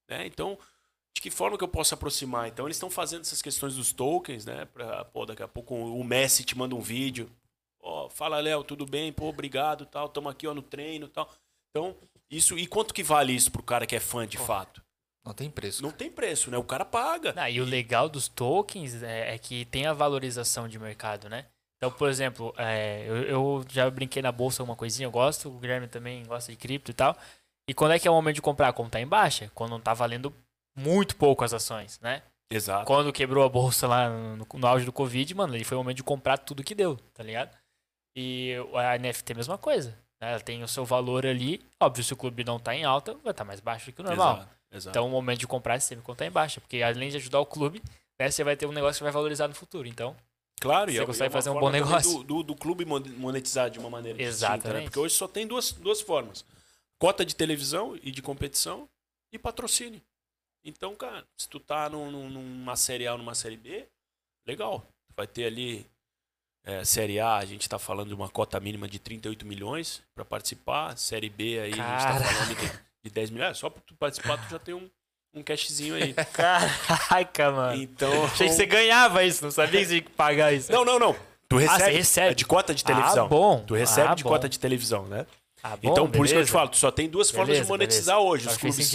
[0.09, 0.25] Né?
[0.25, 0.57] Então,
[1.13, 2.47] de que forma que eu posso aproximar?
[2.47, 4.65] Então, eles estão fazendo essas questões dos tokens, né?
[4.65, 7.31] Pra, pô, daqui a pouco o Messi te manda um vídeo.
[7.79, 9.13] Ó, fala, Léo, tudo bem?
[9.13, 10.09] Pô, obrigado, tal.
[10.09, 11.29] Tamo aqui, ó, no treino, tal.
[11.69, 11.95] Então,
[12.31, 12.57] isso.
[12.57, 14.81] E quanto que vale isso pro cara que é fã de fato?
[15.23, 15.83] Não tem preço.
[15.83, 16.57] Não tem preço, né?
[16.57, 17.33] O cara paga.
[17.35, 21.45] Ah, e o legal dos tokens é, é que tem a valorização de mercado, né?
[21.77, 25.59] Então, por exemplo, é, eu, eu já brinquei na bolsa alguma coisinha, eu gosto, o
[25.59, 27.17] Guilherme também gosta de cripto e tal.
[27.67, 28.73] E quando é que é o momento de comprar?
[28.73, 30.33] Quando tá em baixa, quando não tá valendo
[30.75, 32.21] muito pouco as ações, né?
[32.51, 32.85] Exato.
[32.85, 35.97] Quando quebrou a bolsa lá no, no auge do Covid, mano, ele foi o momento
[35.97, 37.55] de comprar tudo que deu, tá ligado?
[38.15, 39.97] E a NFT é a mesma coisa.
[40.21, 40.31] Né?
[40.31, 41.59] Ela tem o seu valor ali.
[41.79, 44.01] Óbvio, se o clube não tá em alta, vai estar tá mais baixo do que
[44.01, 44.35] o normal.
[44.37, 44.89] Exato, exato.
[44.97, 46.61] Então o momento de comprar é sempre quando tá em baixa.
[46.61, 47.81] Porque além de ajudar o clube,
[48.19, 49.87] né, você vai ter um negócio que vai valorizar no futuro.
[49.87, 50.15] Então,
[50.59, 52.19] Claro, Você e é- consegue é fazer um bom negócio.
[52.19, 54.55] Do, do, do clube mon- monetizar de uma maneira distinta, né?
[54.57, 54.83] Exatamente.
[54.83, 56.45] Porque hoje só tem duas, duas formas.
[56.99, 58.87] Cota de televisão e de competição
[59.33, 59.99] e patrocínio.
[60.63, 63.87] Então, cara, se tu tá num- num- numa série A ou numa série B,
[64.45, 64.85] legal.
[65.17, 65.83] Vai ter ali
[66.65, 70.23] é, série A, a gente tá falando de uma cota mínima de 38 milhões para
[70.23, 70.97] participar.
[70.97, 72.23] Série B aí, a gente tá Cara.
[72.23, 72.71] falando de,
[73.03, 73.57] de 10 milhões.
[73.57, 74.89] Só pra tu participar, tu já tem um,
[75.33, 76.13] um cashzinho aí.
[76.33, 77.81] caraca, mano.
[77.81, 78.25] Então.
[78.25, 80.71] Achei que você ganhava isso, não sabia que você tinha que pagar isso.
[80.71, 81.15] Não, não, não.
[81.49, 82.31] Tu recebe, você recebe.
[82.31, 83.25] é de cota de televisão.
[83.25, 83.63] Ah, bom.
[83.65, 84.29] Tu recebe Ah, de bom.
[84.29, 85.25] cota de televisão, né?
[85.63, 86.51] Ah, bom, então, por isso que eu te beleza.
[86.53, 88.31] falo, tu só tem duas formas de Beleza, monetizar beleza.
[88.31, 88.47] hoje.
[88.47, 88.93] Os clubes,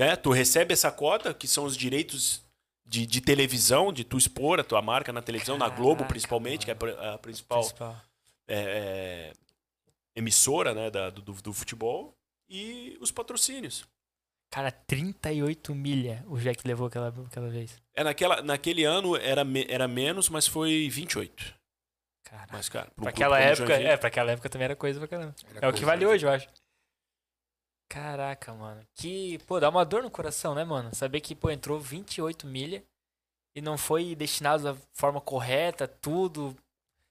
[0.00, 0.16] né?
[0.16, 2.42] Tu recebe essa cota, que são os direitos
[2.88, 6.64] de, de televisão, de tu expor a tua marca na televisão, na Globo Caraca, principalmente,
[6.64, 7.96] que é a pr- a principal Principal.
[8.48, 9.32] é, é,
[10.16, 12.16] emissora né, da- do, do futebol,
[12.48, 13.84] e os patrocínios.
[14.50, 17.76] Cara, 38 milha o Jack levou aquela, aquela vez.
[17.94, 21.54] É, naquela, naquele ano era, era menos, mas foi 28.
[22.24, 22.48] Caraca.
[22.56, 25.34] Mas, cara, pra aquela época, é, pra aquela época também era coisa pra caramba.
[25.54, 26.48] Era É o que vale hoje, eu acho.
[27.88, 28.82] Caraca, mano.
[28.94, 30.94] Que, pô, dá uma dor no coração, né, mano?
[30.94, 32.84] Saber que, pô, entrou 28 milha
[33.54, 36.54] e não foi destinado da forma correta, tudo.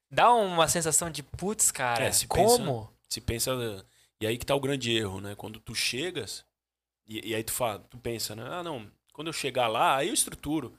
[0.09, 2.89] Dá uma sensação de, putz, cara, É, se pensa- como?
[3.09, 3.51] se pensa.
[4.21, 5.36] E aí que tá o grande erro, né?
[5.36, 6.45] Quando tu chegas,
[7.07, 8.43] e, e aí tu fala, tu pensa, né?
[8.47, 10.78] Ah, não, quando eu chegar lá, aí eu estruturo.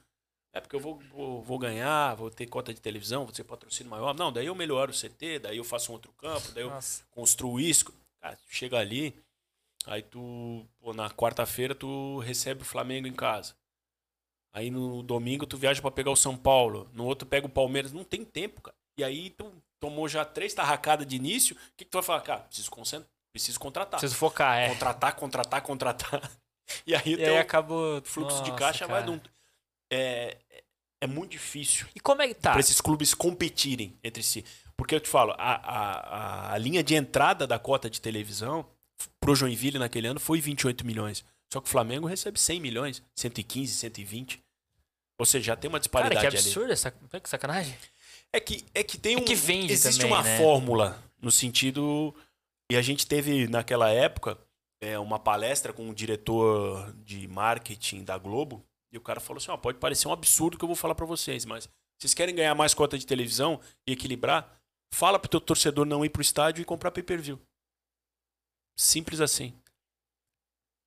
[0.51, 3.89] É porque eu vou, vou, vou ganhar, vou ter cota de televisão, vou ter patrocínio
[3.91, 4.15] maior.
[4.15, 7.03] Não, daí eu melhoro o CT, daí eu faço um outro campo, daí eu Nossa.
[7.11, 7.93] construo isso.
[8.19, 9.13] Cara, tu chega ali,
[9.85, 13.55] aí tu, pô, na quarta-feira tu recebe o Flamengo em casa.
[14.53, 17.93] Aí no domingo tu viaja pra pegar o São Paulo, no outro pega o Palmeiras,
[17.93, 18.75] não tem tempo, cara.
[18.97, 22.21] E aí tu tomou já três tarracadas de início, o que, que tu vai falar?
[22.21, 23.99] Cara, preciso concentrar, preciso contratar.
[23.99, 24.69] Preciso focar, é.
[24.69, 26.31] Contratar, contratar, contratar.
[26.85, 27.99] E aí o E aí acabou.
[28.03, 29.11] fluxo de Nossa, caixa vai cara.
[29.11, 29.19] num...
[29.91, 30.37] É,
[31.01, 32.51] é muito difícil E como é que tá?
[32.51, 34.45] para esses clubes competirem entre si.
[34.77, 38.69] Porque eu te falo, a, a, a linha de entrada da cota de televisão
[39.19, 41.23] pro Joinville naquele ano foi 28 milhões.
[41.51, 44.43] Só que o Flamengo recebe 100 milhões, 115, 120.
[45.19, 46.37] Ou seja, já tem uma Cara, disparidade que ali.
[46.37, 46.91] absurdo essa.
[46.91, 47.75] Que sacanagem.
[48.31, 49.25] É que, é que tem É um.
[49.25, 50.37] que vende existe também, uma né?
[50.37, 52.13] fórmula no sentido.
[52.71, 54.37] E a gente teve naquela época
[54.79, 58.63] é, uma palestra com o diretor de marketing da Globo.
[58.91, 61.05] E o cara falou assim: ó, pode parecer um absurdo que eu vou falar pra
[61.05, 61.67] vocês, mas
[61.99, 64.57] vocês querem ganhar mais cota de televisão e equilibrar?
[64.93, 67.39] Fala pro teu torcedor não ir pro estádio e comprar pay-per-view.
[68.79, 69.53] Simples assim.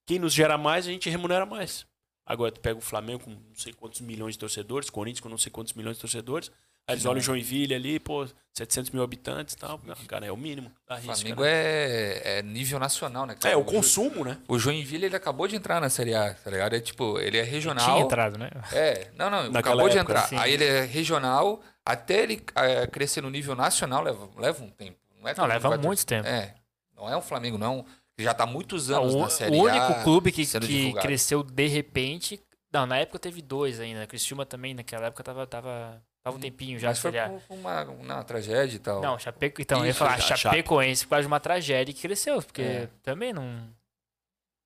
[0.07, 1.85] Quem nos gera mais, a gente remunera mais.
[2.25, 5.37] Agora tu pega o Flamengo com não sei quantos milhões de torcedores, Corinthians com não
[5.37, 6.51] sei quantos milhões de torcedores.
[6.89, 9.79] Aí eles olham o Joinville ali, pô, 700 mil habitantes e tal.
[10.09, 10.73] Cara, é o mínimo.
[10.89, 11.51] Dá O risco, Flamengo né?
[11.51, 13.35] é, é nível nacional, né?
[13.39, 13.55] cara?
[13.55, 14.39] É, o consumo, né?
[14.49, 16.75] O Joinville, ele acabou de entrar na Série A, tá ligado?
[16.75, 17.85] É tipo, ele é regional.
[17.85, 18.49] Tinha entrado, né?
[18.73, 20.29] É, não, não, Naquela acabou de época, entrar.
[20.29, 20.37] sim.
[20.39, 24.99] Aí ele é regional, até ele é, crescer no nível nacional leva, leva um tempo.
[25.21, 26.27] Não, é Não, leva muito tempo.
[26.27, 26.55] É,
[27.03, 27.85] não é um Flamengo, não.
[28.17, 29.71] que Já tá há muitos Não, anos o, na Série o A.
[29.73, 32.41] único clube que, que cresceu de repente.
[32.73, 34.07] Não, na época teve dois ainda.
[34.07, 36.89] Criciúma também, naquela época tava, tava, tava um tempinho já.
[36.89, 39.01] Mas foi por uma, uma tragédia e tal.
[39.03, 40.41] Não, Chapeco, então, eu ia Isso, falar, a Chape.
[40.41, 42.89] Chapecoense por causa de uma tragédia que cresceu, porque É.
[43.03, 43.69] também não.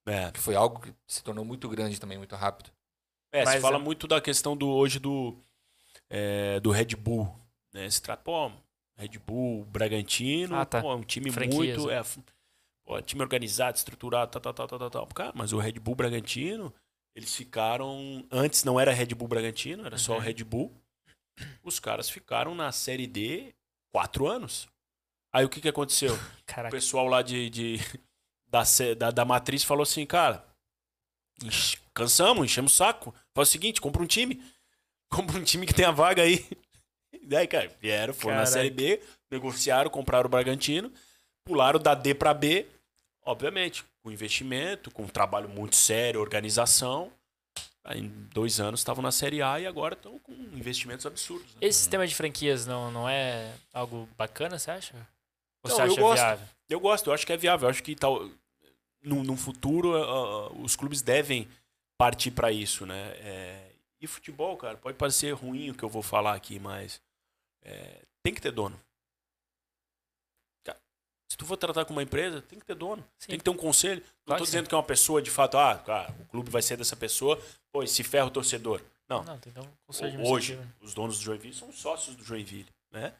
[0.08, 2.70] É, Que foi algo que se tornou muito grande também, muito rápido.
[3.32, 5.36] é se Mas fala é- muito da questão do hoje do,
[6.08, 7.28] é, do Red Bull.
[7.74, 7.90] Né?
[7.90, 8.50] Se trata, pô,
[8.98, 10.80] Red Bull, Bragantino, Ah, tá.
[10.80, 11.86] pô, é um time Franquias, muito.
[11.88, 11.98] né?
[11.98, 12.02] É,
[12.84, 15.06] pô, time organizado, estruturado, tal, tal, tal, tal, tal.
[15.08, 16.72] Cara, mas o Red Bull Bragantino,
[17.14, 18.26] eles ficaram.
[18.30, 20.20] Antes não era Red Bull Bragantino, era só Uhum.
[20.20, 20.72] Red Bull.
[21.62, 23.54] Os caras ficaram na Série D
[23.92, 24.66] quatro anos.
[25.32, 26.14] Aí o que, que aconteceu?
[26.40, 26.74] O Caraca.
[26.74, 27.76] pessoal lá de, de-
[28.48, 28.62] da,
[28.96, 30.46] da, da matriz falou assim, cara,
[31.92, 33.14] cansamos, enchemos o saco.
[33.34, 34.42] Faz o seguinte, compra um time.
[35.10, 36.46] Compra um time que tenha vaga aí.
[37.26, 38.52] E daí, cara, vieram, foram na Caraca.
[38.52, 40.92] Série B, negociaram, compraram o Bragantino,
[41.44, 42.66] pularam da D pra B,
[43.24, 47.10] obviamente, com investimento, com um trabalho muito sério, organização.
[47.88, 51.52] Em dois anos estavam na Série A e agora estão com investimentos absurdos.
[51.54, 51.58] Né?
[51.62, 54.94] Esse sistema de franquias não, não é algo bacana, você acha?
[55.64, 56.22] Ou Não, você eu acha gosto.
[56.22, 56.46] viável?
[56.68, 57.66] Eu gosto, eu acho que é viável.
[57.66, 58.28] Eu acho que tal,
[59.02, 61.48] no, no futuro ah, os clubes devem
[61.98, 63.12] partir para isso, né?
[63.18, 63.70] É,
[64.00, 67.00] e futebol, cara, pode parecer ruim o que eu vou falar aqui, mas
[67.66, 68.78] é, tem que ter dono.
[70.64, 70.78] Cara,
[71.28, 73.02] se tu for tratar com uma empresa, tem que ter dono.
[73.18, 73.28] Sim.
[73.28, 74.00] Tem que ter um conselho.
[74.00, 76.62] Não Claro que dizendo que é uma pessoa de fato, ah, cara, o clube vai
[76.62, 77.40] ser dessa pessoa,
[77.72, 78.80] pô, se ferra o torcedor.
[79.08, 80.84] Não, Não, tem que ter um conselho Hoje, administrativo.
[80.84, 83.14] os donos do Joinville são sócios do Joinville, né?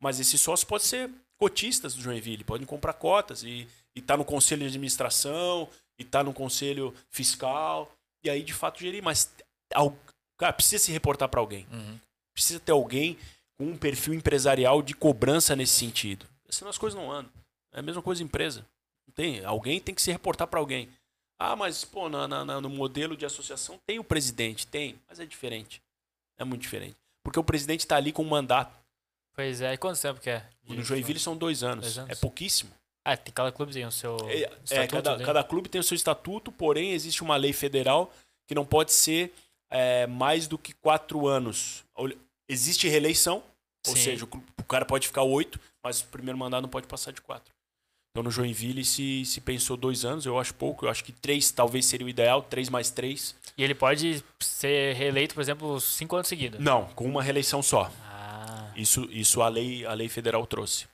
[0.00, 4.62] Mas esses sócios podem ser cotistas do Joinville, podem comprar cotas e estar no conselho
[4.62, 5.68] de administração,
[5.98, 7.92] e estar no conselho fiscal,
[8.24, 9.02] e aí de fato gerir.
[9.02, 9.32] Mas,
[9.74, 9.96] al-
[10.36, 11.66] cara, precisa se reportar para alguém.
[11.70, 11.98] Uhum.
[12.32, 13.16] Precisa ter alguém
[13.58, 16.24] com um perfil empresarial de cobrança nesse sentido.
[16.48, 17.30] Senão as coisas não andam.
[17.72, 18.64] É a mesma coisa empresa.
[19.06, 19.44] Não tem.
[19.44, 20.88] Alguém tem que se reportar para alguém.
[21.38, 25.26] Ah, mas, pô, na- na- no modelo de associação tem o presidente, tem, mas é
[25.26, 25.82] diferente.
[26.38, 26.96] É muito diferente.
[27.22, 28.72] Porque o presidente está ali com um mandato.
[29.34, 30.44] Pois é, e quanto tempo que é?
[30.64, 31.84] de- No Joinville são dois anos.
[31.84, 32.10] Dois anos.
[32.10, 32.70] É pouquíssimo.
[33.04, 35.24] Ah, tem cada clube tem o seu É, é, estatuto cada, ali.
[35.24, 38.12] cada clube tem o seu estatuto, porém existe uma lei federal
[38.46, 39.32] que não pode ser
[39.70, 41.84] é, mais do que quatro anos.
[42.48, 43.42] Existe reeleição,
[43.86, 44.02] ou Sim.
[44.02, 47.52] seja, o, cara pode ficar oito, mas o primeiro mandato não pode passar de quatro.
[48.10, 51.50] Então no Joinville se, se pensou dois anos, eu acho pouco, eu acho que três
[51.50, 53.36] talvez seria o ideal, três mais três.
[53.56, 56.58] E ele pode ser reeleito, por exemplo, cinco anos seguidos.
[56.60, 57.92] Não, com uma reeleição só.
[58.04, 60.86] Ah, Isso, isso a lei, a lei federal trouxe.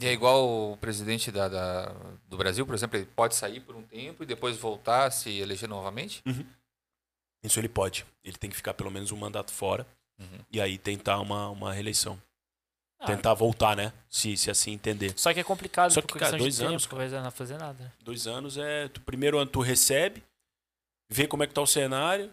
[0.00, 1.94] E é igual o presidente da, da-
[2.26, 5.30] do Brasil, por exemplo, ele pode sair por um tempo e depois voltar a se
[5.38, 6.22] eleger novamente?
[7.44, 8.06] Isso ele pode.
[8.24, 9.86] Ele tem que ficar pelo menos um mandato fora
[10.18, 10.38] Uhum.
[10.52, 12.20] e aí tentar uma, uma reeleição.
[13.00, 13.92] ah, Tentar voltar, né?
[14.08, 15.18] Se, se assim entender.
[15.18, 17.92] Só que é complicado Só que, cara, dois tempo, anos, vai não fazer nada.
[18.00, 18.88] Dois anos é.
[18.88, 20.22] Tu, primeiro ano tu recebe,
[21.10, 22.32] vê como é que tá o cenário,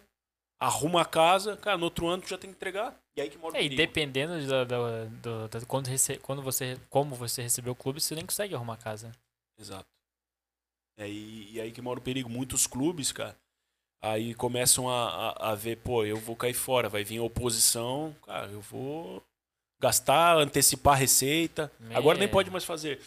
[0.61, 2.95] arruma a casa, cara, no outro ano tu já tem que entregar.
[3.17, 3.77] E aí que mora o É, e perigo.
[3.81, 8.13] dependendo da, da- do, da- quando, rece- quando você, como você recebeu o clube, você
[8.15, 9.11] nem consegue arrumar casa.
[9.57, 9.87] Exato.
[10.97, 12.29] É, e, e aí que mora o perigo.
[12.29, 13.35] Muitos clubes, cara,
[14.01, 18.47] aí começam a, a, a ver, pô, eu vou cair fora, vai vir oposição, cara,
[18.51, 19.23] eu vou
[19.81, 21.71] gastar, antecipar a receita.
[21.93, 23.01] Agora nem pode mais fazer.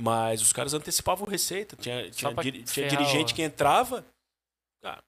[0.00, 1.76] Mas os caras antecipavam receita.
[1.76, 4.04] Tinha, tinha, diri- tinha dirigente o- que entrava,
[4.82, 5.02] cara,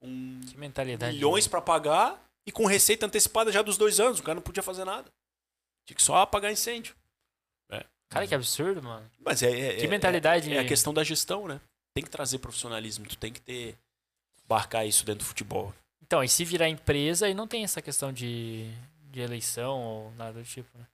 [0.00, 1.14] com Que mentalidade.
[1.14, 4.18] milhões pra pagar e com receita antecipada já dos dois anos.
[4.18, 5.08] O cara não podia fazer nada.
[5.86, 6.94] Tinha que só apagar incêndio.
[8.10, 9.10] Cara, que absurdo, mano.
[9.20, 10.52] Mas é, é- Que é- mentalidade.
[10.52, 11.58] é a questão da gestão, né?
[11.94, 13.74] Tem que trazer profissionalismo, tu tem que ter
[14.46, 15.72] barcar isso dentro do futebol.
[16.02, 18.70] Então, e se virar empresa, aí não tem essa questão de,
[19.10, 20.86] de eleição ou nada do tipo, né?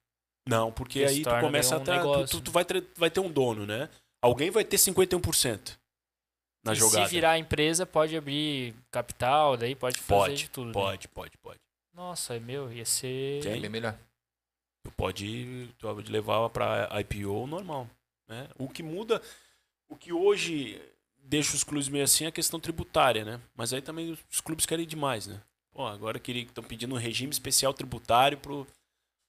[0.49, 2.38] Não, porque aí tu começa um a ter, tu- negócio.
[2.38, 3.88] tu, tu vai ter, vai ter um dono, né?
[4.22, 5.76] Alguém vai ter 51%
[6.64, 7.07] na e jogada.
[7.07, 10.66] se virar empresa, pode abrir capital, daí pode fazer Pode, de tudo.
[10.68, 10.72] né?
[10.72, 11.61] Pode, pode, pode.
[11.92, 13.42] Nossa, é meu, ia ser.
[13.42, 13.59] Tem.
[13.59, 13.99] É bem melhor.
[14.84, 17.88] Tu pode, tu pode levar para IPO normal,
[18.28, 18.49] né?
[18.59, 19.20] O que muda,
[19.88, 20.80] o que hoje
[21.29, 23.41] deixa os clubes meio assim é a questão tributária, né?
[23.55, 25.41] Mas aí também os clubes querem demais, né?
[25.72, 28.66] Pô, agora que estão pedindo um regime especial tributário pro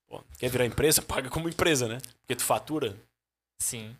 [0.08, 2.00] Pô, quer virar empresa, paga como empresa, né?
[2.22, 2.98] Porque tu fatura
[3.62, 3.96] Sim.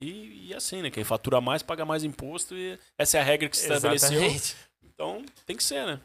[0.00, 0.90] e, e assim, né?
[0.90, 4.22] Quem fatura mais paga mais imposto e essa é a regra que se estabeleceu.
[4.22, 4.56] Exatamente.
[4.84, 6.00] Então tem que ser, né?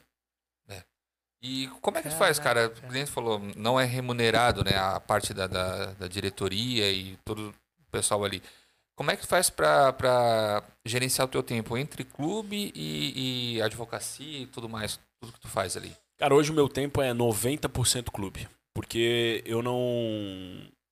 [1.41, 2.67] E como é que tu faz, cara?
[2.67, 4.75] O cliente falou, não é remunerado, né?
[4.75, 8.41] A parte da, da, da diretoria e todo o pessoal ali.
[8.97, 13.61] Como é que tu faz pra, pra gerenciar o teu tempo entre clube e, e
[13.61, 14.99] advocacia e tudo mais?
[15.21, 15.95] Tudo que tu faz ali.
[16.17, 18.49] Cara, hoje o meu tempo é 90% clube.
[18.73, 19.77] Porque eu não.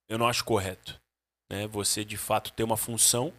[0.08, 1.02] Eu não acho correto.
[1.52, 1.66] Né?
[1.68, 3.34] Você de fato ter uma função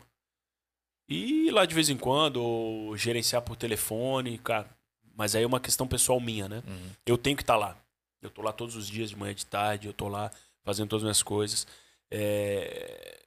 [1.08, 4.68] e ir lá de vez em quando, ou gerenciar por telefone, cara.
[5.14, 6.62] Mas aí é uma questão pessoal minha, né?
[6.66, 6.90] Uhum.
[7.06, 7.76] Eu tenho que estar lá.
[8.20, 10.30] Eu tô lá todos os dias, de manhã, de tarde, eu tô lá
[10.64, 11.66] fazendo todas as minhas coisas.
[12.10, 13.25] É,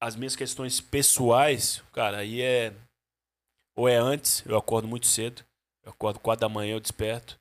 [0.00, 2.72] As minhas questões pessoais, cara, aí é.
[3.76, 5.42] Ou é antes, eu acordo muito cedo.
[5.84, 7.38] Eu acordo quatro da manhã, eu desperto.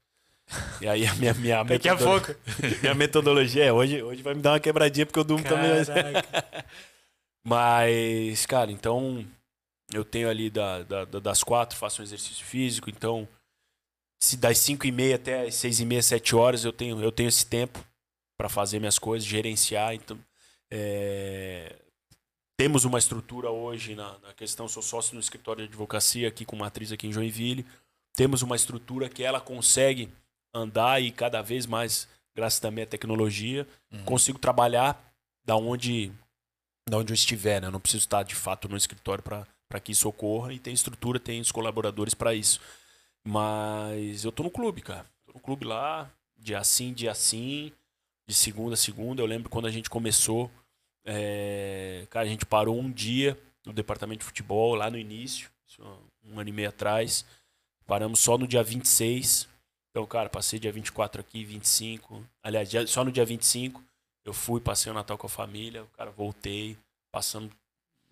[0.82, 2.40] E aí a minha, minha, Daqui a metodolo- pouco.
[2.82, 5.70] minha metodologia é hoje, hoje vai me dar uma quebradinha porque eu durmo também.
[7.46, 8.48] mas- Caraca.
[8.48, 9.26] Cara, então
[9.94, 13.28] eu tenho ali da- da- das quatro, faço um exercício físico, então
[14.22, 17.12] se das cinco e meia até as seis e meia, sete horas eu tenho, eu
[17.12, 17.84] tenho esse tempo
[18.38, 19.94] para fazer minhas coisas, gerenciar.
[19.94, 20.18] Então,
[20.72, 21.76] é,
[22.60, 26.58] temos uma estrutura hoje na, na questão, sou sócio no escritório de advocacia aqui com
[26.58, 27.66] matriz aqui em Joinville.
[28.18, 30.10] Temos uma estrutura que ela consegue
[30.54, 32.06] andar e cada vez mais,
[32.36, 34.04] graças também à tecnologia, Uhum.
[34.04, 35.02] consigo trabalhar
[35.46, 36.12] da onde
[36.90, 37.68] da onde eu estiver, né?
[37.68, 41.18] Eu não preciso estar de fato no escritório para que isso ocorra e tem estrutura,
[41.18, 42.60] tem os colaboradores para isso.
[43.26, 45.06] Mas eu tô no clube, cara.
[45.26, 47.72] Tô no clube lá, dia sim, dia sim,
[48.28, 49.22] de segunda a segunda.
[49.22, 50.52] Eu lembro quando a gente começou,
[51.12, 53.36] é, cara, a gente parou um dia
[53.66, 55.50] no departamento de futebol, lá no início,
[56.24, 57.26] um ano e meio atrás.
[57.88, 59.50] Paramos só no dia 26.
[59.90, 62.24] Então, cara, passei dia 24 aqui, 25.
[62.44, 63.84] Aliás, só no dia 25
[64.24, 65.84] eu fui, passei o Natal com a família.
[65.98, 66.78] Cara, voltei,
[67.12, 67.50] passando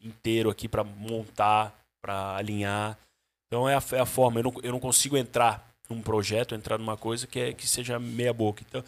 [0.01, 2.97] inteiro aqui para montar, para alinhar.
[3.45, 4.39] Então é a, é a forma.
[4.39, 7.99] Eu não, eu não consigo entrar num projeto, entrar numa coisa que, é, que seja
[7.99, 8.63] meia boca.
[8.67, 8.83] Então,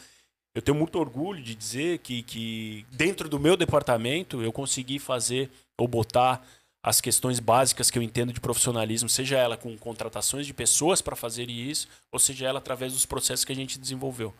[0.59, 5.49] eu tenho muito orgulho de dizer que, que dentro do meu departamento eu consegui fazer
[5.77, 6.45] ou botar
[6.83, 11.15] as questões básicas que eu entendo de profissionalismo, seja ela com contratações de pessoas para
[11.15, 14.33] fazer isso, ou seja ela através dos processos que a gente desenvolveu.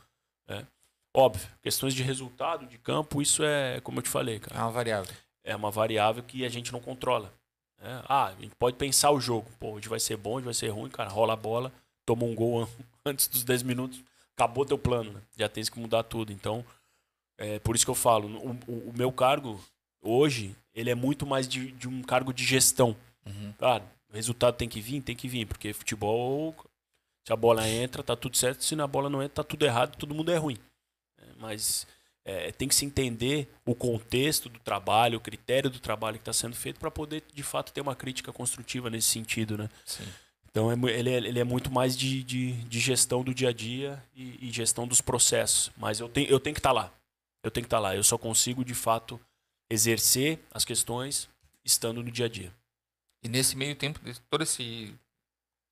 [0.46, 0.68] Né?
[1.16, 4.60] Óbvio, questões de resultado, de campo, isso é, como eu te falei, cara.
[4.60, 5.16] É uma variável.
[5.42, 7.34] É uma variável que a gente não controla.
[7.82, 8.02] Né?
[8.10, 9.50] Ah, a gente pode pensar o jogo.
[9.58, 11.10] Pô, hoje vai ser bom, hoje vai ser ruim, cara.
[11.10, 11.72] Rola a bola,
[12.06, 12.68] toma um gol
[13.06, 14.04] antes dos 10 minutos,
[14.40, 15.14] acabou teu plano.
[15.14, 15.22] Né?
[15.38, 16.32] Já tem que mudar tudo.
[16.32, 16.66] Então,
[17.38, 19.60] é por isso que eu falo, o, o, o meu cargo
[20.02, 22.96] hoje ele é muito mais de, de um cargo de gestão.
[23.26, 23.54] Uhum.
[23.58, 26.56] Claro, o resultado tem que vir, tem que vir, porque futebol,
[27.26, 29.98] se a bola entra, tá tudo certo, se na bola não entra, tá tudo errado,
[29.98, 30.58] todo mundo é ruim.
[31.18, 31.86] É, mas
[32.24, 36.34] é, tem que se entender o contexto do trabalho, o critério do trabalho que está
[36.34, 39.70] sendo feito para poder, de fato, ter uma crítica construtiva nesse sentido, né?
[39.86, 40.08] Sim.
[40.60, 43.54] Então é, ele, é, ele é muito mais de, de, de gestão do dia a
[43.54, 45.72] dia e, e, gestão dos processos.
[45.78, 46.94] Mas eu tenho, eu tenho que estar tá lá.
[47.42, 47.96] Eu tenho que estar tá lá.
[47.96, 49.18] Eu só consigo, de fato,
[49.70, 51.30] exercer as questões
[51.64, 52.52] estando no dia a dia.
[53.24, 54.94] E nesse meio tempo, todo esse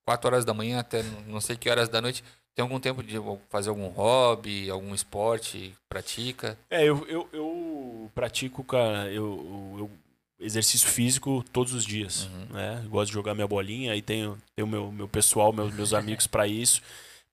[0.05, 2.23] 4 horas da manhã até não sei que horas da noite,
[2.55, 3.17] tem algum tempo de
[3.49, 6.57] fazer algum hobby, algum esporte, pratica?
[6.69, 9.91] É, eu, eu, eu pratico, cara, eu, eu,
[10.39, 12.55] exercício físico todos os dias, uhum.
[12.55, 12.85] né?
[12.87, 16.47] Gosto de jogar minha bolinha, aí tenho, tenho meu, meu pessoal, meus, meus amigos para
[16.47, 16.81] isso,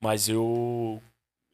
[0.00, 1.02] mas eu,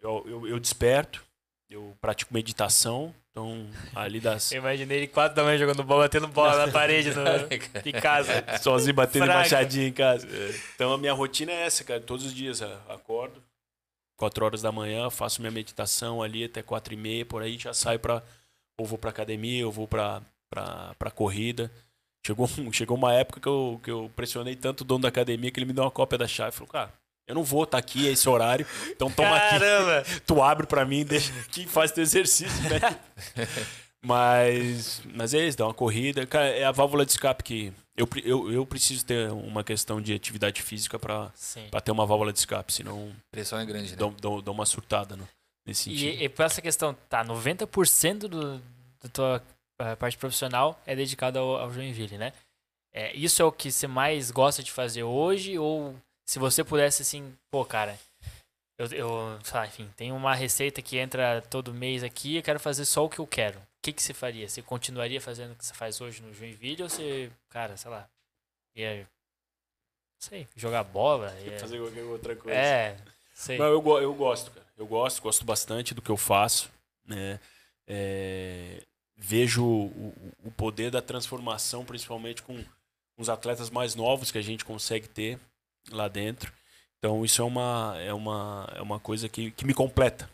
[0.01, 1.24] eu, eu, eu desperto,
[1.68, 4.51] eu pratico meditação, então, ali das.
[4.51, 7.22] Eu imaginei ele quatro da manhã jogando bola, batendo bola na parede no...
[7.82, 8.44] de casa.
[8.61, 9.40] Sozinho batendo Fraga.
[9.40, 10.26] machadinha em casa.
[10.74, 12.01] Então, a minha rotina é essa, cara.
[12.01, 13.40] Todos os dias acordo,
[14.16, 17.72] quatro horas da manhã, faço minha meditação ali até quatro e meia, por aí já
[17.72, 18.22] saio para
[18.76, 20.20] Ou vou pra academia, ou vou pra,
[20.51, 21.70] pra, pra corrida.
[22.26, 25.59] Chegou, chegou uma época que eu, que eu pressionei tanto o dono da academia que
[25.59, 26.53] ele me deu uma cópia da chave.
[26.53, 26.92] Falou, cara,
[27.26, 29.98] eu não vou estar tá aqui a esse horário, então toma Caramba.
[29.98, 30.20] aqui.
[30.26, 32.80] Tu abre para mim, deixa aqui faz teu exercício, né?
[34.05, 36.26] mas, mas é isso, dá uma corrida.
[36.26, 40.12] Cara, é a válvula de escape que eu, eu, eu preciso ter uma questão de
[40.12, 41.30] atividade física para
[41.84, 43.12] ter uma válvula de escape, senão.
[43.28, 43.96] A pressão é grande, né?
[43.96, 45.28] Dá, dá, dá uma surtada no,
[45.66, 46.20] nesse sentido.
[46.20, 48.59] E, e por essa questão, tá, 90% do,
[49.03, 49.42] da tua
[49.99, 52.33] parte profissional é dedicada ao, ao Joinville, né?
[52.93, 55.95] É, isso é o que você mais gosta de fazer hoje ou
[56.26, 57.99] se você pudesse, assim, pô, cara,
[58.78, 62.85] eu, eu lá, enfim, tem uma receita que entra todo mês aqui, eu quero fazer
[62.85, 63.59] só o que eu quero.
[63.59, 64.49] O que, que você faria?
[64.49, 68.09] Você continuaria fazendo o que você faz hoje no Joinville ou você, cara, sei lá,
[68.74, 69.07] ia, não
[70.18, 71.35] sei, jogar bola?
[71.41, 71.59] Ia...
[71.59, 72.59] Fazer qualquer outra coisa.
[72.59, 72.97] É,
[73.35, 73.59] sei.
[73.59, 74.66] Não, eu, eu gosto, cara.
[74.76, 76.70] Eu gosto, gosto bastante do que eu faço,
[77.07, 77.39] né?
[77.87, 78.83] É,
[79.21, 82.64] vejo o, o poder da transformação, principalmente com
[83.18, 85.39] os atletas mais novos que a gente consegue ter
[85.91, 86.51] lá dentro.
[86.99, 90.29] Então isso é uma, é uma, é uma coisa que, que me completa.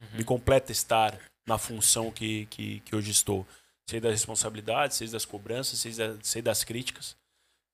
[0.00, 0.18] Uhum.
[0.18, 3.46] Me completa estar na função que, que, que hoje estou.
[3.88, 7.16] Sei das responsabilidades, sei das cobranças, sei, da, sei das críticas.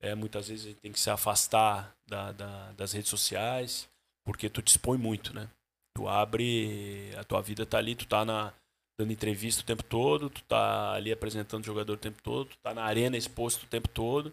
[0.01, 3.89] É, muitas vezes a gente tem que se afastar da, da, das redes sociais,
[4.25, 5.49] porque tu dispõe muito, né?
[5.95, 8.53] Tu abre, a tua vida tá ali, tu tá na,
[8.99, 12.59] dando entrevista o tempo todo, tu tá ali apresentando o jogador o tempo todo, tu
[12.59, 14.33] tá na arena exposto o tempo todo.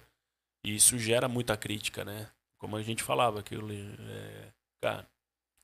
[0.66, 2.30] E isso gera muita crítica, né?
[2.64, 3.68] como a gente falava, aquilo.
[3.74, 4.48] É,
[4.82, 5.06] cara,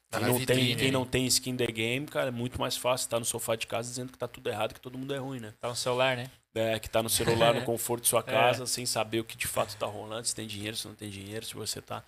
[0.10, 2.76] tá quem, não vitrine, tem, quem não tem skin the game, cara, é muito mais
[2.76, 5.18] fácil estar no sofá de casa dizendo que tá tudo errado, que todo mundo é
[5.18, 5.54] ruim, né?
[5.62, 6.30] Tá no celular, né?
[6.54, 8.24] É, que tá no celular, no conforto de sua é.
[8.24, 8.68] casa, é.
[8.68, 11.46] sem saber o que de fato tá rolando, se tem dinheiro, se não tem dinheiro,
[11.46, 12.04] se você tá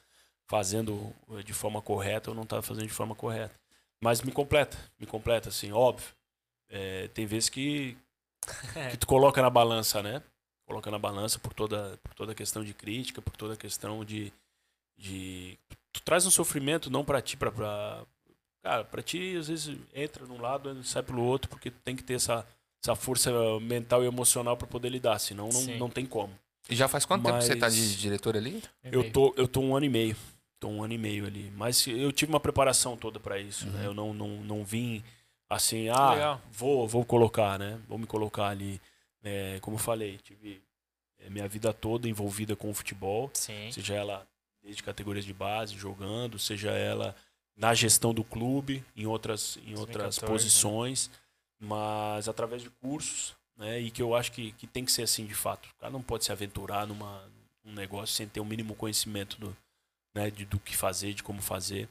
[0.46, 1.16] fazendo
[1.46, 3.58] de forma correta ou não tá fazendo de forma correta.
[4.04, 6.10] Mas me completa, me completa, assim, óbvio.
[6.72, 7.97] É, tem vezes que,
[8.91, 10.24] que tu coloca na balança, né?
[10.65, 14.05] Coloca na balança por toda, por toda a questão de crítica, por toda a questão
[14.05, 14.32] de,
[14.97, 15.57] de
[15.91, 18.03] tu traz um sofrimento não para ti para pra...
[18.63, 22.03] cara para ti às vezes entra num lado sai pelo outro porque tu tem que
[22.03, 22.45] ter essa
[22.84, 26.34] essa força mental e emocional para poder lidar senão não, não tem como
[26.69, 27.34] e já faz quanto mas...
[27.34, 30.15] tempo você tá de diretor ali eu tô eu tô um ano e meio
[30.59, 33.72] tô um ano e meio ali mas eu tive uma preparação toda para isso né?
[33.72, 33.80] uhum.
[33.80, 33.88] né?
[33.88, 35.03] eu não, não não vim
[35.54, 36.41] assim ah Legal.
[36.52, 38.82] vou vou colocar né vou me colocar ali
[39.24, 40.62] é, como eu falei tive
[41.20, 43.72] é, minha vida toda envolvida com o futebol Sim.
[43.72, 44.28] seja ela
[44.62, 47.16] desde categorias de base, jogando, seja ela
[47.56, 50.28] na gestão do clube, em outras, em outras 2014, né?
[50.28, 51.12] posições,
[51.60, 53.80] mas através de cursos, né?
[53.80, 55.68] E que eu acho que, que tem que ser assim de fato.
[55.70, 57.24] O cara não pode se aventurar numa,
[57.64, 59.56] num negócio sem ter o mínimo conhecimento do,
[60.14, 61.88] né, de, do que fazer, de como fazer.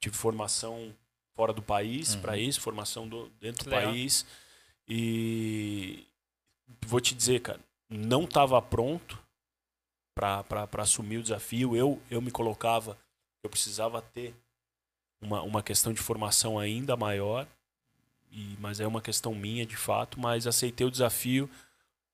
[0.00, 0.92] Tive formação
[1.34, 2.20] fora do país Uhum.
[2.20, 3.90] para isso, formação do, dentro do Legal.
[3.92, 4.24] país.
[4.88, 6.06] E
[6.86, 9.18] vou te dizer, cara, não estava pronto
[10.14, 11.76] para assumir o desafio.
[11.76, 12.96] Eu, eu me colocava,
[13.42, 14.34] eu precisava ter
[15.20, 17.46] uma, uma questão de formação ainda maior,
[18.30, 20.20] e, mas é uma questão minha de fato.
[20.20, 21.48] Mas aceitei o desafio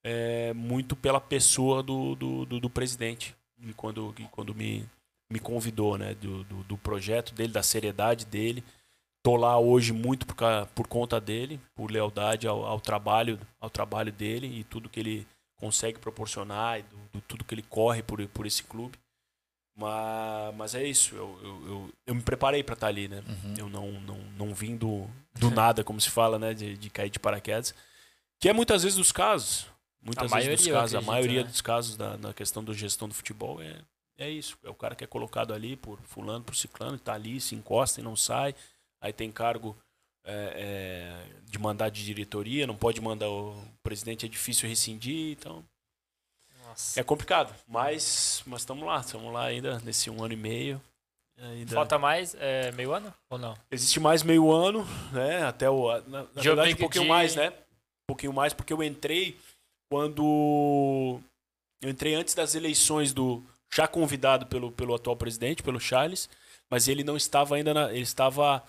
[0.03, 4.89] é, muito pela pessoa do, do, do, do presidente, e quando, e quando me,
[5.29, 8.65] me convidou, né, do, do, do projeto dele, da seriedade dele.
[9.23, 10.37] Tô lá hoje muito por,
[10.75, 15.27] por conta dele, por lealdade ao, ao trabalho, ao trabalho dele e tudo que ele
[15.57, 18.99] consegue proporcionar e do, do tudo que ele corre por, por esse clube.
[19.77, 23.23] Mas, mas é isso, eu, eu, eu, eu me preparei para estar ali, né?
[23.27, 23.55] Uhum.
[23.57, 25.09] Eu não, não, não vim do,
[25.39, 26.53] do nada, como se fala, né?
[26.53, 27.75] De, de cair de paraquedas.
[28.39, 29.67] Que é muitas vezes dos casos.
[30.03, 30.95] Muitas A vezes dos casos.
[30.95, 31.49] A acredito, maioria né?
[31.49, 33.77] dos casos da, na questão da gestão do futebol é,
[34.19, 34.59] é isso.
[34.65, 37.55] É o cara que é colocado ali por fulano, por ciclano, que tá ali, se
[37.55, 38.55] encosta e não sai.
[39.01, 39.77] Aí tem cargo
[40.25, 45.65] é, é, de mandar de diretoria, não pode mandar o presidente, é difícil rescindir, então
[46.67, 47.01] Nossa.
[47.01, 47.55] é complicado.
[47.67, 50.81] Mas mas estamos lá, estamos lá ainda nesse um ano e meio.
[51.43, 51.75] Ainda...
[51.75, 53.57] Falta mais é, meio ano ou não?
[53.71, 55.43] Existe mais meio ano, né?
[55.45, 55.91] Até o.
[56.03, 57.49] Na, na De verdade, um pouquinho de- mais, né?
[57.49, 59.39] Um pouquinho mais, porque eu entrei
[59.91, 61.19] quando.
[61.81, 63.43] Eu entrei antes das eleições do.
[63.73, 66.29] Já convidado pelo, pelo atual presidente, pelo Charles,
[66.69, 67.91] mas ele não estava ainda na.
[67.91, 68.63] Ele estava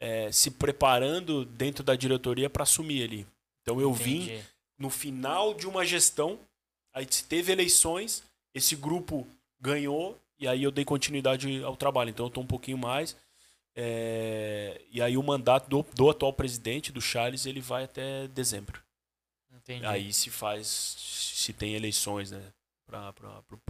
[0.00, 3.26] é, se preparando dentro da diretoria para assumir ali.
[3.62, 4.44] Então eu vim Entendi.
[4.78, 6.38] no final de uma gestão,
[6.92, 8.22] aí teve eleições,
[8.54, 9.26] esse grupo
[9.60, 12.10] ganhou, e aí eu dei continuidade ao trabalho.
[12.10, 13.16] Então eu estou um pouquinho mais.
[13.76, 18.80] é, e aí o mandato do, do atual presidente, do Charles, ele vai até dezembro.
[19.52, 19.86] Entendi.
[19.86, 22.42] Aí se faz, se tem eleições, né,
[22.86, 23.14] para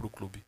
[0.03, 0.45] o clube.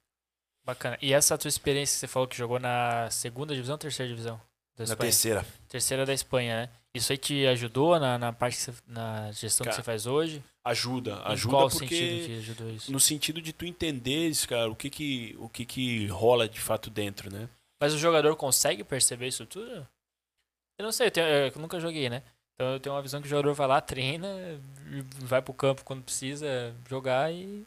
[0.64, 0.98] Bacana.
[1.02, 4.42] E essa tua experiência que você falou que jogou na segunda divisão ou terceira divisão?
[4.78, 4.98] Da Na Espanha?
[4.98, 5.46] terceira.
[5.68, 6.70] Terceira da Espanha, né?
[6.94, 10.44] Isso aí te ajudou na, na parte você- na gestão Cara, que você faz hoje?
[10.64, 11.88] Ajuda, Em ajuda qual porque...
[11.88, 12.92] sentido que ajudou isso?
[12.92, 16.90] No sentido de tu entenderes, cara, o que que, o que que rola de fato
[16.90, 17.50] dentro, né?
[17.80, 19.88] Mas o jogador consegue perceber isso tudo?
[20.80, 22.22] Eu não sei, eu, tenho- eu nunca joguei, né?
[22.56, 24.28] Então eu tenho uma visão que o jogador vai lá, treina,
[25.20, 27.66] vai pro campo quando precisa jogar e.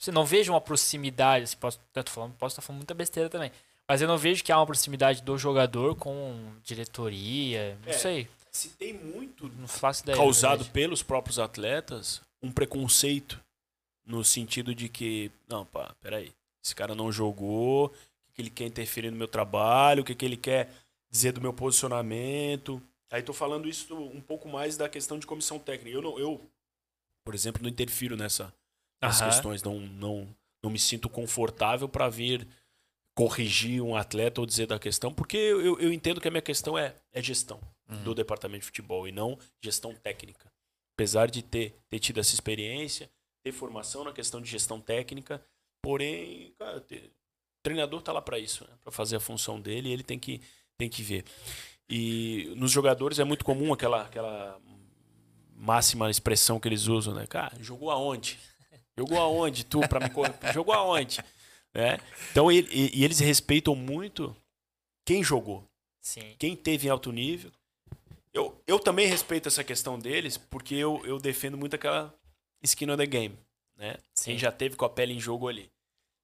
[0.00, 3.50] Você não vejo uma proximidade, assim, posso, tô falando, posso estar falando muita besteira também.
[3.88, 8.28] Mas eu não vejo que há uma proximidade do jogador com diretoria, não É, sei.
[8.52, 10.16] Se tem muito Não faço ideia.
[10.16, 13.40] causado pelos próprios atletas um preconceito
[14.04, 16.32] no sentido de que, não, pá, peraí,
[16.62, 20.36] esse cara não jogou, o que, ele quer interferir no meu trabalho, o que, ele
[20.36, 20.70] quer
[21.10, 22.82] dizer do meu posicionamento.
[23.10, 25.96] Aí tô falando isso um pouco mais da questão de comissão técnica.
[25.96, 26.40] Eu, não, eu
[27.24, 28.52] por exemplo, não interfiro nessa,
[29.00, 30.28] nessas questões, não, não,
[30.62, 32.46] não me sinto confortável para vir
[33.18, 36.78] corrigir um atleta ou dizer da questão, porque eu, eu- entendo que a minha questão
[36.78, 37.60] é, é gestão
[37.90, 38.04] Uhum.
[38.04, 40.52] do departamento de futebol e não gestão técnica.
[40.94, 43.10] Apesar de ter, ter tido essa experiência,
[43.42, 45.44] ter formação na questão de gestão técnica,
[45.82, 48.70] porém, cara, ter- o treinador tá lá para isso, né?
[48.84, 50.40] para fazer a função dele e ele tem que,
[50.76, 51.24] tem que ver.
[51.90, 54.60] E nos jogadores é muito comum aquela, aquela
[55.56, 57.26] máxima expressão que eles usam, né?
[57.26, 58.38] Cara, jogou aonde?
[58.96, 61.18] Jogou aonde tu para me cor- jogou aonde?
[61.74, 61.98] Né?
[62.30, 64.34] Então ele, e, e eles respeitam muito
[65.04, 65.68] quem jogou
[66.08, 66.34] Sim.
[66.38, 67.52] quem teve em alto nível.
[68.32, 72.14] Eu, eu também respeito essa questão deles, porque eu, eu defendo muito aquela
[72.62, 73.38] skin on the game,
[73.76, 73.98] né?
[74.14, 74.30] Sim.
[74.30, 75.70] Quem já teve com a pele em jogo ali.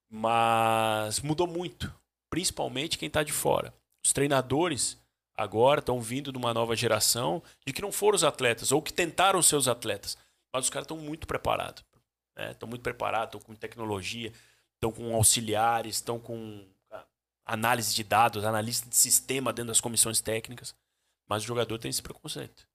[0.09, 1.93] Mas mudou muito,
[2.31, 3.71] principalmente quem tá de fora.
[4.03, 4.97] Os treinadores
[5.37, 8.91] agora estão vindo de uma nova geração de que não foram os atletas, ou que
[8.91, 10.17] tentaram ser os atletas,
[10.51, 11.83] mas os caras estão muito preparados.
[12.51, 14.33] Estão muito preparados, estão com tecnologia,
[14.75, 17.03] estão com auxiliares, estão com ah,
[17.45, 20.75] análise de dados, analista de sistema dentro das comissões técnicas.
[21.27, 22.67] Mas o jogador tem esse preconceito.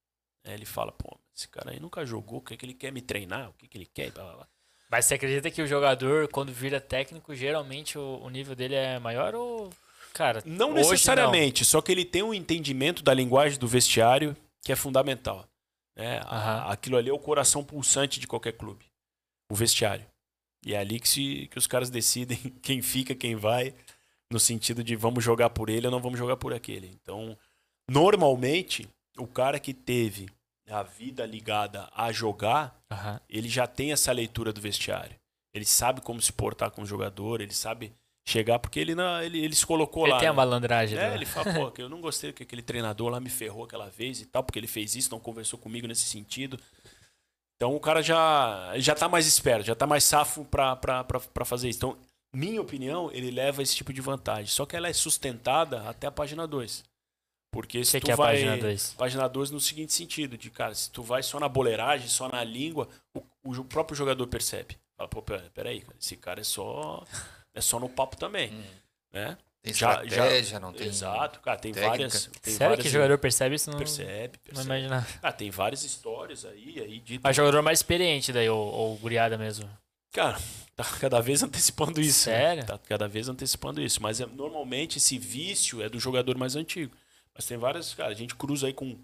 [0.44, 2.90] É, ele fala, pô, esse cara aí nunca jogou, o que, é que ele quer
[2.90, 3.50] me treinar?
[3.50, 4.10] O que, é que ele quer?
[4.10, 4.48] Blá, blá, blá.
[4.90, 8.98] Mas você acredita que o jogador, quando vira técnico, geralmente o, o nível dele é
[8.98, 9.70] maior ou.
[10.12, 14.76] Cara, Não necessariamente, só que ele tem um entendimento da linguagem do vestiário que é
[14.76, 15.46] fundamental.
[15.94, 16.18] né?
[16.24, 16.72] A- Aham.
[16.72, 18.84] Aquilo ali é o coração pulsante de qualquer clube.
[19.48, 20.04] O vestiário.
[20.64, 23.74] E é ali que, se, que os caras decidem quem fica, quem vai,
[24.30, 26.90] no sentido de vamos jogar por ele ou não vamos jogar por aquele.
[27.02, 27.36] Então,
[27.90, 28.88] normalmente,
[29.18, 30.28] o cara que teve
[30.68, 32.78] a vida ligada a jogar.
[32.90, 33.20] Aham.
[33.28, 35.16] ele já tem essa leitura do vestiário.
[35.52, 37.92] Ele sabe como se portar com o jogador, ele sabe
[38.24, 40.18] chegar, porque ele, não, ele, ele se colocou Ele lá.
[40.20, 40.36] tem a né?
[40.36, 40.96] malandragem.
[40.96, 43.88] É, ele fala, pô, que eu não gostei que aquele treinador lá me ferrou aquela
[43.88, 46.58] vez e tal, porque ele fez isso, não conversou comigo nesse sentido.
[47.60, 51.76] Então o cara já, já tá mais esperto, já tá mais safo pra fazer isso.
[51.78, 51.98] Então,
[52.34, 54.46] minha opinião, ele leva esse tipo de vantagem.
[54.46, 56.82] Só que ela é sustentada até a página 2.
[57.52, 58.36] Porque se que, tu que é a vai.
[58.36, 58.94] página 2?
[58.94, 62.42] Página 2 no seguinte sentido, de cara, se tu vai só na boleiragem, só na
[62.42, 64.78] língua, o, o próprio jogador percebe.
[64.96, 67.04] Fala, pô, pera- peraí, cara, esse cara é só.
[67.52, 68.54] É só no papo também.
[68.54, 68.64] Hum.
[69.12, 69.36] Né?
[69.62, 70.86] Tem Já- estratégia, já- não tem.
[70.88, 71.90] Exato, cara, tem técnica.
[71.90, 72.30] várias.
[72.40, 73.70] Tem Sério várias que o jogador percebe isso?
[73.70, 74.64] Não, percebe, não percebe.
[74.66, 75.06] imagina.
[75.22, 77.20] Ah, tem várias histórias aí, aí de.
[77.22, 79.68] Mas jogador mais experiente daí, ou, ou guriada mesmo.
[80.12, 80.38] Cara,
[80.74, 82.30] tá cada vez antecipando isso.
[82.30, 82.36] né?
[82.38, 82.64] Sério?
[82.66, 84.02] Tá cada vez antecipando isso.
[84.02, 86.96] Mas é, normalmente esse vício é do jogador mais antigo.
[87.34, 88.98] Mas tem várias, cara, a gente cruza aí com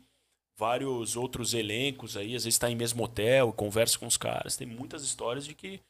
[0.59, 4.57] vários outros elencos aí, às vezes tá em mesmo hotel, conversa com os caras.
[4.57, 5.80] Tem muitas histórias de que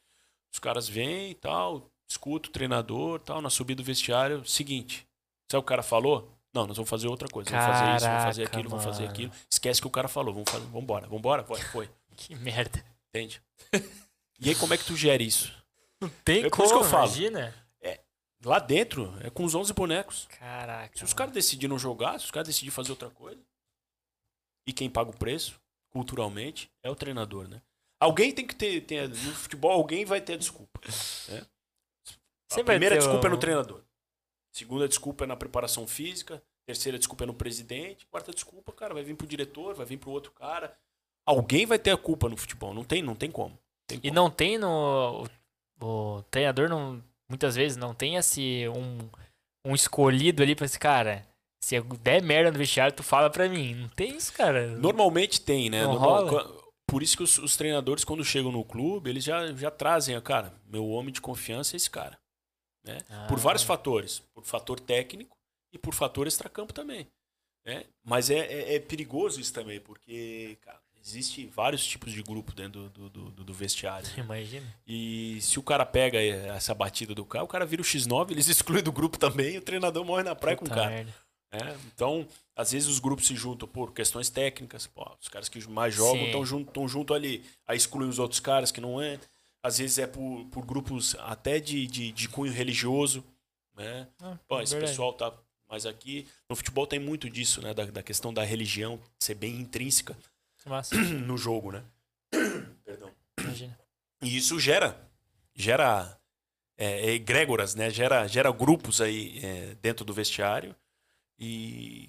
[0.51, 5.07] os caras vêm e tal, escuta o treinador tal, na subida do vestiário, seguinte.
[5.51, 6.31] Sabe o cara falou?
[6.53, 7.49] Não, nós vamos fazer outra coisa.
[7.51, 9.13] Vamos fazer isso, vamos fazer Caraca, aquilo, vamos fazer mano.
[9.13, 9.31] aquilo.
[9.49, 10.33] Esquece que o cara falou.
[10.33, 11.89] Vamos fazer, vamos embora, vamos embora, foi, foi.
[12.17, 12.83] Que merda.
[13.09, 13.41] Entende?
[14.39, 15.51] E aí, como é que tu gera isso?
[15.99, 17.07] Não tem É como, isso que eu falo.
[17.07, 17.55] imagina.
[18.45, 20.27] Lá dentro, é com os 11 bonecos.
[20.39, 20.95] Caraca.
[20.95, 21.17] Se os mano.
[21.17, 23.41] caras decidirem não jogar, se os caras decidirem fazer outra coisa,
[24.67, 27.59] e quem paga o preço, culturalmente, é o treinador, né?
[27.99, 30.79] Alguém tem que ter, ter- no futebol, alguém vai ter a desculpa.
[31.29, 31.43] Né?
[32.51, 33.81] A Sempre vai primeira desculpa é no treinador.
[34.53, 36.41] Segunda desculpa é na preparação física.
[36.65, 38.05] Terceira desculpa é no presidente.
[38.07, 40.75] Quarta desculpa, cara, vai vir pro diretor, vai vir pro outro cara.
[41.25, 42.73] Alguém vai ter a culpa no futebol.
[42.73, 43.57] Não tem, não tem como.
[43.87, 44.13] Tem E como.
[44.13, 45.25] não tem no.
[45.79, 47.01] O, treinador não.
[47.29, 48.65] Muitas vezes não tem esse.
[48.69, 48.97] Um,
[49.65, 51.25] um escolhido ali pra esse cara.
[51.63, 53.73] Se eu der merda no vestiário, tu fala pra mim.
[53.75, 54.67] Não tem isso, cara.
[54.77, 55.83] Normalmente tem, né?
[55.83, 60.15] Normal- Por isso que os, os treinadores, quando chegam no clube, eles já, já trazem,
[60.15, 62.17] a cara, meu homem de confiança é esse cara.
[62.87, 62.97] Né?
[63.27, 63.41] Por Ah.
[63.41, 64.19] vários fatores.
[64.33, 65.37] Por fator técnico
[65.73, 67.07] e por fator extracampo também.
[67.65, 67.83] Né?
[68.03, 72.89] Mas é, é- é perigoso isso também, porque, cara, existe vários tipos de grupo dentro
[72.89, 74.07] do, do, do- do vestiário.
[74.09, 74.13] né?
[74.23, 74.65] Imagina.
[74.87, 78.47] E se o cara pega essa batida do cara, o cara vira o X9, eles
[78.79, 81.07] excluem do grupo também e o treinador morre na praia com o Puta cara.
[81.49, 82.27] É, então,
[82.57, 84.85] às vezes os grupos se juntam por questões técnicas.
[84.85, 87.41] Pô, os caras que mais jogam estão junto, tão junto ali.
[87.65, 89.17] Aí excluem os outros caras que não é.
[89.67, 93.23] Às vezes é por, por grupos até de, de, de cunho religioso.
[93.75, 94.07] Né?
[94.21, 94.91] Ah, Pô, esse verdade.
[94.91, 95.33] pessoal tá
[95.69, 96.25] mais aqui.
[96.49, 97.73] No futebol tem muito disso, né?
[97.73, 100.17] Da, da questão da religião ser bem intrínseca
[100.65, 100.95] Massa.
[100.95, 101.83] no jogo, né?
[102.85, 103.11] Perdão.
[103.41, 103.77] Imagina.
[104.21, 104.97] E isso gera,
[105.53, 106.17] gera
[106.77, 107.89] é, egrégoras, né?
[107.89, 110.73] Gera, gera grupos aí é, dentro do vestiário
[111.37, 112.07] e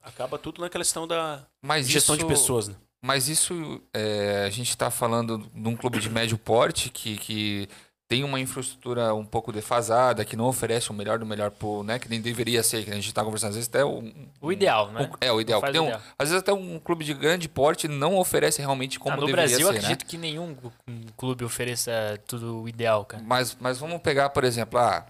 [0.00, 2.76] acaba tudo naquela questão da Mas gestão isso, de pessoas, né?
[3.02, 7.68] Mas isso, é, a gente está falando de um clube de médio porte que, que
[8.06, 11.98] tem uma infraestrutura um pouco defasada, que não oferece o melhor do melhor pro, né?
[11.98, 14.02] Que nem deveria ser, que a gente está conversando às vezes até o,
[14.40, 15.08] O ideal, né?
[15.10, 15.62] um- é o ideal.
[15.62, 16.00] Tem um- ideal.
[16.18, 19.46] às vezes até um clube de grande porte não oferece realmente como Ah, no deveria
[19.48, 19.78] Brasil, ser, né?
[19.78, 20.56] acredito que nenhum
[20.88, 23.22] um clube ofereça tudo o ideal, cara.
[23.24, 25.06] Mas, mas vamos pegar, por exemplo, ah,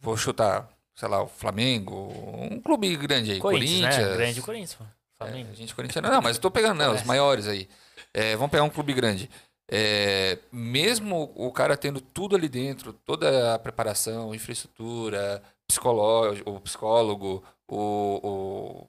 [0.00, 2.12] vou chutar, sei lá, o Flamengo,
[2.50, 4.08] um clube grande aí, Corinthians, Corinthians.
[4.10, 4.16] né?
[4.16, 4.84] Grande Corinthians, pô.
[5.20, 5.50] É, Flamengo.
[5.50, 6.08] a gente corintiano.
[6.08, 6.88] Não, mas eu tô pegando, né?
[6.88, 7.04] Os É.
[7.04, 7.68] maiores aí.
[8.12, 9.30] É, vamos pegar um clube grande.
[9.68, 17.42] É, mesmo o cara tendo tudo ali dentro, toda a preparação, infraestrutura, psicológico, o psicólogo,
[17.68, 18.86] o,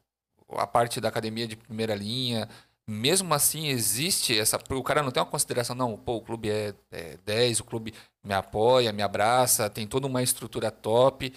[0.50, 2.48] o- a parte da academia de primeira linha,
[2.88, 4.58] mesmo assim existe essa.
[4.70, 7.94] O cara não tem uma consideração, não, pô, o clube é, é 10, o clube
[8.24, 11.34] me apoia, me abraça, tem toda uma estrutura top.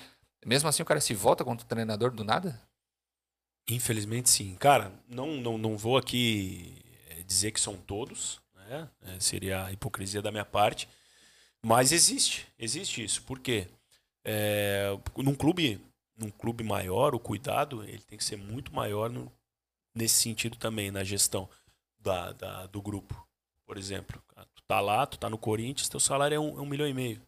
[0.46, 2.60] Mesmo assim o cara se volta contra o treinador do nada?
[3.70, 4.54] Infelizmente sim.
[4.56, 8.88] Cara, não, não, não vou aqui eh, dizer que são todos, né?
[9.02, 10.88] Eh, Seria a hipocrisia da minha parte.
[11.62, 13.22] Mas existe, existe isso.
[13.24, 13.68] Por quê?
[14.24, 15.80] É, num clube,
[16.16, 19.32] num clube maior, o cuidado ele tem que ser muito maior no-
[19.94, 21.48] nesse sentido também, na gestão
[22.00, 23.26] da, da- do grupo.
[23.66, 24.22] Por exemplo,
[24.54, 26.94] tu tá lá, tu tá no Corinthians, teu salário é um, é um milhão e
[26.94, 27.22] meio.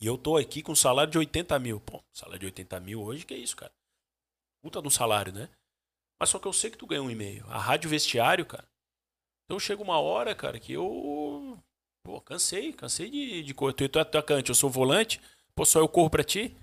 [0.00, 1.80] E eu tô aqui com um salário de 80 mil.
[1.80, 3.72] Pô, salário de 80 mil hoje, que é isso, cara?
[4.62, 5.48] Puta no salário, né?
[6.18, 7.44] Mas só que eu sei que tu ganha um e-mail.
[7.48, 8.64] A rádio vestiário, cara.
[9.44, 11.58] Então chega uma hora, cara, que eu.
[12.04, 13.74] Pô, cansei, cansei de, de correr.
[13.74, 15.20] Tu, tu é atacante, eu sou volante,
[15.54, 16.56] pô, só eu corro pra ti.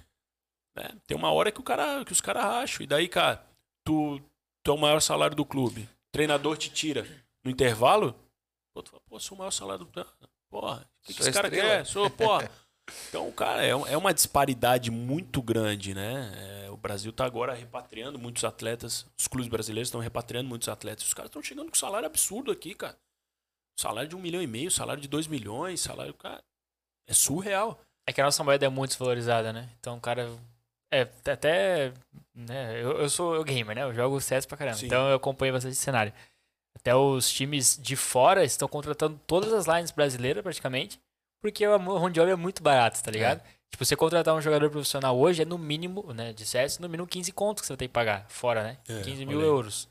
[0.76, 0.90] Né?
[1.06, 2.84] Tem uma hora que, o cara, que os caras racham.
[2.84, 3.46] E daí, cara,
[3.84, 4.22] tu,
[4.64, 5.82] tu é o maior salário do clube.
[5.82, 7.06] O treinador te tira
[7.44, 8.16] no intervalo.
[8.74, 10.06] Pô, tu fala, pô, sou o maior salário do.
[10.50, 11.70] Porra, o que, que esse cara estrela.
[11.70, 11.86] quer?
[11.86, 12.50] Sou, porra.
[13.08, 16.32] Então, cara, é, é uma disparidade muito grande, né?
[16.36, 19.06] É, Brasil tá agora repatriando muitos atletas.
[19.18, 21.06] Os clubes brasileiros estão repatriando muitos atletas.
[21.06, 22.98] Os caras estão chegando com salário absurdo aqui, cara.
[23.78, 26.44] Salário de um milhão e meio, salário de dois milhões, salário, cara.
[27.08, 27.80] É surreal.
[28.06, 29.70] É que a nossa moeda é muito desvalorizada, né?
[29.80, 30.30] Então o cara.
[30.92, 31.94] É, até.
[32.34, 33.84] Né, eu, eu sou gamer, né?
[33.84, 34.78] Eu jogo CS pra caramba.
[34.78, 34.88] Sim.
[34.88, 36.14] Então eu acompanho bastante esse cenário.
[36.76, 41.00] Até os times de fora estão contratando todas as lines brasileiras, praticamente,
[41.42, 43.42] porque a mão de obra é muito barata, tá ligado?
[43.72, 47.08] Tipo, você contratar um jogador profissional hoje é no mínimo, né, de CS, no mínimo
[47.08, 48.78] 15 contos que você ter que pagar, fora, né?
[48.88, 49.46] É, 15 olha mil aí.
[49.46, 49.88] euros.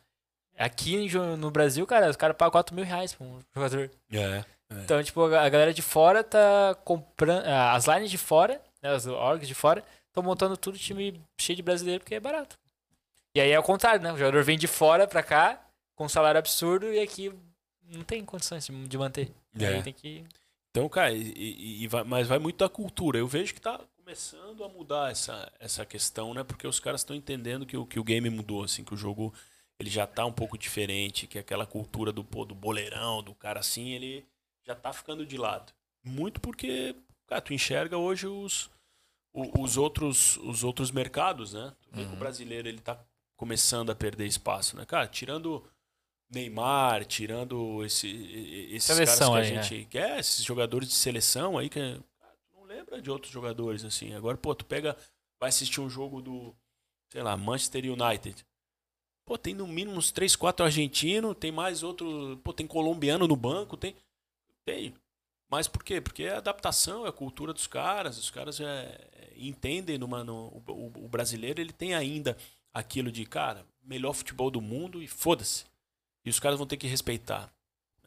[0.59, 1.09] Aqui
[1.39, 3.91] no Brasil, cara, os caras pagam 4 mil reais pra um jogador.
[4.11, 4.45] É.
[4.83, 7.45] Então, tipo, a galera de fora tá comprando.
[7.47, 11.57] ah, As lines de fora, né, as orgs de fora, estão montando tudo time cheio
[11.57, 12.59] de brasileiro porque é barato.
[13.35, 14.12] E aí é o contrário, né?
[14.12, 15.61] O jogador vem de fora pra cá
[15.95, 17.33] com um salário absurdo e aqui
[17.85, 19.31] não tem condições de manter.
[19.59, 19.66] É.
[19.68, 20.24] Aí tem que.
[20.70, 23.18] Então, cara, e, e- vai- mas vai muito da cultura.
[23.18, 26.44] Eu vejo que tá começando a mudar essa, essa questão, né?
[26.44, 29.32] Porque os caras estão entendendo que o, que o game mudou, assim, que o jogo
[29.78, 33.60] ele já tá um pouco diferente, que aquela cultura do, pô, do boleirão, do cara
[33.60, 34.26] assim, ele
[34.66, 35.72] já tá ficando de lado.
[36.04, 36.94] Muito porque,
[37.26, 38.70] cara, tu enxerga hoje os,
[39.32, 41.72] o- os, outros, os outros mercados, né?
[41.82, 42.98] Tu vê que o brasileiro ele tá
[43.36, 44.84] começando a perder espaço, né?
[44.84, 45.64] Cara, tirando
[46.31, 48.09] Neymar, tirando esse,
[48.70, 51.81] esses Seleção caras que aí, a gente quer, esses jogadores de seleção aí que
[52.55, 54.14] não lembra de outros jogadores assim.
[54.14, 54.97] Agora, pô, tu pega,
[55.41, 56.55] vai assistir um jogo do,
[57.11, 58.47] sei lá, Manchester United.
[59.24, 63.37] Pô, tem no mínimo uns 3, 4 argentinos, tem mais outro, pô, tem colombiano no
[63.37, 63.95] banco, tem
[64.68, 64.95] tem.
[65.51, 65.99] Mas por quê?
[65.99, 70.62] Porque é a adaptação, é a cultura dos caras, os caras é, entendem numa, no,
[70.66, 72.37] o, o brasileiro, ele tem ainda
[72.74, 75.64] aquilo de, cara, melhor futebol do mundo e foda-se.
[76.29, 77.51] E os caras vão ter que respeitar.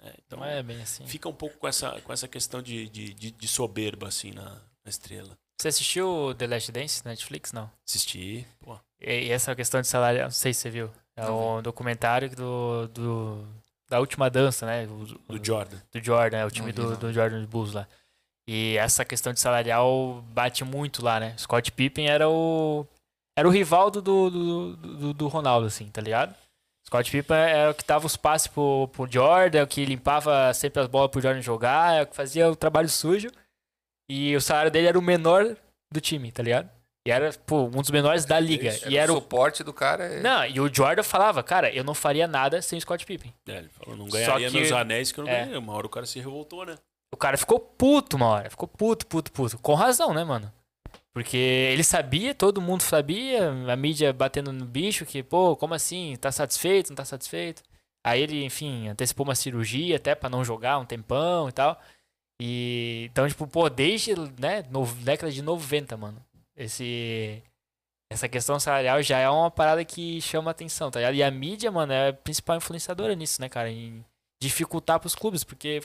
[0.02, 0.14] né?
[0.26, 1.06] Então, Não é bem assim.
[1.06, 4.46] fica um pouco com essa, com essa questão de, de, de, de soberba, assim, na,
[4.86, 5.38] na estrela.
[5.60, 7.52] Você assistiu The Last Dance na Netflix?
[7.52, 7.70] Não.
[7.88, 8.80] Assistir, pô.
[9.00, 10.92] E, essa questão de salário, não sei se você viu.
[11.16, 13.48] É Não um documentário do, do,
[13.90, 14.86] da última dança, né?
[14.88, 15.06] O-
[15.38, 15.78] Do Jordan.
[15.92, 17.88] do Jordan, é o time vi, do, do Jordan Bulls lá.
[18.48, 21.36] E essa questão de salarial bate muito lá, né?
[21.38, 22.88] Scott Pippen era o
[23.38, 26.36] era o rival do, do, do, do- do Ronaldo, assim, tá ligado?
[26.92, 30.54] Scott Pippen era o que dava os passes pro, pro Jordan, é o que limpava
[30.54, 33.30] sempre as bolas pro Jordan jogar, é o que fazia o trabalho sujo.
[34.10, 35.56] E o salário dele era o menor
[35.90, 36.70] do time, tá ligado?
[37.08, 38.68] E era, pô, um dos menores da liga.
[38.68, 40.04] Esse e era o suporte do cara.
[40.04, 40.20] É...
[40.20, 43.34] Não, e o Jordan falava, cara, eu não faria nada sem o Scott Pippen.
[43.48, 45.46] É, ele falou, não Só ganharia que- meus anéis que eu não é.
[45.46, 45.58] ganhei.
[45.58, 46.76] Uma hora o cara se revoltou, né?
[47.14, 48.50] O cara ficou puto uma hora.
[48.50, 49.58] Ficou puto, puto, puto.
[49.60, 50.52] Com razão, né, mano?
[51.14, 56.16] Porque ele sabia, todo mundo sabia, a mídia batendo no bicho, que, pô, como assim?
[56.16, 57.64] Tá satisfeito, não tá satisfeito?
[58.04, 61.80] Aí ele, enfim, antecipou uma cirurgia até pra não jogar um tempão e tal.
[62.42, 67.44] E então, tipo, pô, desde, né, no, década de 90, mano, esse
[68.12, 71.16] essa questão salarial já é uma parada que chama atenção, tá ligado?
[71.16, 73.70] E a mídia, mano, é a principal influenciadora nisso, né, cara?
[73.70, 74.04] Em
[74.42, 75.82] dificultar pros clubes, porque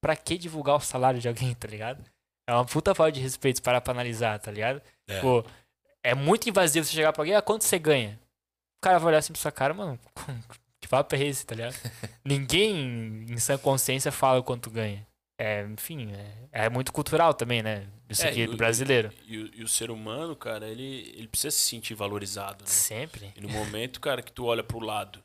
[0.00, 2.04] pra que divulgar o salário de alguém, tá ligado?
[2.46, 4.82] É uma puta falta de respeito para pra analisar, tá ligado?
[5.08, 5.20] É.
[5.20, 5.44] Pô,
[6.02, 8.20] é muito invasivo você chegar pra alguém, ah, quanto você ganha?
[8.78, 9.98] O cara vai olhar assim pra sua cara, mano,
[10.80, 11.74] que papo é esse, tá ligado?
[12.24, 15.06] Ninguém em sã consciência fala o quanto ganha.
[15.38, 16.12] É, enfim,
[16.52, 17.88] é, é muito cultural também, né?
[18.08, 19.12] Isso É, aqui e do brasileiro.
[19.26, 22.70] E, o- e o ser humano, cara, ele, ele precisa se sentir valorizado, né?
[22.70, 23.32] Sempre.
[23.34, 25.24] E no momento, cara, que tu olha pro lado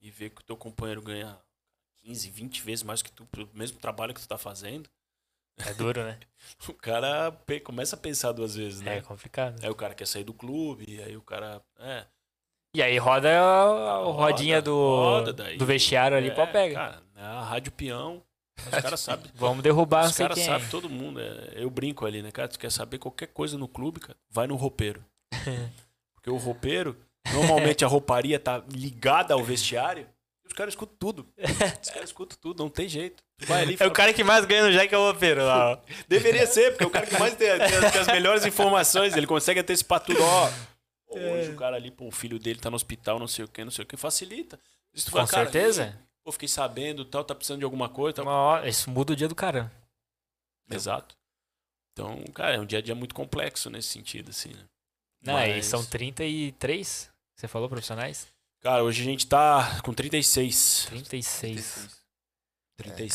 [0.00, 1.36] e vê que o teu companheiro ganha
[2.04, 4.88] 15, 20 vezes mais que tu, pelo mesmo trabalho que tu tá fazendo,
[5.66, 6.18] É duro, né?
[6.68, 8.98] o cara começa a pensar duas vezes, né?
[8.98, 9.62] É complicado.
[9.62, 11.62] Aí o cara quer sair do clube, aí o cara.
[11.78, 12.04] É,
[12.74, 13.62] E aí roda a,
[13.96, 15.56] a rodinha do, roda daí.
[15.56, 16.74] do vestiário ali, é, pau pega.
[16.74, 18.22] Cara, é a rádio peão.
[18.58, 19.30] Os caras sabem.
[19.34, 20.44] Vamos derrubar Os caras quem.
[20.46, 21.20] sabem, todo mundo.
[21.20, 22.48] é, eu brinco ali, né, cara?
[22.48, 24.18] Tu quer saber qualquer coisa no clube, cara?
[24.30, 25.04] Vai no roupeiro.
[26.14, 26.96] Porque o roupeiro,
[27.32, 30.08] normalmente a rouparia tá ligada ao vestiário.
[30.44, 31.28] Os caras escutam tudo.
[31.82, 33.22] Os caras escutam tudo, não tem jeito.
[33.46, 35.44] Vai ali e É fala, o cara que mais ganha no Jack é o roupeiro
[35.44, 35.78] lá, ó.
[36.08, 39.16] Deveria ser, porque é o cara que mais tem, tem as, tem as melhores informações,
[39.16, 40.50] ele consegue antecipar tudo, ó.
[41.10, 43.64] Hoje o cara ali, pô, o filho dele tá no hospital, não sei o que,
[43.64, 44.58] não sei o que, facilita.
[45.04, 45.98] Com fala, cara, certeza.
[46.24, 48.26] Pô, fiquei sabendo, tal, tá precisando de alguma coisa, tal.
[48.26, 49.70] Hora- Isso muda o dia do cara.
[50.70, 51.16] Exato.
[51.92, 54.64] Então, cara, é um dia a dia muito complexo nesse sentido, assim, né?
[55.22, 58.26] Não, e Mas- são 33, você falou, profissionais?
[58.60, 60.86] Cara, hoje a gente tá com 36.
[60.90, 61.38] 36.
[61.40, 61.97] 36,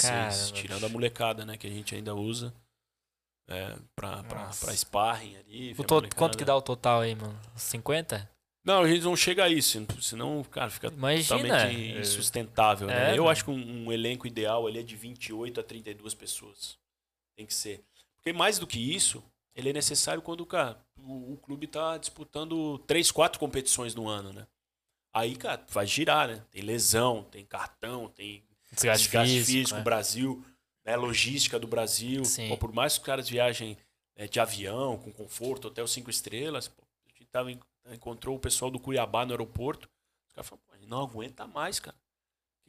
[0.02, 2.54] Caramba, tirando a molecada, né, que a gente ainda usa.
[3.50, 4.66] É, pra, pra, Nossa.
[4.66, 5.76] pra sparring ali.
[5.76, 6.16] To-.
[6.16, 7.38] Quanto que dá o total aí, mano?
[7.56, 8.30] 50?
[8.66, 11.42] Não, a gente não chega a isso, senão, cara, fica Imagina.
[11.42, 13.10] totalmente insustentável, né?
[13.10, 13.30] É, Eu mano.
[13.30, 16.78] acho que um, um elenco ideal ali é de 28 a 32 pessoas.
[17.36, 17.84] Tem que ser.
[18.16, 19.22] Porque mais do que isso,
[19.54, 24.32] ele é necessário quando, cara, o, o clube tá disputando 3, 4 competições no ano,
[24.32, 24.48] né?
[25.14, 26.42] Aí, cara, vai girar, né?
[26.50, 29.52] Tem lesão, tem cartão, tem Desgaste, desgaste físico.
[29.52, 29.82] físico, é.
[29.82, 30.46] o Brasil,
[30.86, 30.96] né?
[30.96, 32.24] Logística do Brasil.
[32.50, 33.78] Pô, por mais que os caras viajem
[34.16, 36.68] é, de avião, com conforto, hotel cinco estrelas.
[36.68, 37.52] Pô, a gente tava,
[37.92, 39.90] encontrou o pessoal do Cuiabá no aeroporto.
[40.28, 41.98] Os caras falaram, não aguenta mais, cara.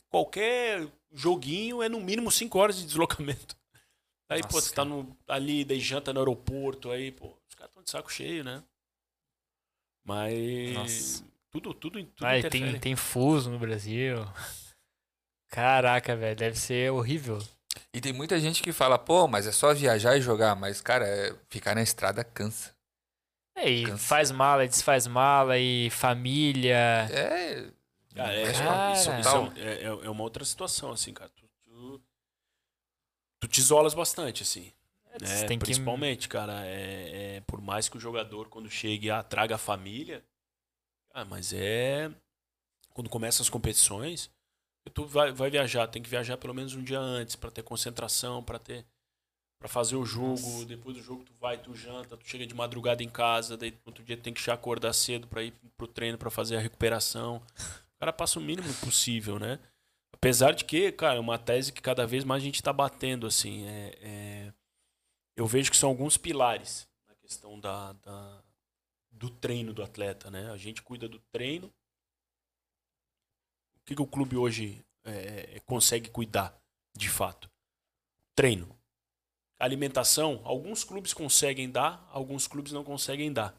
[0.08, 3.56] Qualquer joguinho é no mínimo cinco horas de deslocamento.
[4.28, 7.70] Aí, Nossa, pô, você tá no, ali, daí janta no aeroporto, aí, pô, os caras
[7.70, 8.64] estão de saco cheio, né?
[10.02, 10.72] Mas.
[10.72, 11.24] Nossa.
[11.50, 14.16] Tudo, tudo, tudo Ai, tem, tem fuso no Brasil.
[15.54, 17.38] Caraca, velho, deve ser horrível.
[17.92, 20.56] E tem muita gente que fala, pô, mas é só viajar e jogar.
[20.56, 22.74] Mas, cara, é, ficar na estrada cansa.
[23.54, 23.98] É, e cansa.
[23.98, 26.76] faz mala, desfaz mala, e família.
[27.08, 27.68] É.
[28.16, 28.92] Cara, é, cara.
[28.94, 31.30] Isso, isso é, é, é, uma outra situação, assim, cara.
[31.36, 32.02] Tu, tu,
[33.38, 34.72] tu te isolas bastante, assim.
[35.12, 35.56] É, né?
[35.56, 36.32] Principalmente, que...
[36.32, 40.24] cara, é, é, por mais que o jogador, quando chegue, ah, traga a família.
[41.12, 42.10] Ah, mas é.
[42.92, 44.33] Quando começam as competições,
[44.92, 48.42] tu vai, vai viajar, tem que viajar pelo menos um dia antes para ter concentração,
[48.42, 48.84] para ter
[49.58, 50.66] para fazer o jogo, Nossa.
[50.66, 54.04] depois do jogo tu vai, tu janta, tu chega de madrugada em casa, daí outro
[54.04, 57.36] dia tem que já acordar cedo para ir pro treino para fazer a recuperação.
[57.96, 59.58] O cara passa o mínimo possível, né?
[60.12, 63.26] Apesar de que, cara, é uma tese que cada vez mais a gente está batendo,
[63.26, 64.52] assim, é, é,
[65.34, 68.42] eu vejo que são alguns pilares na questão da, da,
[69.10, 70.50] do treino do atleta, né?
[70.50, 71.72] A gente cuida do treino,
[73.84, 76.56] que, que o clube hoje é, é, consegue cuidar,
[76.96, 77.50] de fato?
[78.34, 78.68] Treino.
[79.58, 83.54] Alimentação, alguns clubes conseguem dar, alguns clubes não conseguem dar.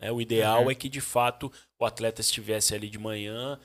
[0.00, 0.70] É, o ideal uhum.
[0.70, 3.60] é que, de fato, o atleta estivesse ali de manhã,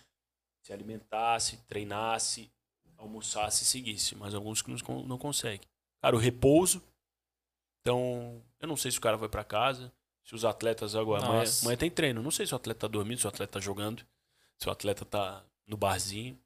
[0.61, 2.51] se alimentasse, treinasse,
[2.97, 4.15] almoçasse e seguisse.
[4.15, 5.67] Mas alguns clubes não conseguem.
[6.01, 6.81] Cara, o repouso.
[7.81, 9.91] Então, eu não sei se o cara vai para casa,
[10.23, 11.25] se os atletas agora.
[11.25, 12.23] Amanhã, amanhã, tem treino.
[12.23, 14.05] Não sei se o atleta tá dormindo, se o atleta tá jogando,
[14.57, 16.38] se o atleta tá no barzinho.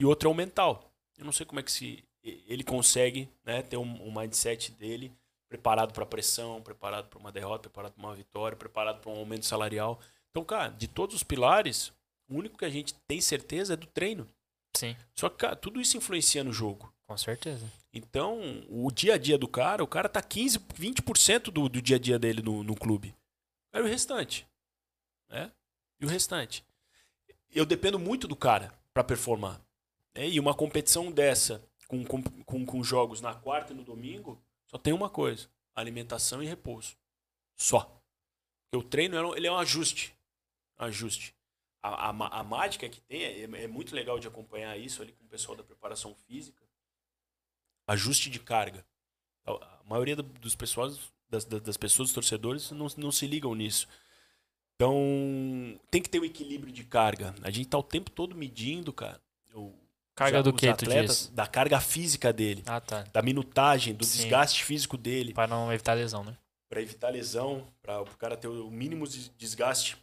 [0.00, 0.92] E outro é o mental.
[1.18, 5.12] Eu não sei como é que se ele consegue né, ter um, um mindset dele
[5.48, 9.46] preparado para pressão, preparado para uma derrota, preparado para uma vitória, preparado para um aumento
[9.46, 10.00] salarial.
[10.30, 11.92] Então, cara, de todos os pilares,
[12.28, 14.28] o único que a gente tem certeza é do treino.
[14.76, 14.96] Sim.
[15.14, 16.92] Só que, cara, tudo isso influencia no jogo.
[17.06, 17.70] Com certeza.
[17.92, 21.96] Então, o dia a dia do cara, o cara tá 15, 20% do, do dia
[21.96, 23.14] a dia dele no, no clube.
[23.72, 24.46] Aí o restante.
[25.30, 25.50] Né?
[26.00, 26.65] E o restante
[27.54, 29.60] eu dependo muito do cara para performar.
[30.14, 30.28] Né?
[30.28, 34.92] E uma competição dessa, com, com, com, jogos na quarta e no domingo, só tem
[34.92, 36.96] uma coisa: alimentação e repouso.
[37.56, 37.92] Só.
[38.74, 40.14] O treino ele é um ajuste.
[40.76, 41.34] Ajuste.
[41.82, 45.24] A, a, a mágica que tem é, é, muito legal de acompanhar isso ali com
[45.24, 46.62] o pessoal da preparação física.
[47.86, 48.84] Ajuste de carga.
[49.46, 53.88] A, maioria dos pessoas, das, das pessoas, dos torcedores, não, não se ligam nisso.
[54.76, 57.34] Então, tem que ter o um equilíbrio de carga.
[57.42, 59.18] A gente tá o tempo todo medindo, cara.
[59.54, 59.72] O,
[60.14, 62.62] carga do que, atletas, Da carga física dele.
[62.66, 63.04] Ah, tá.
[63.10, 64.18] Da minutagem, do Sim.
[64.18, 65.32] desgaste físico dele.
[65.32, 66.36] Para não evitar lesão, né?
[66.68, 69.96] Para evitar lesão, para o cara ter o mínimo de desgaste.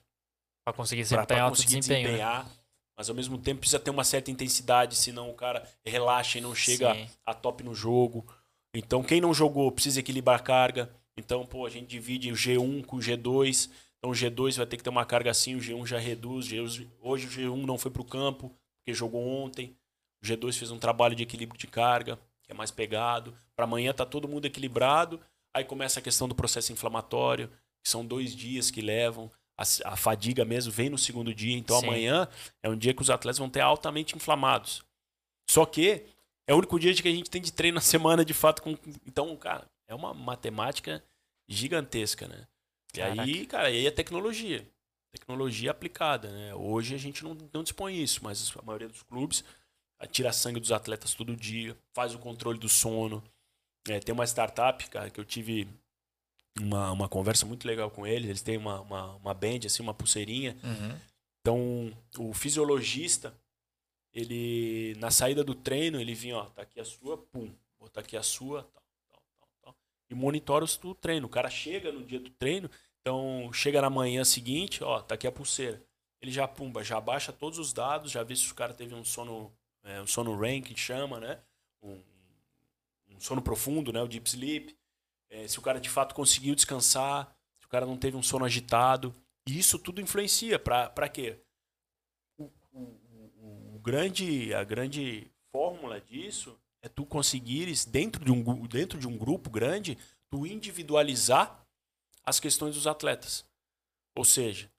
[0.65, 1.79] Para conseguir desempenhar alto desempenho.
[1.79, 2.03] Né?
[2.03, 2.51] Desempenhar, né?
[2.97, 6.55] Mas ao mesmo tempo precisa ter uma certa intensidade, senão o cara relaxa e não
[6.55, 7.07] chega Sim.
[7.25, 8.25] a top no jogo.
[8.73, 10.89] Então, quem não jogou precisa equilibrar a carga.
[11.17, 13.69] Então, pô, a gente divide o G1 com o G2
[14.03, 16.49] então o G2 vai ter que ter uma carga assim, o G1 já reduz.
[16.99, 19.77] Hoje o G1 não foi para o campo, porque jogou ontem.
[20.21, 23.33] O G2 fez um trabalho de equilíbrio de carga, que é mais pegado.
[23.55, 25.21] Para amanhã tá todo mundo equilibrado.
[25.53, 27.47] Aí começa a questão do processo inflamatório,
[27.81, 29.31] que são dois dias que levam.
[29.57, 31.57] A, a fadiga mesmo vem no segundo dia.
[31.57, 31.87] Então Sim.
[31.87, 32.27] amanhã
[32.61, 34.83] é um dia que os atletas vão ter altamente inflamados.
[35.49, 36.03] Só que
[36.45, 38.61] é o único dia que a gente tem de treino na semana, de fato.
[38.61, 38.77] Com...
[39.07, 41.01] Então, cara, é uma matemática
[41.47, 42.45] gigantesca, né?
[42.95, 44.67] E aí, cara, aí é tecnologia.
[45.11, 46.55] Tecnologia aplicada, né?
[46.55, 49.43] Hoje a gente não, não dispõe isso, mas a maioria dos clubes
[50.07, 53.23] tira sangue dos atletas todo dia, faz o controle do sono.
[53.87, 55.67] É, tem uma startup, cara, que eu tive
[56.59, 58.29] uma, uma conversa muito legal com eles.
[58.29, 60.57] Eles têm uma, uma, uma band, assim, uma pulseirinha.
[60.63, 60.99] Uhum.
[61.41, 63.33] Então, o fisiologista,
[64.13, 68.15] ele, na saída do treino, ele vinha, ó, tá aqui a sua, pum, botar aqui
[68.15, 68.82] a sua, tal
[70.13, 71.27] e monitora o treino.
[71.27, 72.69] O cara chega no dia do treino,
[73.01, 75.83] então chega na manhã seguinte, ó, tá aqui a pulseira.
[76.21, 79.03] Ele já pumba, já baixa todos os dados, já vê se o cara teve um
[79.03, 79.51] sono,
[79.83, 81.39] é, um sono REM que chama, né?
[81.81, 81.99] Um,
[83.09, 84.01] um, sono profundo, né?
[84.01, 84.77] O deep sleep.
[85.29, 88.45] É, se o cara de fato conseguiu descansar, se o cara não teve um sono
[88.45, 89.13] agitado.
[89.45, 90.57] E isso tudo influencia.
[90.57, 91.39] Para quê?
[92.37, 98.99] O, o, o, grande, a grande fórmula disso é tu conseguires, dentro de um, dentro
[98.99, 99.97] de um grupo grande,
[100.29, 101.65] tu individualizar
[102.25, 103.45] as questões dos atletas.
[104.15, 104.69] Ou seja,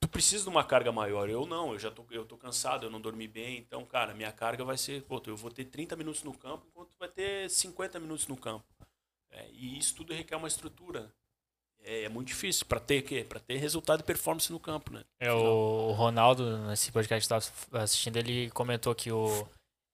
[0.00, 1.30] tu precisa de uma carga maior.
[1.30, 3.58] Eu não, eu já tô, eu tô cansado, eu não dormi bem.
[3.58, 6.90] Então, cara, minha carga vai ser, pô, eu vou ter 30 minutos no campo, enquanto
[6.90, 8.64] tu vai ter 50 minutos no campo.
[9.30, 11.10] É, e isso tudo requer uma estrutura.
[11.84, 13.24] é, é muito difícil para ter quê?
[13.24, 15.04] Para ter resultado e performance no campo, né?
[15.20, 19.46] É, o Ronaldo, nesse podcast que estava assistindo, ele comentou que o,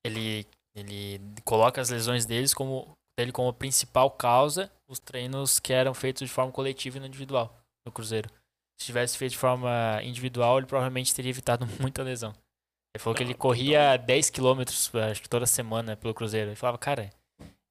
[0.04, 0.46] ele,
[0.78, 6.26] ele coloca as lesões deles como, dele como principal causa os treinos que eram feitos
[6.26, 8.30] de forma coletiva e não individual no Cruzeiro.
[8.78, 12.32] Se tivesse feito de forma individual, ele provavelmente teria evitado muita lesão.
[12.94, 14.62] Ele falou que ele corria 10 km,
[15.10, 16.50] acho que toda semana pelo Cruzeiro.
[16.50, 17.10] Ele falava, cara,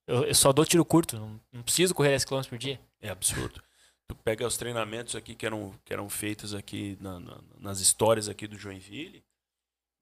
[0.07, 2.79] eu, eu só dou tiro curto, não, não preciso correr 10 km por dia.
[3.01, 3.61] É absurdo.
[4.07, 8.29] Tu pega os treinamentos aqui que eram, que eram feitos aqui na, na, nas histórias
[8.29, 9.23] aqui do Joinville.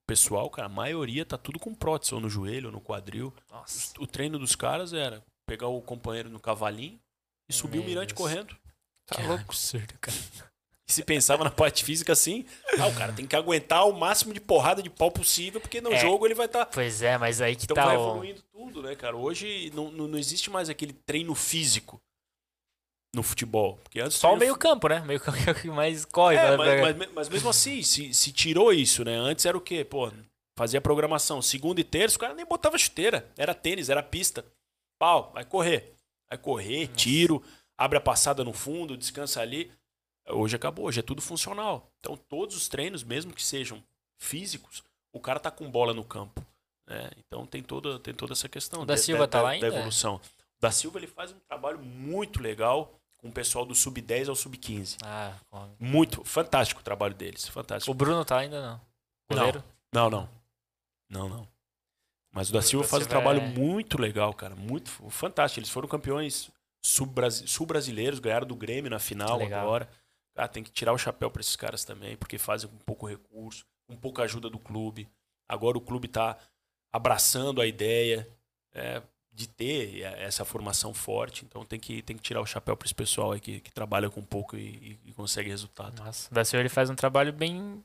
[0.07, 3.33] Pessoal, cara, a maioria tá tudo com prótese, ou no joelho, ou no quadril.
[3.51, 3.93] Nossa.
[3.99, 6.99] O, treino dos caras era pegar o companheiro no cavalinho
[7.49, 8.17] e subir o Meu mirante Deus.
[8.17, 8.55] correndo.
[9.07, 9.43] Tá Que louco.
[9.47, 10.17] absurdo, cara.
[10.87, 12.45] E se pensava na parte física assim,
[12.79, 15.91] ah, o cara tem que aguentar o máximo de porrada de pau possível, porque no
[15.91, 15.97] É.
[15.99, 16.67] jogo ele vai estar.
[16.67, 18.01] Pois é, mas aí que Então tá vai o...
[18.01, 19.15] evoluindo tudo, né, cara?
[19.17, 21.99] Hoje não, não, não existe mais aquele treino físico
[23.15, 23.77] no futebol.
[23.83, 24.99] Porque antes Só o treino meio campo, né?
[25.01, 26.35] Meio campo é o que mais corre.
[26.35, 26.57] É, né?
[26.57, 29.15] mas, mas- mas mesmo assim, se, se tirou isso, né?
[29.15, 29.83] Antes era o quê?
[29.83, 30.11] Pô,
[30.57, 31.41] fazia programação.
[31.41, 33.27] Segunda e terça, o cara nem botava chuteira.
[33.37, 34.45] Era tênis, era pista.
[34.99, 35.93] Pau, vai correr.
[36.29, 37.41] Vai correr, tiro,
[37.77, 39.71] abre a passada no fundo, descansa ali.
[40.27, 41.87] Hoje acabou, hoje é tudo funcional.
[41.99, 43.83] Então, todos os treinos, mesmo que sejam
[44.19, 44.83] físicos,
[45.13, 46.43] o cara tá com bola no campo.
[46.87, 47.09] né?
[47.17, 49.69] Então, tem toda, tem toda essa questão O da Silva tá lá ainda?
[49.69, 50.15] da evolução.
[50.57, 52.91] O da Silva ele faz um trabalho muito legal
[53.25, 54.97] com o pessoal do sub-10 ao sub-15.
[55.03, 55.33] Ah,
[55.79, 57.91] Muito, fantástico o trabalho deles, fantástico.
[57.91, 58.81] o Bruno tá ainda não.
[59.31, 59.63] Goleiro?
[59.91, 60.29] Não, não.
[61.09, 61.47] Não, não.
[62.31, 64.55] Mas o da Silva faz um trabalho é- muito legal, cara.
[64.55, 65.59] Muito fantástico.
[65.59, 66.51] Eles foram campeões
[66.85, 69.61] sul-brasi- sul-brasileiros, ganharam do Grêmio na final Legal.
[69.61, 69.89] agora.
[70.35, 73.65] Cara, tem que tirar o chapéu pra esses caras também, porque fazem com pouco recurso,
[73.89, 75.09] com pouca ajuda do clube.
[75.49, 76.37] Agora o clube tá
[76.93, 78.27] abraçando a ideia
[78.73, 79.01] é,
[79.35, 81.43] de ter essa formação forte.
[81.43, 84.09] Então tem que, tem que tirar o chapéu pra esse pessoal aí que, que trabalha
[84.09, 86.01] com pouco e, e- consegue resultado.
[86.03, 87.83] Nossa, o da Silva ele faz um trabalho bem.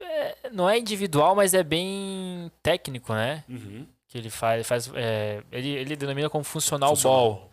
[0.00, 3.44] é, não é individual, mas é bem técnico, né?
[3.48, 3.86] Uhum.
[4.08, 4.54] Que ele faz.
[4.56, 7.18] Ele, faz, é, ele, ele denomina como funcional, Funcional.
[7.34, 7.52] ball.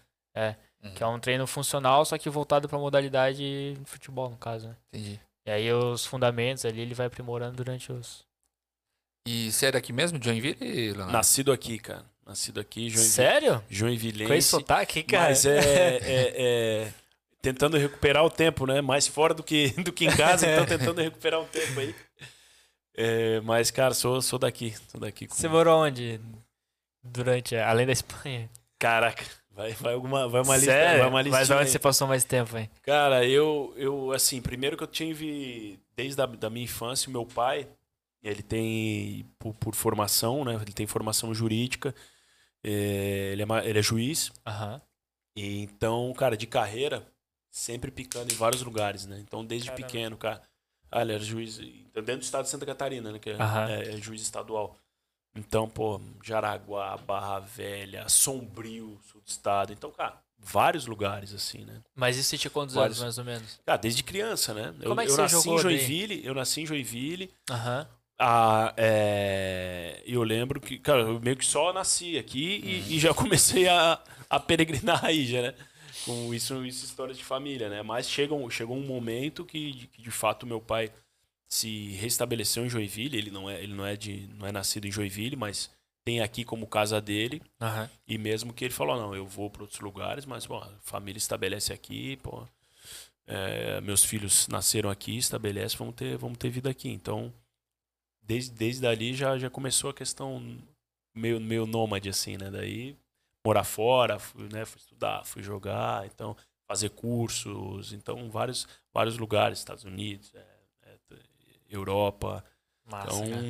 [0.81, 0.93] Uhum.
[0.93, 4.75] Que é um treino funcional, só que voltado pra modalidade de futebol, no caso, né?
[4.93, 5.19] Entendi.
[5.45, 8.23] E aí os fundamentos ali ele vai aprimorando durante os.
[9.27, 10.57] E você é daqui mesmo, Joinville,
[10.91, 11.11] Leonardo?
[11.11, 12.05] Nascido aqui, cara.
[12.29, 13.09] Nascido aqui, Joinville.
[13.11, 13.63] Sério?
[13.67, 14.27] Joinvilense.
[14.27, 15.29] Com esse sotaque, cara?
[15.29, 15.57] Mas é,
[15.97, 16.93] é- é
[17.41, 18.81] tentando recuperar o tempo, né?
[18.81, 21.95] Mais fora do que, do que em casa, então tentando recuperar um tempo aí.
[22.95, 24.75] É, mas, cara, sou, sou daqui.
[24.89, 25.25] Sou daqui.
[25.27, 26.21] Você morou onde?
[27.03, 27.55] Durante.
[27.55, 28.47] Além da Espanha?
[28.77, 30.71] Caraca, vai, vai, alguma, vai uma lista.
[30.71, 30.99] Sério?
[30.99, 32.69] Vai uma Mas listinha onde você passou mais tempo, hein?
[32.83, 37.25] Cara, eu, eu, assim, primeiro que eu tive, desde a da minha infância, o meu
[37.25, 37.67] pai,
[38.21, 40.53] ele tem, por, por formação, né?
[40.61, 41.95] Ele tem formação jurídica,
[42.63, 44.81] ele, é, ele é juiz, Aham.
[45.35, 47.07] E então, cara, de carreira,
[47.49, 49.19] sempre picando em vários lugares, né?
[49.19, 49.87] Então, desde Caramba.
[49.87, 50.41] pequeno, cara.
[50.91, 53.19] Ah, ele era juiz então, dentro do estado de Santa Catarina, né?
[53.19, 53.37] Que é,
[53.69, 54.75] é- é juiz estadual.
[55.35, 59.71] Então, pô, Jaraguá, Barra Velha, Sombrio, sul do estado.
[59.71, 61.81] Então, cara, vários lugares, assim, né?
[61.95, 62.99] Mas isso você tinha quantos Vários.
[63.01, 63.59] anos, mais ou menos?
[63.65, 64.73] Cara, desde criança, né?
[64.81, 65.77] Eu, Como é que eu você nasci em jogou daí?
[65.77, 67.31] Joinville, eu nasci em Joinville.
[67.49, 67.87] Aham.
[68.21, 73.13] Ah, é, eu lembro que, cara, eu meio que só nasci aqui e, e já
[73.15, 75.55] comecei a, a peregrinar aí, já, né?
[76.03, 77.81] Com isso, isso histórias de família, né?
[77.81, 80.91] Mas chega um, chegou um momento que, que, de fato, meu pai
[81.49, 83.17] se restabeleceu em Joinville.
[83.17, 85.71] Ele não é, ele não é, de, não é nascido em Joinville, mas
[86.05, 87.41] tem aqui como casa dele.
[87.61, 87.89] Aham.
[88.07, 91.17] E mesmo que ele falou, não, eu vou para outros lugares, mas, pô, a família
[91.17, 92.47] estabelece aqui, pô.
[93.27, 96.89] é, meus filhos nasceram aqui, estabelece, vamos ter, vamos ter vida aqui.
[96.89, 97.33] Então,
[98.29, 100.39] desde, desde ali já, já começou a questão
[101.15, 102.51] meio, meio nômade, assim, né?
[102.51, 102.95] Daí,
[103.45, 106.37] morar fora, fui, né, fui estudar, fui jogar, então,
[106.67, 110.45] fazer cursos, então, vários, vários lugares, Estados Unidos, é,
[110.83, 110.97] é,
[111.67, 112.45] Europa.
[112.85, 113.45] Massa, Então, cara.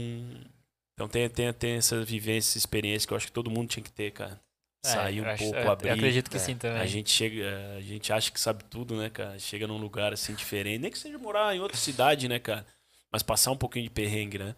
[0.94, 3.84] então tem, tem, tem essa vivência, essa experiência que eu acho que todo mundo tinha
[3.84, 4.40] que ter, cara.
[4.86, 5.90] É, Sair um acho- pouco, eu- abrir.
[5.90, 6.80] Eu acredito que É, sim também.
[6.82, 9.38] A gente chega, a gente acha que sabe tudo, né, cara?
[9.38, 12.66] Chega num lugar assim diferente, nem que seja morar em outra cidade, né, cara?
[13.12, 14.56] Mas passar um pouquinho de perrengue, né?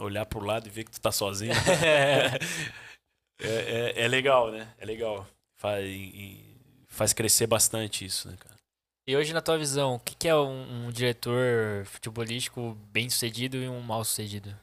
[0.00, 1.52] Olhar pro lado e ver que tu tá sozinho.
[3.40, 4.72] é, é, é legal, né?
[4.78, 5.26] É legal.
[5.58, 6.56] Faz, e-
[6.88, 8.56] faz crescer bastante isso, né, cara?
[9.06, 13.56] E hoje, na tua visão, o que, que é um, um diretor futebolístico bem sucedido
[13.56, 14.54] e um mal sucedido?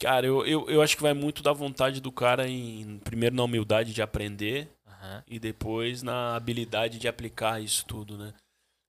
[0.00, 3.44] Cara, eu, eu, eu acho que vai muito da vontade do cara em, primeiro, na
[3.44, 5.22] humildade de aprender Aham.
[5.28, 8.32] e depois na habilidade de aplicar isso tudo, né?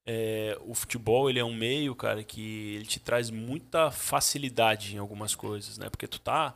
[0.06, 4.98] É, o futebol, ele é um meio, cara, que ele te traz muita facilidade em
[4.98, 5.90] algumas coisas, né?
[5.90, 6.56] Porque tu tá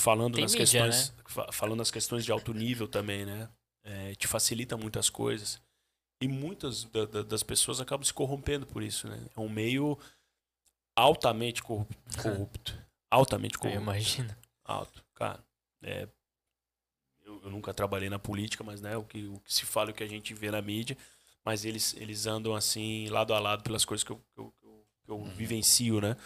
[0.00, 3.48] falando Tem nas mídia, questões, fa- falando nas questões de alto nível também, né?
[3.84, 5.60] É, te facilita muitas coisas.
[6.20, 9.22] E muitas da- da- das pessoas acabam se corrompendo por isso, né?
[9.36, 9.98] É um meio
[10.96, 11.92] altamente corrup-
[12.22, 12.76] corrupto.
[13.10, 13.82] altamente Eu corrupto.
[13.82, 14.36] imagino.
[14.64, 15.04] Alto.
[15.14, 15.44] Cara,
[15.82, 16.08] é,
[17.24, 19.94] eu, eu nunca trabalhei na política, mas né, o, que, o que se fala, o
[19.94, 20.96] que a gente vê na mídia,
[21.46, 24.66] mas eles, eles andam assim, lado a lado, pelas coisas que eu, que eu, que
[24.66, 26.16] eu- eu vivencio, né?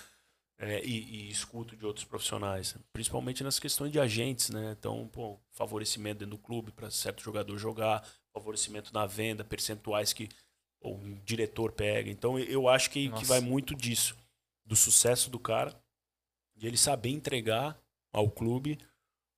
[0.58, 4.76] É, e, e escuto de outros profissionais, principalmente nas questões de agentes, né?
[4.78, 10.28] Então, pô, favorecimento dentro do clube para certo jogador jogar, favorecimento na venda, percentuais que
[10.82, 12.10] o diretor pega.
[12.10, 14.16] Então, eu acho que, que vai muito disso,
[14.66, 15.78] do sucesso do cara,
[16.56, 17.78] de ele saber entregar
[18.12, 18.78] ao clube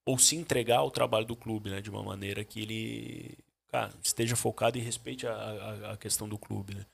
[0.06, 1.80] ou se entregar ao trabalho do clube, né?
[1.80, 3.38] De uma maneira que ele,
[3.72, 6.86] cara, esteja focado e respeite a, a, a questão do clube, né?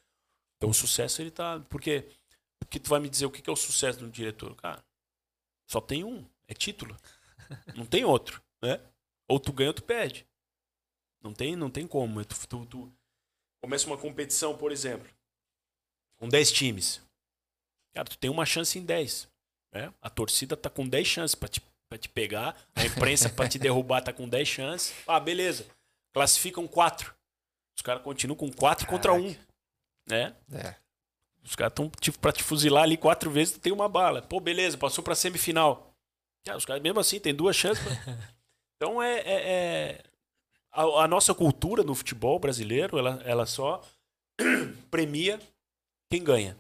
[0.57, 2.09] Então, o sucesso ele tá, porque
[2.59, 4.85] porque tu vai me dizer o que que é o sucesso do diretor, cara?
[5.71, 6.97] Só tem um, é título.
[7.75, 8.81] Não tem outro, né?
[9.29, 10.27] Ou tu ganha ou tu perde.
[11.23, 12.25] Não tem, não tem como.
[12.25, 12.93] Tu, tu, tu
[13.63, 15.09] começa uma competição, por exemplo,
[16.17, 17.01] com 10 times.
[17.95, 19.29] Cara, tu tem uma chance em 10.
[19.73, 19.93] Né?
[20.01, 22.57] A torcida tá com 10 chances pra te, pra te pegar.
[22.75, 24.95] A imprensa pra te derrubar tá com 10 chances.
[25.07, 25.67] Ah, beleza.
[26.19, 27.15] Classificam 4.
[27.77, 29.37] Os caras continuam com 4 contra 1.
[30.09, 30.35] Né?
[30.53, 30.75] É.
[31.45, 34.21] Os caras estão tipo, pra te fuzilar ali quatro vezes, tu tem uma bala.
[34.21, 35.95] Pô, beleza, passou pra semifinal.
[36.49, 37.83] Ah, os caras, mesmo assim, tem duas chances.
[37.85, 37.93] pra-
[38.77, 39.19] Então é.
[39.21, 40.03] é- é-
[40.73, 43.81] A, a nossa cultura no futebol brasileiro, ela, ela só
[44.91, 45.39] premia
[46.11, 46.57] quem ganha.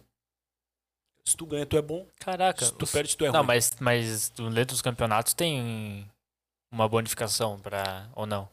[1.24, 2.06] Se tu ganha, tu é bom.
[2.20, 2.64] Caraca.
[2.64, 3.46] Se tu os- perde, tu é Não, ruim.
[3.48, 6.08] mas, mas dentro dos campeonatos tem
[6.72, 8.08] uma bonificação pra.
[8.14, 8.48] Ou não?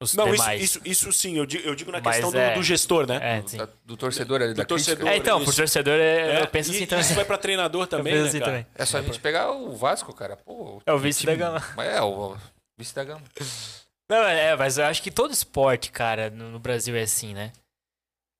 [0.00, 0.62] Os Não, isso, demais.
[0.62, 3.18] isso, isso sim, eu digo, eu digo na Mas questão do- é- do, gestor, né?
[3.20, 4.96] É, Do, do torcedor ali, Do da torcedor.
[5.06, 5.14] crítica.
[5.14, 5.56] É, então, pro isso.
[5.56, 7.04] torcedor, é, É, eu penso e assim também.
[7.04, 8.66] Isso vai pra treinador também, penso né, assim também.
[8.76, 10.36] É só a gente pegar o Vasco, cara.
[10.36, 11.60] Pô, É o vice da gama.
[11.78, 12.36] É, o, o
[12.78, 13.22] vice da gama.
[14.08, 17.52] Não, é, mas eu acho que todo esporte, cara, no, no Brasil é assim, né?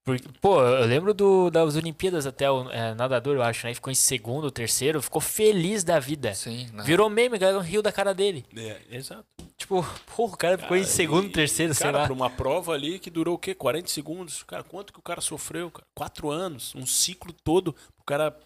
[0.07, 3.75] Porque, pô, eu lembro do, das Olimpíadas até o é, nadador, eu acho, né?
[3.75, 6.33] Ficou em segundo ou terceiro, ficou feliz da vida.
[6.35, 6.69] Sim.
[6.73, 6.85] né?
[6.85, 8.47] Virou meme, galera riu da cara dele.
[8.57, 9.27] É, exato.
[9.59, 9.83] Tipo,
[10.17, 12.05] porra, o cara ficou em Cara, segundo, e- terceiro, sei cara, lá.
[12.05, 13.55] pra uma prova ali que durou o quê?
[13.55, 14.43] 40 segundos.
[14.45, 15.85] Cara, quanto que o cara sofreu, cara?
[15.97, 17.75] Quatro anos, um ciclo todo.
[17.99, 18.39] O cara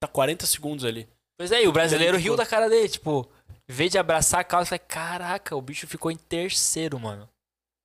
[0.00, 1.08] tá 40 segundos ali.
[1.38, 3.30] Pois é, e o brasileiro Ele riu da cara dele, tipo,
[3.68, 7.28] em vez de abraçar a causa, eu falei, caraca, o bicho ficou em terceiro, mano.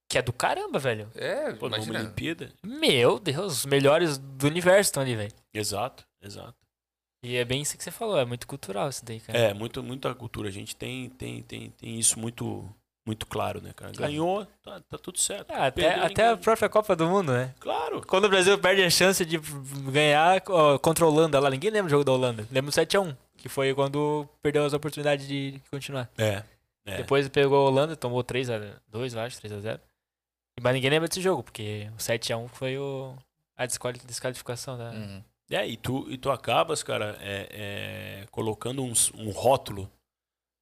[0.09, 1.09] Que é do caramba, velho.
[1.15, 1.99] É, Pô, numa imagina.
[1.99, 2.51] Olimpíada.
[2.63, 5.31] Meu Deus, os melhores do universo estão ali, velho.
[5.53, 6.55] Exato, exato.
[7.23, 9.39] E é bem isso que você falou, é muito cultural isso daí, cara.
[9.39, 10.49] É, muito, muita cultura.
[10.49, 12.69] A gente tem, tem, tem, tem isso muito,
[13.05, 13.93] muito claro, né, cara?
[13.93, 15.49] Ganhou, tá, tá tudo certo.
[15.51, 17.55] Ah, até, Perdeu, até a própria Copa do Mundo, né?
[17.61, 18.05] Claro.
[18.05, 19.37] Quando o Brasil perde a chance de
[19.89, 22.45] ganhar ó, contra a Holanda lá, ninguém lembra do jogo da Holanda.
[22.51, 26.09] Lembra do 7x1, que foi quando perdeu as oportunidades de continuar.
[26.17, 26.43] É.
[26.85, 26.97] é.
[26.97, 29.79] Depois pegou a Holanda, tomou 3x2, eu acho, 3x0.
[30.61, 33.15] Mas ninguém lembra desse jogo, porque o 7x1 foi o,
[33.55, 34.91] a desquali- desqualificação da.
[34.91, 35.23] Uhum.
[35.53, 37.47] É, e tu, e tu acabas, cara, é,
[38.21, 39.89] é, colocando uns- um rótulo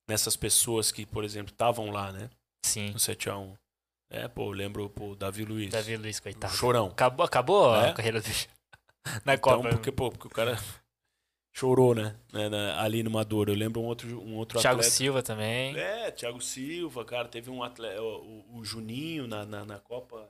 [0.10, 2.30] nessas pessoas que, por exemplo, estavam lá, né?
[2.66, 2.92] Sim.
[2.92, 3.56] No 7x1.
[4.12, 5.72] É, pô, lembro o Davi Luiz.
[5.72, 6.54] Davi Luiz, coitado.
[6.54, 6.88] Chorão.
[6.88, 7.90] Acabou, acabou É?
[7.90, 8.36] a carreira dele.
[9.26, 9.70] Na Então, Copa.
[9.70, 10.58] porque, pô, porque o cara
[11.56, 12.16] chorou, né?
[12.34, 13.52] né, na- ali no Maduro.
[13.52, 14.96] Eu lembro um outro, um outro Thiago atleta.
[14.96, 15.76] Silva também.
[15.78, 17.28] É, Thiago Silva, cara.
[17.28, 20.30] Teve um atleta, o, o Juninho na, na, na Copa.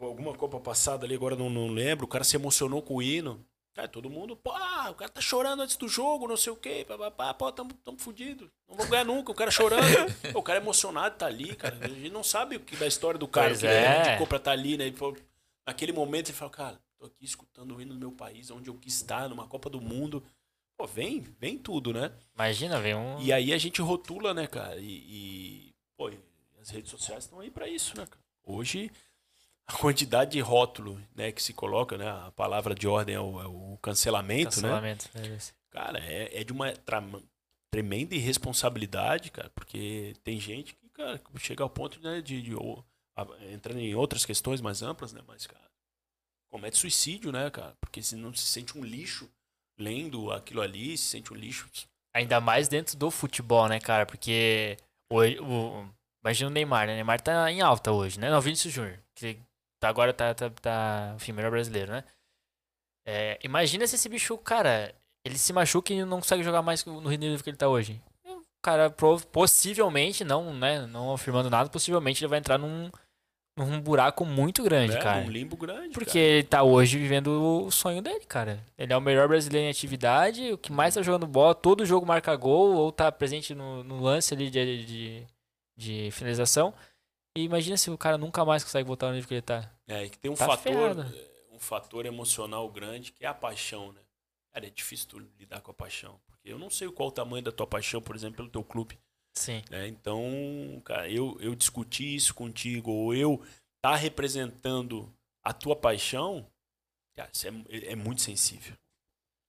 [0.00, 2.04] Alguma Copa passada ali, agora não, não lembro.
[2.04, 3.44] O cara se emocionou com o hino.
[3.74, 6.84] Cara, todo mundo, pô, o cara tá chorando antes do jogo, não sei o quê.
[6.88, 8.50] Pá, pá, pá, pô, tamo, tamo fudido.
[8.66, 9.30] Não vamos ganhar nunca.
[9.30, 9.82] O cara chorando.
[10.34, 11.76] O cara é emocionado, tá ali, cara.
[11.82, 14.08] A gente não sabe o que da história do cara, Pois que ele é.
[14.08, 14.86] indicou pra estar ali, né?
[14.86, 14.96] Ele
[15.66, 18.74] naquele momento ele falou, cara, tô aqui escutando o hino do meu país, onde eu
[18.74, 20.22] quis estar, numa Copa do Mundo.
[20.76, 22.12] Pô, vem, vem tudo, né?
[22.34, 23.20] Imagina, vem um.
[23.20, 24.76] E aí a gente rotula, né, cara?
[24.78, 26.10] E, e, pô,
[26.60, 28.24] as redes sociais estão aí pra isso, né, cara?
[28.42, 28.90] Hoje,
[29.68, 32.08] a quantidade de rótulo, né, que se coloca, né?
[32.08, 34.68] A palavra de ordem é o, é o cancelamento, né?
[34.68, 35.10] cancelamento.
[35.14, 35.52] é isso.
[35.70, 36.72] Cara, é, é de uma
[37.72, 42.52] tremenda irresponsabilidade, cara, porque tem gente que, cara, chega ao ponto né, de, de
[43.16, 45.20] a- entrando em outras questões mais amplas, né?
[45.26, 45.64] Mas, cara,
[46.48, 47.74] comete suicídio, né, cara?
[47.80, 49.28] Porque se não se sente um lixo
[49.78, 51.68] lendo aquilo ali, se sente um lixo.
[52.14, 54.06] Ainda mais dentro do futebol, né, cara?
[54.06, 54.78] Porque
[55.10, 55.86] hoje, o,
[56.24, 56.92] imagina o Neymar, né?
[56.94, 58.30] O Neymar tá em alta hoje, né?
[58.30, 59.38] Não, Vinícius Júnior, que
[59.80, 62.04] tá, agora tá, tá, tá, enfim, melhor brasileiro, né?
[63.06, 64.94] É, imagina se esse bicho, cara,
[65.24, 68.00] ele se machuca e não consegue jogar mais no nível que ele tá hoje.
[68.24, 68.90] O cara,
[69.30, 70.86] possivelmente, não, né?
[70.86, 72.90] Não afirmando nada, possivelmente ele vai entrar num,
[73.56, 75.24] num buraco muito grande, né, cara.
[75.24, 75.94] Um limbo grande.
[75.94, 76.20] Porque cara.
[76.20, 78.60] ele tá hoje vivendo o sonho dele, cara.
[78.76, 82.04] Ele é o melhor brasileiro em atividade, o que mais tá jogando bola, todo jogo
[82.04, 85.26] marca gol ou tá presente no, no lance ali de, de,
[85.76, 86.74] de finalização.
[87.36, 89.70] E imagina se o cara nunca mais consegue voltar que ele tá.
[89.86, 91.02] É, e que tem um Tá fator, ferrado.
[91.14, 94.00] eh, um fator emocional grande que é a paixão, né?
[94.52, 96.18] Cara, é difícil tu lidar com a paixão.
[96.26, 98.98] Porque eu não sei qual o tamanho da tua paixão, por exemplo, pelo teu clube.
[99.34, 99.62] Sim.
[99.70, 99.86] né?
[99.86, 103.44] Então, cara, eu, eu discutir isso contigo, ou eu
[103.82, 105.12] tá representando
[105.44, 106.46] a tua paixão,
[107.14, 107.52] cara, isso é,
[107.92, 108.74] é muito sensível.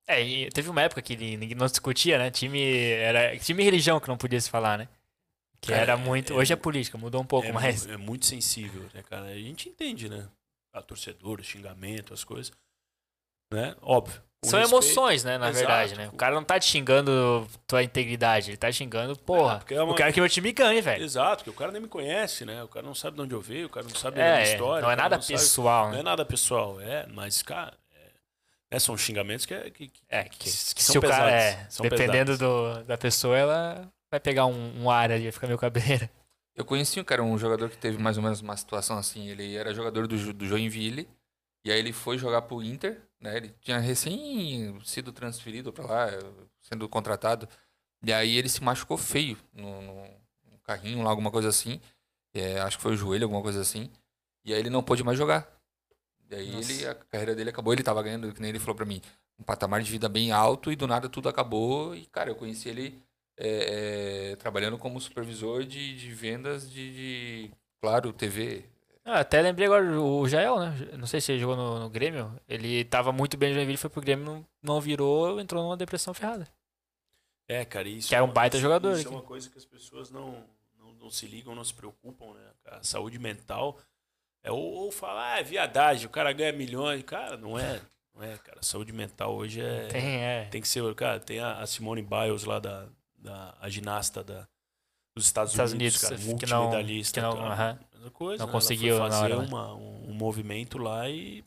[0.09, 2.31] É, e teve uma época que ninguém não discutia, né?
[2.31, 4.87] Time era time e religião que não podia se falar, né?
[5.59, 6.33] Que Cara, era é- muito.
[6.33, 7.87] é Hoje é política, mudou um pouco, é, mas.
[7.87, 9.25] é muito sensível, né, cara?
[9.25, 10.27] A gente entende, né?
[10.73, 12.51] A torcedor, o xingamento, as coisas.
[13.51, 13.75] Né?
[13.81, 14.21] Óbvio.
[14.45, 14.83] São respeito.
[14.83, 15.37] emoções, né?
[15.39, 15.57] Na Exato.
[15.67, 16.09] verdade, né?
[16.09, 19.57] O cara não tá te xingando tua integridade, ele tá xingando, É, porra.
[19.57, 21.03] porque é uma- Eu quero que meu time ganhe, velho.
[21.03, 22.61] Exato, porque o cara nem me conhece, né?
[22.63, 24.47] O cara não sabe de onde eu veio, o cara não sabe da É, minha
[24.47, 24.81] é, história.
[24.81, 25.99] não é o cara nada sabe- pessoal, Não né?
[25.99, 30.23] é nada pessoal, é, mas, cara, é, é, são xingamentos que, é- que, que, É,
[30.25, 32.37] que, que que são se o cara pesados, é, dependendo pesados.
[32.37, 36.09] do, da pessoa, ela vai pegar um, um ar ali, vai ficar meio cabreira.
[36.55, 39.27] Eu conheci um cara, um jogador que teve mais ou menos uma situação assim.
[39.29, 41.07] Ele era jogador do, do Joinville.
[41.63, 43.37] E aí ele foi jogar pro Inter, né?
[43.37, 46.07] Ele tinha recém sido transferido pra lá,
[46.61, 47.47] sendo contratado.
[48.03, 50.07] E aí ele se machucou feio no, no-
[50.51, 51.79] no carrinho lá, alguma coisa assim.
[52.33, 53.89] É, acho que foi o joelho, alguma coisa assim.
[54.45, 55.47] E aí ele não pôde mais jogar.
[56.29, 56.71] E aí Nossa.
[56.71, 57.73] ele, a carreira dele acabou.
[57.73, 59.01] Ele tava ganhando, que nem ele falou pra mim,
[59.37, 61.93] um patamar de vida bem alto e do nada tudo acabou.
[61.95, 63.03] E, cara, eu conheci ele
[63.37, 66.93] é, é, trabalhando como supervisor de, de vendas de,
[67.47, 67.51] de,
[67.81, 68.65] claro, TV.
[69.05, 70.73] Ah, até lembrei agora o Jael, né?
[70.97, 72.37] Não sei se ele jogou no, no Grêmio.
[72.47, 76.13] Ele tava muito bem no Joinville, foi pro Grêmio, não, não virou, entrou numa depressão
[76.13, 76.45] ferrada.
[77.47, 79.13] É, cara, isso Que um é uma- baita isso- jogador Isso é aqui.
[79.15, 80.43] uma coisa que as pessoas não,
[80.77, 82.41] não, não se ligam, não se preocupam, né?
[82.65, 83.79] A saúde mental
[84.43, 87.01] é ou, ou falar, ah, é viadagem, o cara ganha milhões.
[87.03, 87.79] Cara, não é.
[88.13, 88.61] Não é, cara.
[88.61, 89.87] Saúde mental hoje é.
[89.87, 90.45] Tem, é.
[90.51, 94.47] Tem que ser, cara, tem a, a Simone Biles lá da, da a ginasta da,
[95.15, 97.19] dos Estados, Estados Unidos, Unidos, cara, que não- multimedalista.
[97.21, 97.53] que não- cara.
[97.53, 97.79] aham.
[97.93, 98.51] Mesma coisa, não né?
[98.51, 99.47] conseguiu foi hora, fazer né?
[99.47, 101.43] uma, um, um movimento lá e,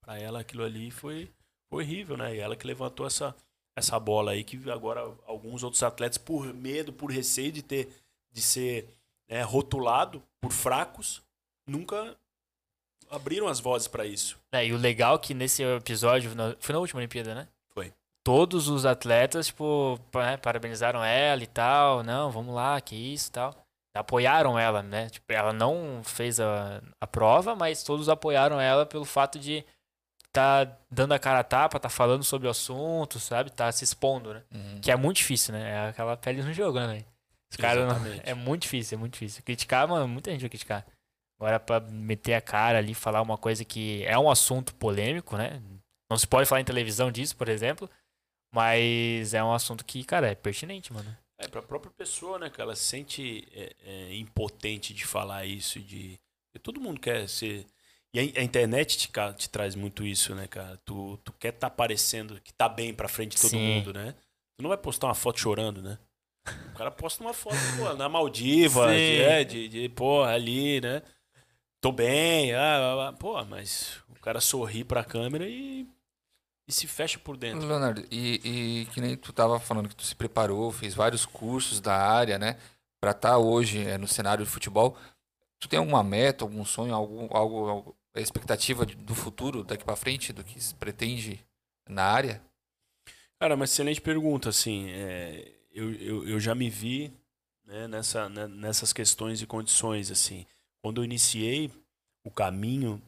[0.00, 1.30] pra ela aquilo ali foi,
[1.68, 2.34] foi horrível, né?
[2.34, 3.34] E ela que levantou essa,
[3.76, 7.88] essa bola aí que agora alguns outros atletas, por medo, por receio de ter
[8.32, 8.88] de ser
[9.28, 11.22] né, rotulado por fracos,
[11.66, 12.16] nunca
[13.10, 14.38] abriram as vozes pra isso.
[14.52, 17.48] É, e o legal é que nesse episódio, foi na última Olimpíada, né?
[18.26, 22.02] Todos os atletas, tipo, né, parabenizaram ela e tal.
[22.02, 23.54] Não, vamos lá, que isso e tal.
[23.94, 25.08] Apoiaram ela, né?
[25.08, 29.64] Tipo, ela não fez a, a prova, mas todos apoiaram ela pelo fato de
[30.32, 33.52] tá dando a cara a tapa, tá falando sobre o assunto, sabe?
[33.52, 34.42] Tá se expondo, né?
[34.82, 35.70] Que é muito difícil, né?
[35.70, 37.04] É aquela pele no jogo, né?
[37.48, 37.86] Os caras.
[38.24, 39.40] É muito difícil, é muito difícil.
[39.44, 40.84] Criticar, mano, muita gente vai criticar.
[41.38, 45.62] Agora, pra meter a cara ali, falar uma coisa que é um assunto polêmico, né?
[46.10, 47.88] Não se pode falar em televisão disso, por exemplo.
[48.56, 51.14] Mas é um assunto que, cara, é pertinente, mano.
[51.38, 55.78] É, pra própria pessoa, né, que ela se sente é, é, impotente de falar isso,
[55.78, 56.18] de...
[56.48, 57.66] porque todo mundo quer ser...
[58.14, 60.80] E a, a internet te, te traz muito isso, né, cara?
[60.86, 63.58] Tu, tu quer estar parecendo que tá bem pra frente de todo Sim.
[63.58, 64.14] mundo, né?
[64.56, 65.98] Tu não vai postar uma foto chorando, né?
[66.70, 71.02] O cara posta uma foto, pô, na Maldiva, de, é, de, de, pô, ali, né?
[71.78, 75.86] Tô bem, ah, ah, ah, pô, mas o cara sorri pra câmera e,
[76.68, 77.66] e se fecha por dentro.
[77.66, 78.40] Leonardo, e,
[78.82, 82.38] e que nem tu tava falando que tu se preparou, fez vários cursos da área,
[82.38, 82.58] né?
[83.00, 84.96] Pra estar hoje é, no cenário de futebol.
[85.60, 90.32] Tu tem alguma meta, algum sonho, algum, algo, algo expectativa do futuro daqui pra frente,
[90.32, 91.44] do que se pretende
[91.88, 92.42] na área?
[93.38, 97.12] Cara, uma excelente pergunta, assim, é, eu, eu, eu já me vi
[97.64, 100.46] né, nessa, né, nessas questões e condições, assim,
[100.82, 101.70] quando eu iniciei
[102.24, 103.00] o caminho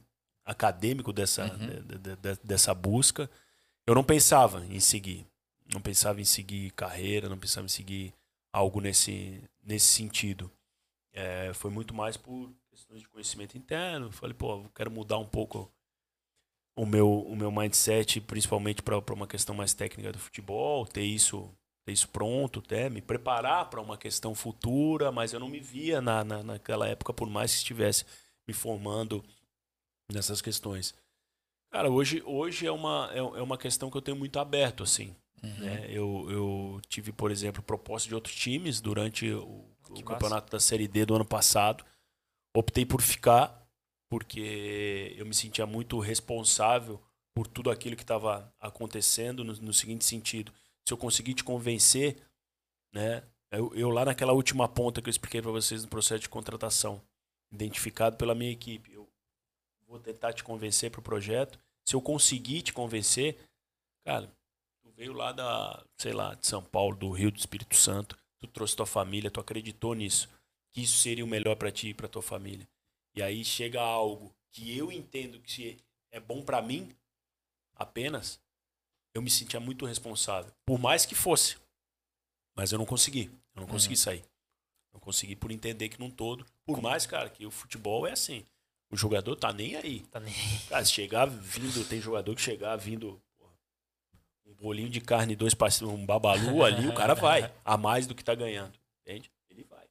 [0.45, 1.59] acadêmico dessa, Uhum.
[1.59, 3.31] de- de- de- dessa busca,
[3.89, 5.27] eu não pensava em seguir,
[5.73, 8.13] não pensava em seguir carreira, não pensava em seguir
[8.53, 10.53] algo nesse, nesse sentido.
[11.11, 15.73] É, foi muito mais por questões de conhecimento interno, falei, pô, quero mudar um pouco
[16.77, 21.51] o meu, o meu mindset, principalmente para uma questão mais técnica do futebol, ter isso,
[21.87, 26.03] ter isso pronto, até me preparar para uma questão futura, mas eu não me via
[26.03, 28.05] na, na, naquela época, por mais que estivesse
[28.47, 29.25] me formando
[30.13, 30.95] nessas questões.
[31.71, 35.15] Cara, hoje, hoje é, uma, é, é uma questão que eu tenho muito aberto, assim.
[35.43, 35.87] Né?
[35.89, 40.89] Eu, eu tive, por exemplo, proposta de outros times durante o, o campeonato da Série
[40.89, 41.85] D do ano passado.
[42.57, 43.67] Optei por ficar,
[44.11, 47.01] porque eu me sentia muito responsável
[47.35, 50.53] por tudo aquilo que estava acontecendo, no, no seguinte sentido:
[50.85, 52.17] se eu conseguir te convencer,
[52.93, 53.23] né?
[53.51, 57.01] Eu, eu lá naquela última ponta que eu expliquei para vocês no processo de contratação,
[57.51, 59.09] identificado pela minha equipe, eu
[59.89, 61.59] vou tentar te convencer para o projeto.
[61.85, 63.39] Se eu conseguir te convencer,
[64.05, 64.31] cara,
[64.83, 68.47] tu veio lá da, sei lá, de São Paulo, do Rio, do Espírito Santo, tu
[68.47, 70.29] trouxe tua família, tu acreditou nisso.
[70.71, 72.69] que isso seria o melhor para ti e para tua família.
[73.17, 75.79] E aí chega algo que eu entendo que
[76.13, 76.95] é bom para mim
[77.75, 78.41] apenas,
[79.15, 80.53] eu me sentia muito responsável.
[80.67, 81.57] Por mais que fosse.
[82.55, 83.31] Mas eu não consegui.
[83.55, 84.01] Eu não consegui uhum.
[84.01, 84.25] sair.
[84.93, 86.45] Não consegui por entender que num todo.
[86.67, 88.45] Por mais, cara, que o futebol é assim.
[88.91, 90.01] O jogador tá nem aí.
[90.07, 90.59] Tá nem aí.
[90.69, 93.53] Cara, se chegar vindo, tem jogador que chegar vindo porra,
[94.47, 97.53] um bolinho de carne, dois pastéis, um babalu ali, o cara vai.
[97.65, 98.73] A mais do que tá ganhando.
[99.03, 99.31] Entende?
[99.51, 99.87] Ele vai.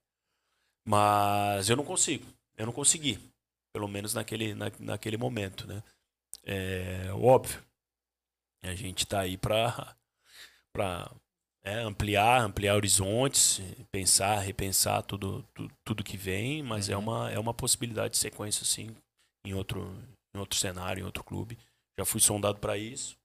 [0.83, 2.25] Mas eu não consigo.
[2.55, 3.19] Eu não consegui.
[3.71, 5.83] Pelo menos naquele, na, naquele momento, né?
[6.43, 7.63] É óbvio.
[8.63, 9.95] A gente tá aí pra,
[10.73, 11.11] pra
[11.67, 13.59] é, ampliar, ampliar horizontes,
[13.91, 17.01] pensar, repensar tudo, tudo, tudo que vem, mas é uhum.
[17.01, 18.95] é, uma, é uma possibilidade de sequência, sim,
[19.45, 19.93] em outro,
[20.33, 21.57] em outro cenário, em outro clube.
[21.99, 23.17] Já fui sondado para isso,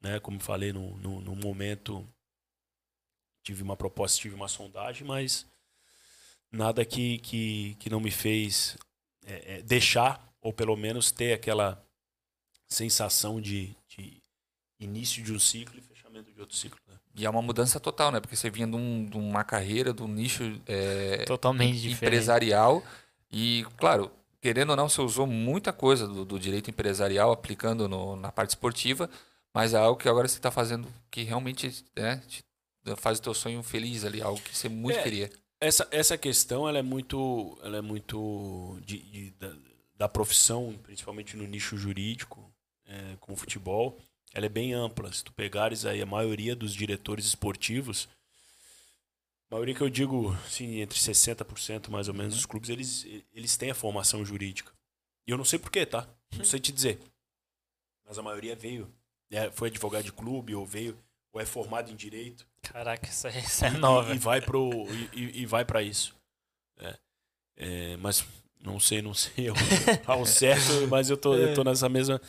[0.00, 0.18] né?
[0.20, 2.08] Como falei, no, no, no, momento
[3.44, 5.46] tive uma proposta, tive uma sondagem, mas
[6.50, 8.78] nada que, que, que não me fez
[9.26, 11.84] é, é, deixar, ou pelo menos ter aquela
[12.66, 14.22] sensação de, de
[14.80, 16.80] início de um ciclo e fechamento de outro ciclo.
[17.14, 18.20] E é uma mudança total, né?
[18.20, 22.76] Porque você vinha de, um, de uma carreira, de um nicho é, totalmente empresarial.
[22.80, 23.02] Diferente.
[23.30, 24.10] E, claro,
[24.40, 28.50] querendo ou não, você usou muita coisa do, do direito empresarial aplicando no, na parte
[28.50, 29.10] esportiva,
[29.54, 32.22] mas é algo que agora você está fazendo que realmente né,
[32.96, 35.30] faz o teu sonho feliz ali, algo que você muito é, queria.
[35.60, 39.52] Essa, essa questão ela é muito, ela é muito de, de da,
[39.96, 42.50] da, profissão, principalmente no nicho jurídico,
[42.86, 43.98] é, com o futebol
[44.34, 45.12] ela é bem ampla.
[45.12, 48.08] Se tu pegares aí a maioria dos diretores esportivos,
[49.50, 53.56] a maioria que eu digo, sim, entre 60% mais ou menos dos clubes, eles, eles
[53.56, 54.72] têm a formação jurídica.
[55.26, 56.08] E eu não sei porquê, tá?
[56.36, 56.98] Não sei te dizer.
[58.06, 58.90] Mas a maioria veio,
[59.30, 60.98] é, foi advogado de clube, ou veio,
[61.32, 62.46] ou é formado em direito.
[62.62, 64.12] Caraca, isso é, isso é nova.
[64.12, 64.70] E, e vai pro,
[65.12, 66.14] e, e vai para isso.
[66.78, 66.98] É.
[67.56, 68.24] É, mas
[68.60, 69.48] não sei, não sei
[70.06, 72.20] ao certo, mas eu tô, eu tô nessa mesma.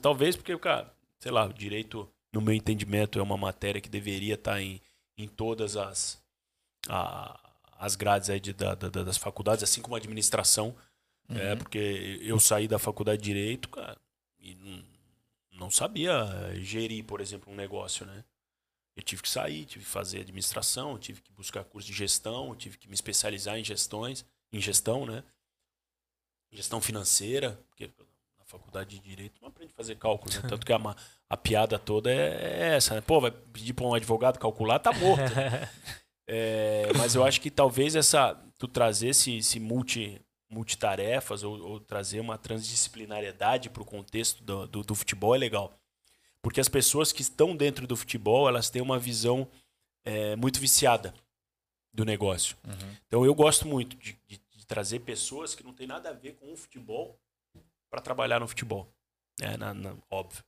[0.00, 0.94] Talvez porque, cara,
[1.26, 4.80] sei lá, o direito, no meu entendimento, é uma matéria que deveria estar tá em,
[5.18, 6.22] em todas as,
[6.88, 7.36] a,
[7.80, 10.76] as grades aí de, da, da, das faculdades, assim como a administração.
[11.28, 11.38] É, uhum.
[11.40, 14.00] É, porque eu saí da faculdade de Direito, cara,
[14.38, 14.84] e não,
[15.50, 16.14] não sabia
[16.60, 18.24] gerir, por exemplo, um negócio, né?
[18.94, 22.78] Eu tive que sair, tive que fazer administração, tive que buscar curso de gestão, tive
[22.78, 25.24] que me especializar em gestões, em gestão, né?
[26.52, 27.90] Gestão financeira, porque
[28.46, 30.42] faculdade de Direito não aprende a fazer cálculos, né?
[30.48, 30.78] Tanto que a,
[31.28, 33.00] a piada toda é, é essa, né?
[33.00, 35.34] Pô, vai pedir para um advogado calcular, tá morto.
[35.34, 35.68] Né?
[36.26, 41.80] é, mas eu acho que talvez essa tu trazer esse, esse multi, multitarefas ou, ou
[41.80, 45.78] trazer uma transdisciplinariedade para o contexto do, do, do, futebol é legal.
[46.40, 49.48] Porque as pessoas que estão dentro do futebol, elas têm uma visão
[50.04, 51.12] é, muito viciada
[51.92, 52.56] do negócio.
[52.64, 52.96] Uhum.
[53.06, 56.34] Então eu gosto muito de, de, de trazer pessoas que não tem nada a ver
[56.34, 57.18] com o futebol
[57.90, 58.88] para trabalhar no futebol.
[59.40, 60.42] É, na, na, óbvio.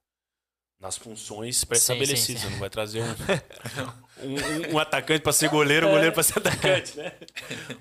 [0.81, 2.45] Nas funções pré-estabelecidas.
[2.45, 3.07] Não vai trazer um,
[4.23, 7.13] um, um atacante para ser goleiro, um goleiro para ser atacante, né?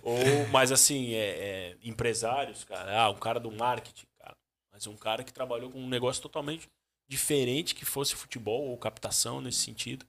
[0.01, 2.99] Ou, mas assim, é, é, empresários, cara.
[2.99, 4.35] Ah, um cara do marketing, cara.
[4.71, 6.67] Mas um cara que trabalhou com um negócio totalmente
[7.07, 10.05] diferente que fosse futebol ou captação nesse sentido.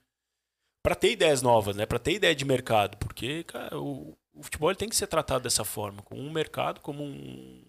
[0.81, 1.85] Para ter ideias novas, né?
[1.85, 2.97] Para ter ideia de mercado.
[2.97, 6.01] Porque, cara, o, o futebol tem que ser tratado dessa forma.
[6.01, 7.61] Com um mercado como um,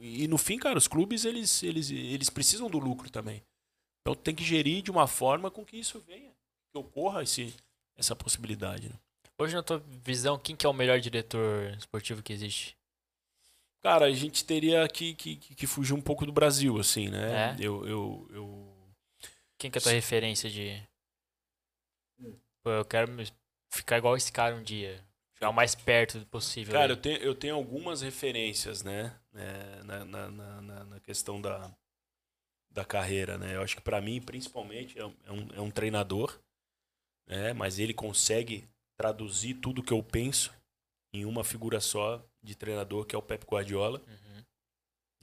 [0.00, 3.42] e no fim, cara, os clubes eles, eles, eles precisam do lucro também.
[4.00, 6.30] Então tem que gerir de uma forma com que isso venha,
[6.72, 7.54] que ocorra esse,
[7.96, 8.88] essa possibilidade.
[8.88, 8.94] Né?
[9.38, 12.76] Hoje, na tua visão, quem que é o melhor diretor esportivo que existe?
[13.82, 17.52] Cara, a gente teria que, que, que fugir um pouco do Brasil, assim, né?
[17.52, 17.56] É?
[17.58, 18.76] Eu, eu, eu...
[19.56, 20.82] Quem que é a tua referência de.
[22.62, 23.10] Pô, eu quero
[23.70, 25.02] ficar igual esse cara um dia.
[25.32, 26.74] Ficar o mais perto possível.
[26.74, 29.18] Cara, eu tenho, eu tenho algumas referências, né?
[29.34, 31.74] É, na, na, na, na, questão da,
[32.70, 33.56] da carreira, né?
[33.56, 35.14] Eu acho que para mim, principalmente, é um,
[35.54, 36.38] é um é treinador,
[37.26, 37.52] né?
[37.52, 40.52] Mas ele consegue traduzir tudo que eu penso
[41.12, 44.00] em uma figura só de treinador, que é o Pep Guardiola.
[44.06, 44.44] Uhum.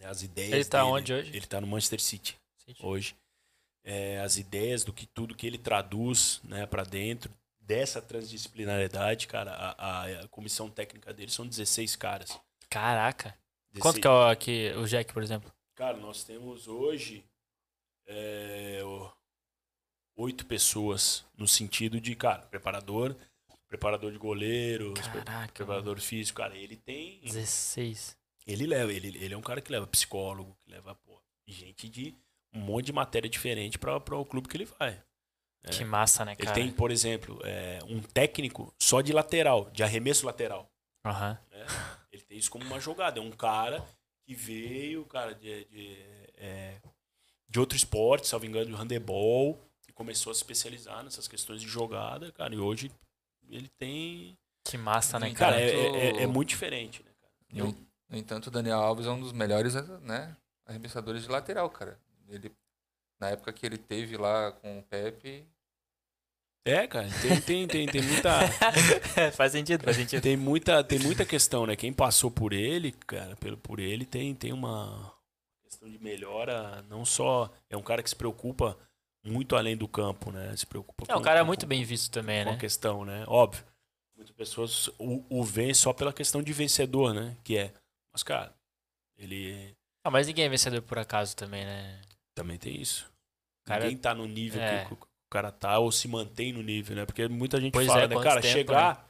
[0.04, 1.30] As ideias Ele tá dele, onde hoje?
[1.36, 2.86] Ele tá no Manchester City, City.
[2.86, 3.16] hoje.
[3.84, 9.52] É, as ideias do que tudo que ele traduz né, para dentro, dessa transdisciplinariedade, cara,
[9.52, 12.40] a, a, a, comissão técnica dele são 16 caras.
[12.70, 13.38] Caraca.
[13.72, 13.82] 16.
[13.82, 15.52] Quanto que é o, aqui, o Jack, por exemplo?
[15.76, 17.24] Cara, nós temos hoje
[18.08, 18.82] é,
[20.16, 23.16] oito pessoas no sentido de, cara, preparador,
[23.68, 24.94] preparador de goleiro,
[25.54, 26.02] preparador mano.
[26.02, 28.18] físico, cara, ele tem 16.
[28.46, 32.16] Ele leva, ele, ele é um cara que leva psicólogo, que leva, pô, gente de
[32.54, 35.02] um monte de matéria diferente para o clube que ele vai.
[35.64, 35.70] É.
[35.70, 36.50] Que massa, né, cara?
[36.58, 40.72] Ele tem, por exemplo, é, um técnico só de lateral, de arremesso lateral.
[41.06, 41.12] Uhum.
[41.12, 41.66] Né?
[42.12, 43.20] Ele tem isso como uma jogada.
[43.20, 43.86] É um cara
[44.26, 45.98] que veio, cara, de, de,
[46.36, 46.80] é,
[47.58, 49.60] de outro esporte, salvo engano, de handebol,
[49.90, 52.54] e começou a se especializar nessas questões de jogada, cara.
[52.54, 52.92] E hoje
[53.50, 54.38] ele tem.
[54.64, 55.62] Que massa, né, Cara, cara?
[55.62, 57.34] é, é- é muito diferente, né, cara?
[57.66, 57.76] No,
[58.10, 60.36] no entanto, o Daniel Alves é um dos melhores né,
[60.68, 61.98] arremessadores de lateral, cara.
[62.30, 62.52] Ele,
[63.20, 65.48] na época que ele teve lá com o Pepe,
[66.66, 68.30] É, cara, tem, tem, tem, tem muita.
[69.34, 70.22] faz sentido, faz sentido.
[70.22, 71.76] Tem muita, tem muita questão, né?
[71.76, 75.17] Quem passou por ele, cara, pelo, por ele, tem, tem uma
[75.68, 76.82] questão de melhora.
[76.90, 77.52] Não só.
[77.70, 78.78] É um cara que se preocupa
[79.24, 80.56] muito além do campo, né?
[80.56, 82.60] Se preocupa É um cara com- muito bem visto também, com a né?
[82.60, 83.24] questão, né?
[83.28, 83.64] Óbvio.
[84.16, 87.38] Muitas pessoas o, o veem só pela questão de vencedor, né?
[87.44, 87.74] Que é.
[88.12, 88.54] Mas, cara,
[89.18, 92.02] ele Ah, mas ninguém é vencedor por acaso também, né?
[92.34, 93.12] também tem isso.
[93.66, 94.86] Cara- Ninguém tá no nível É.
[94.86, 97.06] que o, o cara tá ou se mantém no nível, né?
[97.06, 98.16] Porque muita gente Pois fala, é, né?
[98.22, 99.08] Cara, tempo, chegar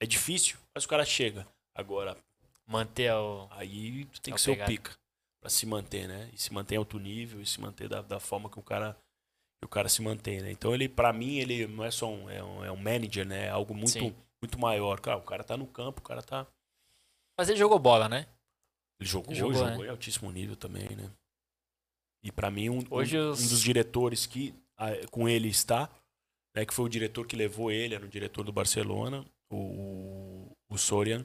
[0.00, 1.46] é difícil, mas o cara chega.
[1.74, 2.16] Agora,
[2.66, 3.48] Manter o.
[3.50, 4.70] Aí tu tem É que o ser o pegado.
[4.70, 4.96] pica
[5.40, 6.30] pra se manter, né?
[6.32, 8.96] E se manter em alto nível e se manter da, da forma que o cara
[9.62, 10.50] que o cara se mantém, né?
[10.50, 13.46] Então ele, pra mim, ele não é só um, é um, é um manager, né?
[13.46, 14.14] É algo muito, Sim.
[14.42, 14.98] muito maior.
[15.00, 16.46] Cara, o cara tá no campo, o cara tá.
[17.38, 18.26] Mas ele jogou bola, né?
[18.98, 19.86] Ele jogou, Jogou, jogou, né?
[19.86, 21.10] em altíssimo nível também, né?
[22.22, 25.90] E pra mim, um, Hoje um, os- um dos diretores que ah, com ele está,
[26.54, 26.64] né?
[26.64, 31.24] Que foi o diretor que levou ele, era o diretor do Barcelona, o, o Sorian.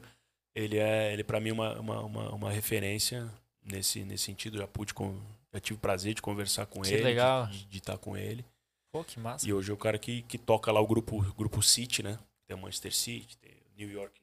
[0.54, 3.30] Ele é, ele para mim, uma, uma, uma, uma referência
[3.66, 4.56] nesse, nesse sentido.
[4.58, 5.20] Já pude, com,
[5.52, 7.46] já tive o prazer de conversar com Que ele, de- legal.
[7.46, 8.44] De, de estar com ele.
[8.92, 9.46] Pô, que massa.
[9.46, 12.18] E hoje é o cara que, que toca lá o grupo, grupo City, né?
[12.46, 14.20] Tem o Manchester City, tem o New York,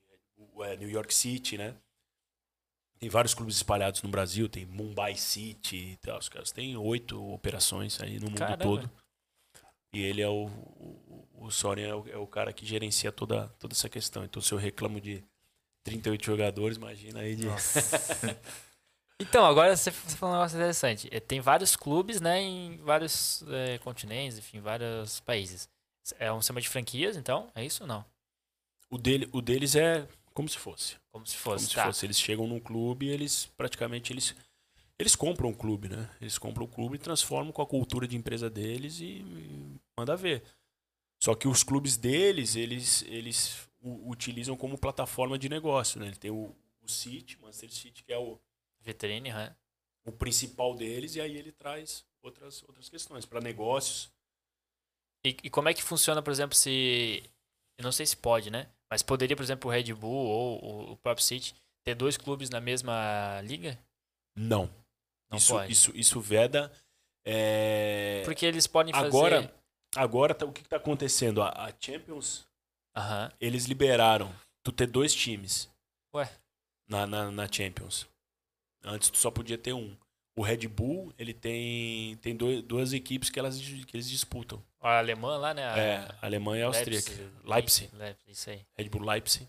[0.62, 1.76] é, New York City, né?
[3.00, 6.18] Tem vários clubes espalhados no Brasil, tem Mumbai City e tal.
[6.18, 8.64] Os caras têm oito operações aí no mundo Caramba.
[8.64, 8.90] todo.
[9.92, 10.46] E ele é o.
[10.46, 14.24] O, o Soren é o, é o cara que gerencia toda, toda essa questão.
[14.24, 15.22] Então, se eu reclamo de
[15.84, 17.46] 38 jogadores, imagina aí de.
[19.24, 21.08] Então, agora você falou um negócio interessante.
[21.12, 25.70] Eh, Tem vários clubes, né, em vários eh, continentes, enfim, vários países.
[26.20, 27.50] É um sistema de franquias, então?
[27.56, 28.06] É isso ou não?
[28.90, 30.98] O, dele, o deles é como se fosse.
[31.12, 31.86] Como se Como fosse, se tá.
[31.86, 32.06] fosse.
[32.06, 34.36] Eles chegam num clube e eles praticamente eles,
[35.00, 36.10] eles compram o clube, né?
[36.20, 40.16] Eles compram o clube e transformam com a cultura de empresa deles e, e manda
[40.18, 40.44] ver.
[41.22, 46.08] Só que os clubes deles, eles, eles utilizam como plataforma de negócio, né?
[46.08, 48.38] Ele tem o, o City, Manchester City, que é o,
[48.84, 49.56] Vitrine, né?
[50.06, 54.12] o principal deles, e aí ele traz outras, outras questões para negócios.
[55.26, 57.24] E, e como é que funciona, por exemplo, se.
[57.78, 58.70] Eu não sei se pode, né?
[58.92, 61.56] Mas poderia, por exemplo, o Red Bull ou o- próprio City
[61.86, 63.80] ter dois clubes na mesma liga?
[64.36, 64.70] Não.
[65.32, 65.72] Não isso, pode.
[65.72, 66.72] isso, isso veda.
[67.26, 69.08] é, Porque eles podem fazer.
[69.08, 69.56] agora,
[69.96, 71.42] agora tá- o que está acontecendo?
[71.42, 72.46] A, a Champions
[72.96, 73.32] Aham.
[73.40, 74.34] eles liberaram
[74.64, 75.70] tu ter dois times.
[76.14, 76.30] Ué.
[76.88, 78.06] Na, na, na Champions.
[78.84, 79.96] Antes tu só podia ter um.
[80.36, 84.64] O Red Bull, ele tem, tem dois, duas equipes que, elas, que eles disputam.
[84.82, 85.64] A alemã lá, né?
[85.64, 87.00] A é, Alemanha e Áustria.
[87.46, 87.90] Leipzig.
[87.94, 88.62] Leipzig, Isso aí.
[88.76, 89.48] Red Bull Leipzig.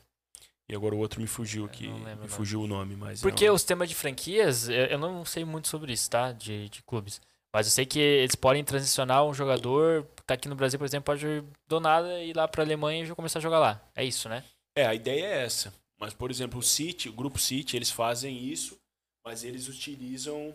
[0.68, 1.88] E agora o outro me fugiu aqui.
[1.88, 3.20] Me fugiu o nome, mas.
[3.20, 6.32] Porque é um- o sistema de franquias, eu não sei muito sobre isso, tá?
[6.32, 7.20] De, de clubes.
[7.52, 11.04] Mas eu sei que eles podem transicionar um jogador, tá aqui no Brasil, por exemplo,
[11.04, 13.80] pode do nada ir lá pra Alemanha e já começar a jogar lá.
[13.94, 14.42] É isso, né?
[14.74, 15.72] É, a ideia é essa.
[16.00, 18.76] Mas, por exemplo, o City, o grupo City, eles fazem isso,
[19.24, 20.54] mas eles utilizam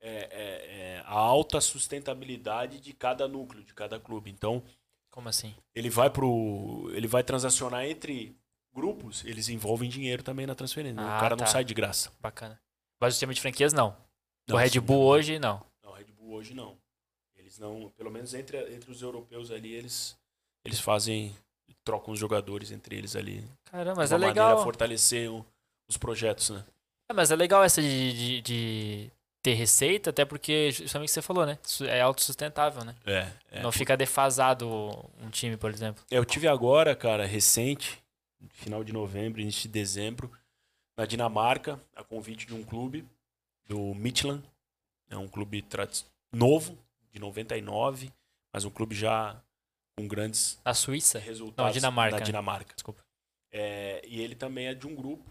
[0.00, 4.30] é, é, é, a alta sustentabilidade de cada núcleo, de cada clube.
[4.30, 4.62] Então,
[5.10, 5.54] Como assim?
[5.74, 6.90] ele vai pro.
[6.94, 8.36] ele vai transacionar entre
[8.74, 11.00] grupos, eles envolvem dinheiro também na transferência.
[11.00, 11.50] Ah, o cara não tá.
[11.50, 12.10] sai de graça.
[12.20, 12.60] Bacana.
[13.00, 13.96] Mas o sistema de franquias, não.
[14.48, 15.06] Não, o Red Bull não.
[15.06, 15.66] hoje, não.
[15.82, 16.76] Não, o Red Bull hoje não.
[17.36, 20.16] Eles não, pelo menos entre, entre os europeus ali, eles,
[20.64, 21.34] eles fazem.
[21.84, 23.44] trocam os jogadores entre eles ali.
[23.64, 24.64] Caramba, mas é uma maneira a legal.
[24.64, 25.44] fortalecer o-
[25.88, 26.64] os projetos, né?
[27.12, 29.12] É, mas é legal essa de, de, de
[29.42, 31.58] ter receita, até porque, justamente o que você falou, né?
[31.86, 32.94] É autossustentável, né?
[33.04, 33.30] É.
[33.50, 33.62] é.
[33.62, 34.66] não fica defasado
[35.20, 36.02] um time, por exemplo.
[36.10, 38.02] Eu tive agora, cara, recente,
[38.48, 40.32] final de novembro, início de dezembro,
[40.96, 43.06] na Dinamarca, a convite de um clube,
[43.66, 44.42] do Midtjylland.
[45.10, 45.62] É um clube
[46.32, 46.78] novo,
[47.12, 48.10] de 99,
[48.50, 49.38] mas um clube já
[49.98, 51.18] com grandes Na Suíça?
[51.18, 52.24] resultados Não, Dinamarca, na né?
[52.24, 52.74] Dinamarca.
[52.74, 53.04] Desculpa.
[53.50, 55.30] É, e ele também é de um grupo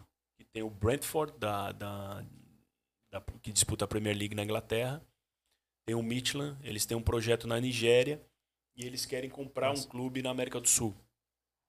[0.53, 2.25] tem o Brentford, da, da,
[3.11, 5.01] da- que disputa a Premier League na Inglaterra.
[5.85, 8.21] Tem o Midtjylland, eles têm um projeto na Nigéria
[8.75, 9.87] e eles querem comprar Nossa.
[9.87, 10.95] um clube na América do Sul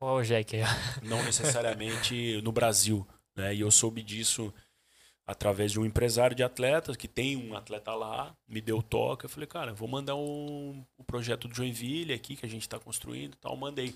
[0.00, 0.56] Ó, o Jack
[1.02, 3.06] não necessariamente no Brasil.
[3.36, 3.54] Né?
[3.54, 4.52] E eu soube disso
[5.24, 9.24] através de um empresário de atletas que tem um atleta lá, me deu toque.
[9.24, 12.78] Eu falei, cara, vou mandar um, o projeto do Joinville aqui que a gente está
[12.80, 13.56] construindo tal.
[13.56, 13.94] Mandei.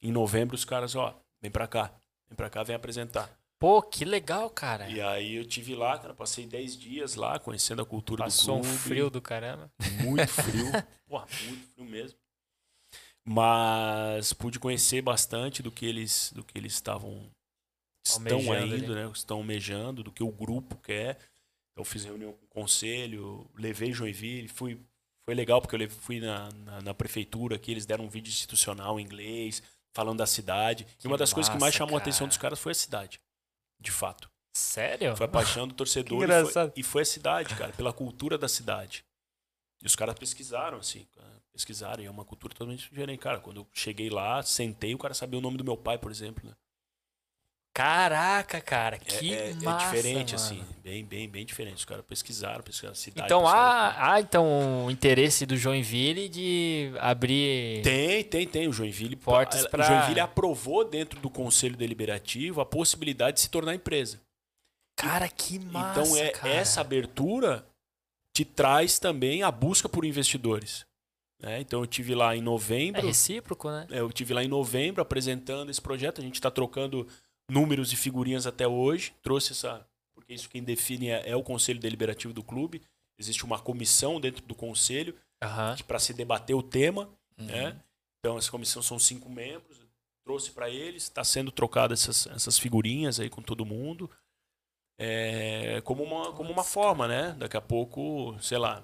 [0.00, 1.92] Em novembro, os caras, ó, vem pra cá,
[2.28, 3.30] vem pra cá, vem apresentar.
[3.62, 4.90] Pô, que legal, cara.
[4.90, 8.66] E aí eu tive lá, cara, passei 10 dias lá, conhecendo a cultura Passou do
[8.66, 8.78] um clube.
[8.78, 9.70] frio do caramba.
[10.02, 10.66] Muito frio.
[11.06, 12.18] Porra, muito frio mesmo.
[13.24, 17.30] Mas pude conhecer bastante do que eles do que eles estavam
[18.04, 19.10] estão Almejando né?
[19.14, 21.16] Estão almejando, do que o grupo quer.
[21.70, 24.76] Então fiz reunião com o conselho, levei Joinville, fui
[25.24, 28.98] foi legal porque eu fui na, na, na prefeitura aqui, eles deram um vídeo institucional
[28.98, 29.62] em inglês,
[29.94, 30.84] falando da cidade.
[30.98, 32.28] Que e uma das coisas que mais massa, chamou a atenção cara.
[32.28, 33.20] dos caras foi a cidade.
[33.82, 34.30] De fato.
[34.54, 35.16] Sério?
[35.16, 38.48] Foi a paixão do torcedor e foi, e foi a cidade, cara, pela cultura da
[38.48, 39.04] cidade.
[39.82, 41.06] E os caras pesquisaram, assim,
[41.52, 43.18] pesquisaram, e é uma cultura totalmente diferente.
[43.18, 46.10] Cara, quando eu cheguei lá, sentei, o cara sabia o nome do meu pai, por
[46.10, 46.54] exemplo, né?
[47.74, 50.44] Caraca, cara, É, que é, é massa, diferente, mano.
[50.44, 51.76] assim, bem, bem, bem diferente.
[51.76, 53.24] Os caras pesquisaram, pesquisaram a cidade.
[53.26, 57.82] Então há, há então o interesse do Joinville de abrir.
[57.82, 58.68] Tem, tem, tem.
[58.68, 63.40] O Joinville, Portas a- pra- o Joinville aprovou dentro do Conselho Deliberativo a possibilidade de
[63.40, 64.20] se tornar empresa.
[64.94, 66.00] Cara, que massa.
[66.02, 66.52] então, é, cara.
[66.52, 67.64] essa abertura
[68.36, 70.84] te traz também a busca por investidores.
[71.40, 71.58] né?
[71.60, 73.04] Então, eu tive lá em É novembro.
[73.06, 73.86] recíproco, né?
[73.90, 76.20] É, Eu tive lá em novembro apresentando esse projeto.
[76.20, 77.08] A gente está trocando
[77.52, 79.12] números e figurinhas até hoje.
[79.22, 79.86] Trouxe essa.
[80.14, 82.82] Porque isso quem define é, é o Conselho Deliberativo do clube.
[83.18, 85.76] Existe uma comissão dentro do conselho Aham.
[85.86, 87.08] para se debater o tema.
[87.38, 87.46] Uhum.
[87.46, 87.76] Né?
[88.18, 89.80] Então, essa comissão são cinco membros.
[90.24, 91.04] Trouxe para eles.
[91.04, 94.10] Está sendo trocada essas, essas figurinhas aí com todo mundo.
[94.98, 97.34] É, como, uma, como uma forma, né?
[97.38, 98.82] Daqui a pouco, sei lá.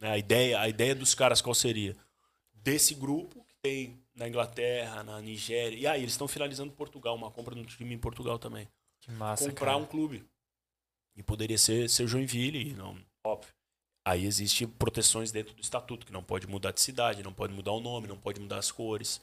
[0.00, 1.96] né, A ideia, a ideia dos caras qual seria?
[2.54, 5.76] Desse grupo que tem na Inglaterra, na Nigéria.
[5.76, 8.68] E aí, eles estão finalizando Portugal, uma compra de um time em Portugal também.
[9.00, 9.76] Que massa, comprar cara.
[9.78, 10.24] um clube.
[11.16, 13.52] E poderia ser, ser Joinville, e não, óbvio.
[14.06, 17.72] Aí existem proteções dentro do estatuto, que não pode mudar de cidade, não pode mudar
[17.72, 19.20] o nome, não pode mudar as cores.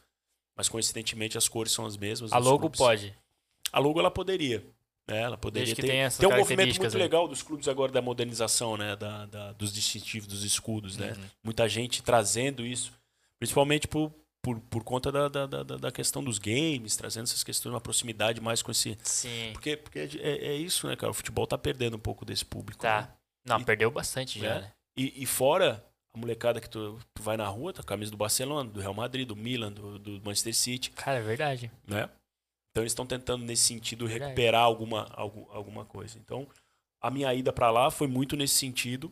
[0.57, 2.31] Mas coincidentemente as cores são as mesmas.
[2.31, 2.77] A logo clubes.
[2.77, 3.17] pode.
[3.71, 4.59] A logo ela poderia.
[5.07, 5.21] Né?
[5.21, 5.93] Ela poderia Desde ter.
[5.95, 7.01] essas tem um movimento muito aí.
[7.01, 8.95] legal dos clubes agora da modernização, né?
[8.95, 11.11] Da, da- dos distintivos, dos escudos, né?
[11.13, 11.25] Uhum.
[11.43, 12.93] Muita gente trazendo isso,
[13.39, 14.13] principalmente por,
[14.45, 18.39] por, por conta da, da, da, da questão dos games, trazendo essas questões, uma proximidade
[18.39, 19.49] mais com esse, Sim.
[19.53, 21.09] porque, porque é, é isso, né, cara?
[21.09, 22.79] O futebol tá perdendo um pouco desse público.
[22.83, 23.01] Tá.
[23.01, 23.07] né?
[23.43, 24.61] Não, E- perdeu bastante já, É.
[24.61, 24.71] né?
[24.95, 28.11] E, e fora a molecada que tu, tu vai na rua, tá com a camisa
[28.11, 31.71] do Barcelona, do Real Madrid, do Milan, do, do Manchester City, Cara, é verdade.
[31.87, 32.07] né?
[32.71, 34.29] Então eles estão tentando, nesse sentido, Verdade.
[34.29, 36.19] recuperar alguma, algum, alguma coisa.
[36.19, 36.47] Então,
[37.01, 39.11] a minha ida para lá foi muito nesse sentido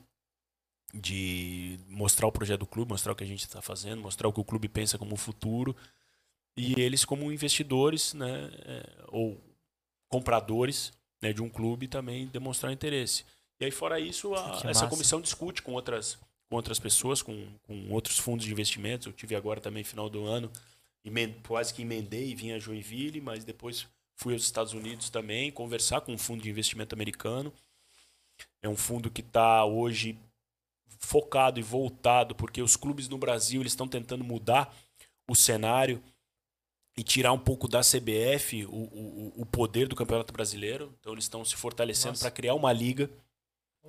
[0.94, 4.34] de mostrar o projeto do clube, mostrar o que a gente está fazendo, mostrar o
[4.34, 5.76] que o clube pensa como futuro
[6.56, 9.42] e eles como investidores, né, é, ou
[10.08, 13.26] compradores né, de um clube também demonstrar interesse.
[13.60, 16.18] E aí fora isso, a- essa comissão discute com outras
[16.50, 19.08] com outras pessoas, com, com outros fundos de investimentos.
[19.08, 20.52] Eu tive agora também final do ano,
[21.04, 25.50] emen- quase que emendei e vim a Joinville, mas depois fui aos Estados Unidos também
[25.52, 27.52] conversar com um fundo de investimento americano.
[28.62, 30.16] É um fundo que está hoje
[31.00, 34.74] focado e voltado, porque os clubes no Brasil eles estão tentando mudar
[35.30, 36.02] o cenário
[36.98, 40.94] e tirar um pouco da CBF o, o, o poder do Campeonato Brasileiro.
[41.00, 43.10] Então eles estão se fortalecendo para criar uma liga,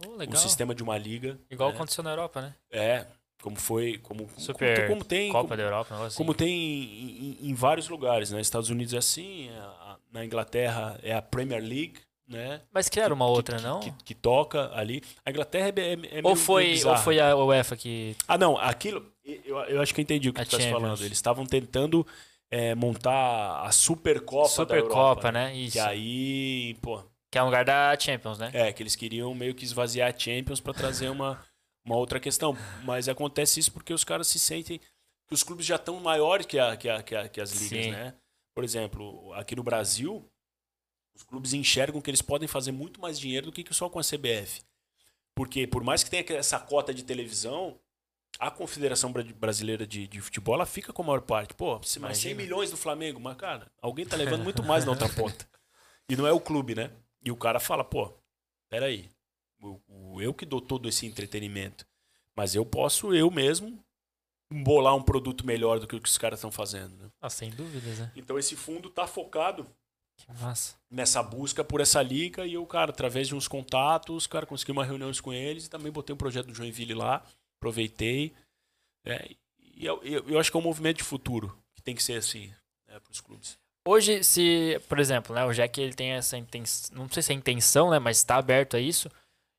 [0.06, 1.38] Oh, um sistema de uma liga.
[1.48, 1.76] Igual né?
[1.76, 2.54] aconteceu na Europa, né?
[2.70, 3.06] É,
[3.40, 6.38] como foi, como, Super como, como tem, Copa como, da Europa, negócio como assim.
[6.38, 8.40] tem em, em- em vários lugares, né?
[8.40, 12.60] Estados Unidos é assim, é a- na Inglaterra é a Premier League, né?
[12.72, 13.80] Mas criaram uma Que- outra, que, não?
[13.80, 15.02] Que, que toca ali.
[15.24, 18.16] A Inglaterra é, é, é meio- ou, foi, ou foi a UEFA que.
[18.26, 19.04] Ah, não, aquilo.
[19.24, 20.80] Eu, eu acho que eu entendi o que A tu estás Champions.
[20.82, 21.00] falando.
[21.00, 22.06] Eles estavam tentando
[22.50, 24.48] é, montar a Supercopa.
[24.48, 25.54] Supercopa, né?
[25.54, 25.72] Isso.
[25.72, 28.50] Que aí, pô, Que é um lugar da Champions, né?
[28.52, 31.42] é, que eles queriam meio que esvaziar a Champions para trazer uma,
[31.84, 32.56] uma outra questão.
[32.84, 34.78] Mas acontece isso porque os caras se sentem
[35.26, 37.84] que os clubes já estão maiores que, a, que, a, que, a- que as ligas,
[37.86, 37.90] Sim.
[37.92, 38.14] né?
[38.54, 40.24] Por exemplo, aqui no Brasil,
[41.14, 44.02] os clubes enxergam que eles podem fazer muito mais dinheiro do que só com a
[44.02, 44.62] CBF.
[45.34, 47.78] Porque por mais que tenha essa cota de televisão,
[48.38, 51.54] a Confederação Bra- Brasileira de, de Futebol ela fica com a maior parte.
[51.54, 52.42] Pô, se mais 100 Imagina.
[52.42, 55.48] milhões do Flamengo, mas cara, alguém tá levando muito mais na outra ponta.
[56.08, 56.90] E não é o clube, né?
[57.24, 58.12] E o cara fala, pô,
[58.68, 59.08] peraí,
[59.60, 61.86] o- eu que dou todo esse entretenimento,
[62.36, 63.82] mas eu posso eu mesmo
[64.52, 66.96] bolar um produto melhor do que o que os caras estão fazendo.
[66.96, 67.10] né?
[67.20, 68.12] Ah, sem dúvidas, né?
[68.14, 69.66] Então esse fundo tá focado
[70.16, 70.76] Que massa.
[70.90, 74.84] nessa busca por essa liga e o cara, através de uns contatos, cara conseguiu uma
[74.84, 77.22] reunião com eles e também botei um projeto do Joinville lá,
[77.58, 78.32] aproveitei.
[79.04, 79.20] né?
[79.58, 82.14] E eu, eu, eu acho que é um movimento de futuro, que tem que ser
[82.14, 82.46] assim
[82.88, 83.58] né, para os clubes.
[83.86, 87.34] Hoje, se, por exemplo, né, o Jack ele tem essa intenção, não sei se é
[87.34, 89.10] intenção, né, mas está aberto a isso.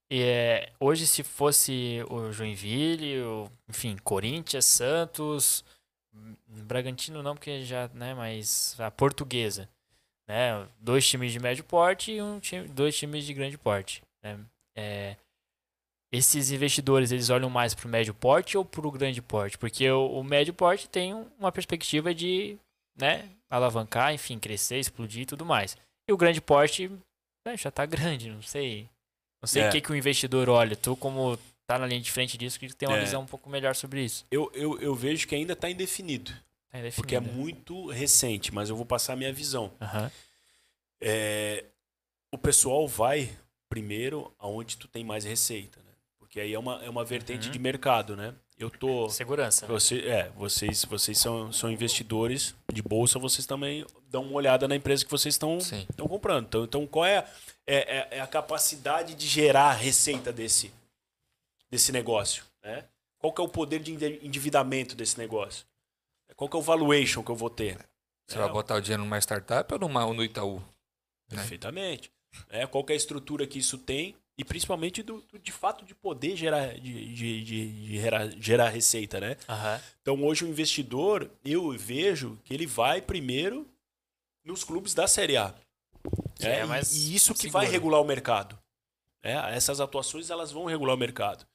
[0.10, 5.64] E, é, hoje, se fosse o Joinville, o, enfim, Corinthians, Santos,
[6.48, 9.69] Bragantino não, porque já, né, mas a Portuguesa.
[10.27, 10.68] Né?
[10.80, 14.02] Dois times de médio porte e um time, dois times de grande porte.
[14.23, 14.39] Né?
[14.77, 15.15] É,
[16.11, 19.57] esses investidores eles olham mais para o médio porte ou para o grande porte?
[19.57, 22.57] Porque o, o, médio porte tem uma perspectiva de
[22.97, 25.77] né, alavancar, enfim, crescer, explodir e tudo mais.
[26.07, 26.89] E o grande porte
[27.45, 28.89] né, já está grande, não sei.
[29.41, 29.72] Não sei o é.
[29.72, 30.76] que, que o investidor olha.
[30.76, 31.38] Tu, como
[31.68, 33.02] tá na linha de frente disso, que tem uma é.
[33.02, 34.26] visão um pouco melhor sobre isso.
[34.31, 36.31] Eu, eu, eu vejo que ainda está indefinido.
[36.80, 36.95] Indefinido.
[36.95, 39.72] Porque é muito recente, mas eu vou passar a minha visão.
[39.81, 40.11] Uhum.
[41.02, 41.65] É,
[42.31, 43.30] o pessoal vai
[43.69, 45.91] primeiro aonde tu tem mais receita, né?
[46.18, 47.52] Porque aí é uma, é uma vertente uhum.
[47.52, 48.34] de mercado, né?
[48.57, 49.68] Eu tô segurança.
[49.68, 54.76] Você, é, vocês vocês são, são investidores de bolsa, vocês também dão uma olhada na
[54.76, 56.45] empresa que vocês estão estão comprando.
[56.45, 57.26] Então, então qual é,
[57.68, 60.72] é, é, é a capacidade de gerar receita desse
[61.69, 62.85] desse negócio, né?
[63.19, 63.91] Qual que é o poder de
[64.26, 65.65] endividamento desse negócio?
[66.35, 67.77] Qual que é o valuation que eu vou ter?
[68.27, 70.60] Você é, vai botar o dinheiro numa startup ou numa, no Itaú?
[71.30, 71.38] Né?
[71.38, 72.11] Perfeitamente.
[72.49, 75.95] É, qual é a estrutura que isso tem e principalmente do, do de fato de
[75.95, 79.38] poder gerar, de, de, de, de gerar, gerar, receita, né?
[79.47, 79.81] Uhum.
[80.02, 83.65] Então hoje o investidor, eu vejo que ele vai primeiro
[84.43, 85.53] nos clubes da Série A.
[86.41, 87.64] É, é e, e, isso que seguro.
[87.64, 88.60] vai regular o mercado.
[89.23, 91.45] É, essas atuações elas vão regular o mercado.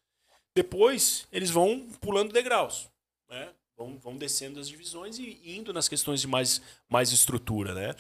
[0.55, 2.89] Depois eles vão pulando degraus.
[3.29, 3.53] Né?
[3.81, 7.95] Vão, vão descendo as divisões e indo nas questões de mais, mais estrutura, né?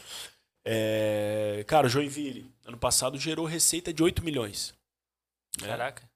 [0.63, 4.75] É, cara, Joinville, ano passado, gerou receita de 8 milhões.
[5.59, 5.69] Né?
[5.69, 6.07] Caraca.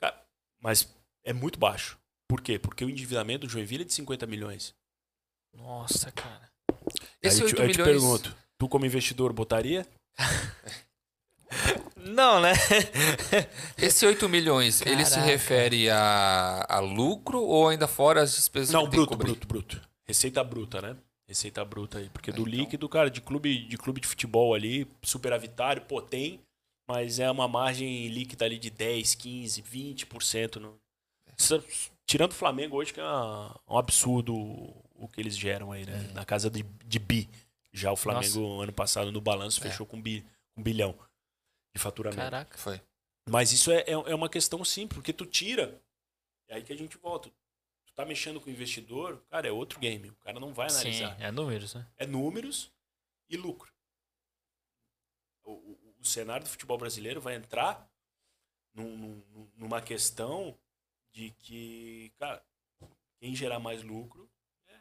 [0.00, 0.18] Cara,
[0.58, 0.88] mas
[1.22, 1.98] é muito baixo.
[2.26, 2.58] Por quê?
[2.58, 4.74] Porque o endividamento do Joinville é de 50 milhões.
[5.52, 6.50] Nossa, cara.
[7.20, 7.76] Esse aí, 8 eu, milhões...
[7.76, 9.86] te pergunto, tu como investidor botaria?
[11.96, 12.52] Não, né?
[13.78, 14.96] Esse 8 milhões, Caraca.
[14.96, 19.80] ele se refere a, a lucro ou ainda fora as despesas Não, bruto, bruto, bruto.
[20.04, 20.96] Receita bruta, né?
[21.26, 22.10] Receita bruta aí.
[22.10, 22.52] Porque é, do então.
[22.52, 26.40] líquido, cara, de clube, de clube de futebol ali, superavitário, pô, tem,
[26.88, 30.56] mas é uma margem líquida ali de 10, 15, 20%.
[30.56, 30.74] No...
[32.04, 36.08] Tirando o Flamengo hoje, que é um absurdo o que eles geram aí, né?
[36.10, 36.14] É.
[36.14, 37.28] Na casa de, de bi.
[37.72, 38.62] Já o Flamengo, Nossa.
[38.64, 39.70] ano passado, no balanço, é.
[39.70, 40.24] fechou com bi,
[40.56, 40.94] um bilhão
[41.74, 42.22] de faturamento.
[42.22, 42.58] Caraca.
[42.58, 42.80] Foi.
[43.28, 45.80] Mas isso é, é, é uma questão simples, porque tu tira.
[46.48, 47.30] É aí que a gente volta
[47.92, 50.08] tu tá mexendo com o investidor, cara, é outro game.
[50.08, 51.16] O cara não vai analisar.
[51.16, 51.86] Sim, é números, né?
[51.98, 52.72] É números
[53.28, 53.70] e lucro.
[55.44, 57.86] O, o, o cenário do futebol brasileiro vai entrar
[58.72, 60.58] num, num, numa questão
[61.10, 62.42] de que, cara,
[63.18, 64.30] quem gerar mais lucro
[64.66, 64.80] é,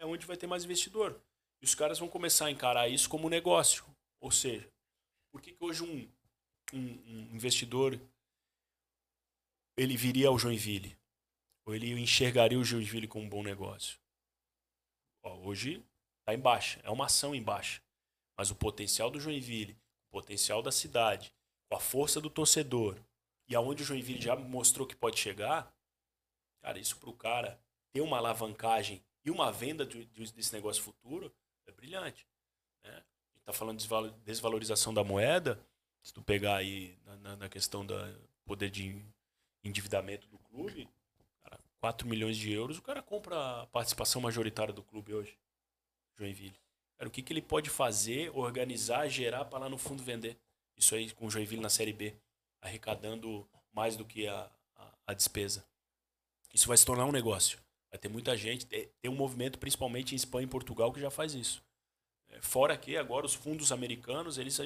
[0.00, 1.20] é onde vai ter mais investidor.
[1.60, 3.84] E os caras vão começar a encarar isso como negócio.
[4.18, 4.68] Ou seja,
[5.32, 6.08] por que, que hoje um,
[6.72, 7.98] um, um investidor
[9.76, 10.96] ele viria ao Joinville?
[11.64, 13.98] Ou ele enxergaria o Joinville como um bom negócio?
[15.22, 15.82] Ó, hoje
[16.20, 17.82] está em baixa, é uma ação em baixa.
[18.36, 19.78] Mas o potencial do Joinville,
[20.08, 21.32] o potencial da cidade,
[21.68, 22.98] com a força do torcedor
[23.48, 25.74] e aonde o Joinville já mostrou que pode chegar,
[26.60, 27.60] cara, isso para o cara
[27.92, 31.32] ter uma alavancagem e uma venda de, de, desse negócio futuro
[31.66, 32.26] é brilhante.
[32.84, 33.04] Né?
[33.42, 33.88] Está falando de
[34.24, 35.60] desvalorização da moeda,
[36.02, 37.94] se tu pegar aí na, na questão do
[38.44, 39.04] poder de
[39.64, 40.88] endividamento do clube,
[41.82, 45.36] 4 milhões de euros, o cara compra a participação majoritária do clube hoje,
[46.16, 46.56] Joinville.
[46.96, 50.38] Cara, o que, que ele pode fazer, organizar, gerar para lá no fundo vender?
[50.76, 52.14] Isso aí com o Joinville na Série B,
[52.60, 55.64] arrecadando mais do que a, a, a despesa.
[56.54, 57.58] Isso vai se tornar um negócio.
[57.90, 61.34] Vai ter muita gente, tem um movimento principalmente em Espanha e Portugal que já faz
[61.34, 61.64] isso.
[62.32, 64.60] É, fora que agora os fundos americanos, eles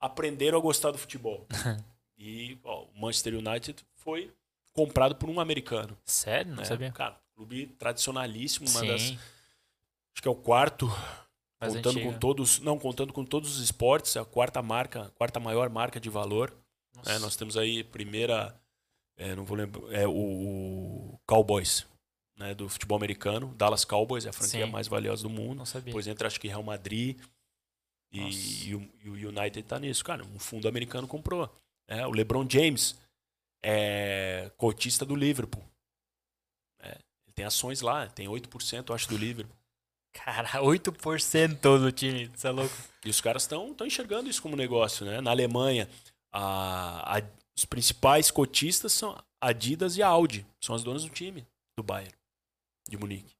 [0.00, 1.46] aprenderam a gostar do futebol.
[2.16, 4.32] e ó, o Manchester United foi
[4.72, 5.96] comprado por um americano.
[6.04, 6.54] Sério?
[6.54, 6.92] Não é, sabia.
[6.92, 8.86] Cara, clube tradicionalíssimo, uma Sim.
[8.86, 9.02] das.
[9.02, 10.86] Acho que é o quarto.
[11.60, 12.12] Mais contando antiga.
[12.12, 12.58] com todos.
[12.60, 16.10] Não, contando com todos os esportes, é a quarta marca, a quarta maior marca de
[16.10, 16.52] valor.
[17.06, 18.54] É, nós temos aí primeira.
[19.16, 19.92] É, não vou lembrar.
[19.92, 21.86] É o, o Cowboys.
[22.36, 24.72] Né, do futebol americano, Dallas Cowboys é a franquia Sim.
[24.72, 25.58] mais valiosa do mundo.
[25.58, 25.86] Não sabia.
[25.86, 27.18] Depois entra acho que Real Madrid
[28.12, 30.04] e, e, o, e, o, United tá nisso.
[30.04, 31.50] Cara, um fundo americano comprou.
[31.88, 32.96] É, o LeBron James
[33.64, 35.64] é cotista do Liverpool.
[36.80, 36.90] É,
[37.24, 39.56] ele tem ações lá, tem 8%, acho, do Liverpool.
[40.12, 42.74] Cara, 8% do time, isso é louco.
[43.04, 45.20] E os caras estão enxergando isso como negócio, né?
[45.20, 45.88] Na Alemanha,
[46.30, 47.22] a, a,
[47.56, 50.46] os principais cotistas são Adidas e a Audi.
[50.60, 51.46] São as donas do time,
[51.76, 52.14] do Bayern,
[52.88, 53.34] de Munique.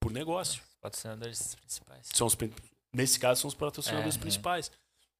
[0.00, 0.62] Por negócio.
[0.62, 2.08] Os patrocinadores principais.
[2.12, 2.36] São os,
[2.92, 4.20] nesse caso, são os patrocinadores é, é.
[4.20, 4.68] principais.
[4.68, 4.72] É.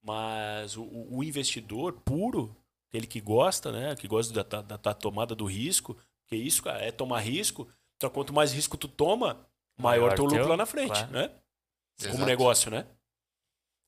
[0.02, 2.56] Mas o, o investidor puro
[2.88, 3.94] aquele que gosta, né?
[3.96, 5.96] Que gosta da, da, da tomada do risco.
[6.26, 7.68] Que isso, cara, é tomar risco.
[7.96, 9.46] Então, quanto mais risco tu toma,
[9.78, 11.12] maior, maior teu lucro lá na frente, claro.
[11.12, 11.30] né?
[11.98, 12.14] Exato.
[12.14, 12.86] Como negócio, né?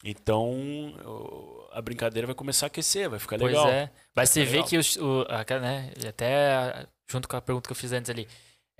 [0.04, 0.94] Então,
[1.72, 3.68] a brincadeira vai começar a aquecer, vai ficar Pois legal.
[3.68, 3.90] é.
[4.14, 4.68] Mas você vê legal.
[4.68, 5.24] que os, o,
[5.60, 8.28] né, até junto com a pergunta que eu fiz antes ali,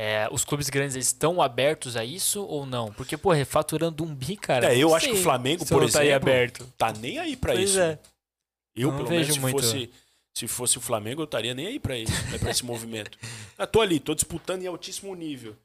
[0.01, 2.93] é, os clubes grandes estão abertos a isso ou não?
[2.93, 4.73] Porque, pô, faturando um bi, cara.
[4.73, 6.73] É, eu acho que o Flamengo, por estaria exemplo, aberto.
[6.79, 7.81] tá nem aí pra Pois isso.
[7.81, 7.99] é.
[8.77, 9.61] Eu, Não pelo menos, se muito.
[9.61, 9.91] fosse,
[10.37, 13.19] se fosse o Flamengo, eu estaria nem aí pra isso, né, pra esse movimento.
[13.59, 15.57] Eu tô ali, tô disputando em altíssimo nível.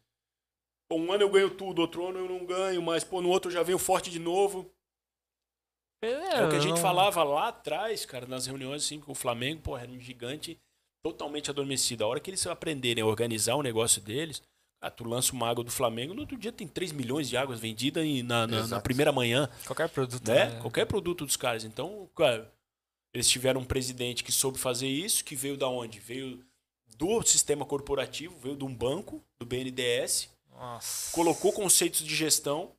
[0.90, 3.52] Pô, um ano eu ganho tudo, outro ano eu não ganho, mas pô, no outro
[3.52, 4.68] eu já venho forte de novo.
[6.04, 9.16] É, o que a gente não- falava lá atrás, cara, nas reuniões, assim, com o
[9.16, 10.60] Flamengo, pô, era um gigante
[11.08, 12.04] totalmente adormecido.
[12.04, 14.42] A hora que eles aprenderem a organizar o negócio deles,
[14.82, 17.60] ah, tu lança uma água do Flamengo, no outro dia tem 3 milhões de águas
[17.60, 20.28] vendidas e na, na- na primeira manhã Qualquer produto.
[20.28, 20.50] né?
[20.50, 20.60] né?
[20.62, 21.66] Qualquer produto dos caras.
[21.66, 22.52] Então, cara,
[23.14, 26.00] eles tiveram um presidente que soube fazer isso, que veio da onde?
[26.00, 26.44] Veio
[26.98, 31.12] do sistema corporativo, veio de um banco, do BNDES, Nossa.
[31.12, 32.72] colocou conceitos de gestão,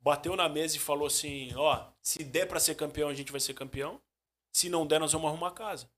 [0.00, 3.40] bateu na mesa e falou assim: ó, se der pra ser campeão, a gente vai
[3.40, 4.00] ser campeão.
[4.52, 5.88] Se não der, nós vamos arrumar casa.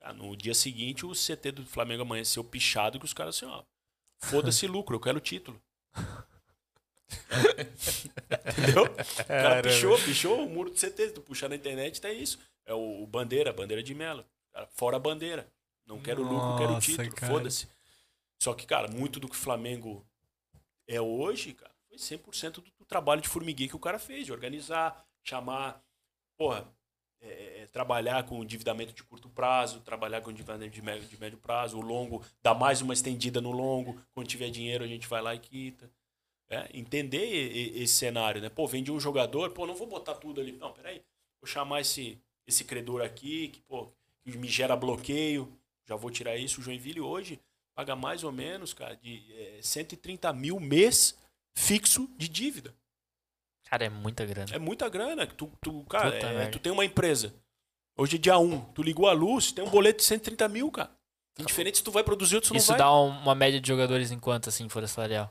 [0.00, 3.62] Ah, no dia seguinte, o CT do Flamengo amanheceu pichado que os caras assim, ó,
[4.18, 5.60] foda-se lucro, eu quero o título.
[8.58, 8.84] Entendeu?
[8.84, 11.08] O cara pichou, pichou o muro do CT.
[11.08, 12.38] Se tu puxar na internet, tá isso.
[12.64, 14.24] É o, o bandeira, bandeira de Melo.
[14.70, 15.50] Fora a bandeira.
[15.86, 17.26] Não quero lucro, quero o Nossa, título.
[17.26, 17.68] Foda-se.
[18.40, 20.06] Só que, cara, muito do que o Flamengo
[20.86, 24.32] é hoje, cara, foi 100% do, do trabalho de formiguinha que o cara fez, de
[24.32, 25.82] organizar, chamar,
[26.38, 26.66] porra,
[27.22, 31.38] é, é, trabalhar com endividamento de curto prazo, trabalhar com endividamento de médio, de médio
[31.38, 35.20] prazo, o longo, dar mais uma estendida no longo, quando tiver dinheiro a gente vai
[35.20, 35.90] lá e quita.
[36.48, 38.48] É, entender esse cenário, né?
[38.48, 40.50] Pô, vendi um jogador, pô, não vou botar tudo ali.
[40.52, 41.00] Não, peraí,
[41.40, 43.92] vou chamar esse, esse credor aqui, que, pô,
[44.24, 45.56] que me gera bloqueio,
[45.86, 46.60] já vou tirar isso.
[46.60, 47.38] O Joinville hoje
[47.74, 51.16] paga mais ou menos, cara, de é, 130 mil mês
[51.54, 52.74] fixo de dívida.
[53.70, 54.52] Cara, é muita grana.
[54.54, 55.26] É muita grana.
[55.26, 57.32] Tu, tu, cara, é, tu tem uma empresa.
[57.96, 60.90] Hoje é dia 1, tu ligou a luz, tem um boleto de 130 mil, cara.
[61.38, 62.78] Indiferente se tu vai produzir ou se tu não Isso vai.
[62.78, 65.30] dá um- uma média de jogadores em quanto, assim, folha salarial?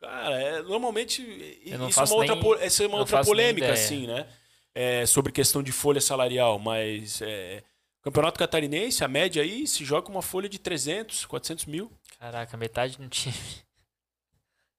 [0.00, 1.22] Cara, é, normalmente
[1.64, 4.28] isso é uma outra, nem- essa é uma outra polêmica, assim, né?
[4.74, 7.62] É, sobre questão de folha salarial, mas é,
[8.02, 13.00] Campeonato Catarinense, a média aí se joga uma folha de 300, 400 mil, Caraca, metade
[13.00, 13.34] no time.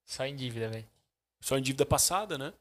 [0.04, 0.86] Só em dívida, velho.
[1.40, 2.52] só em dívida passada, né?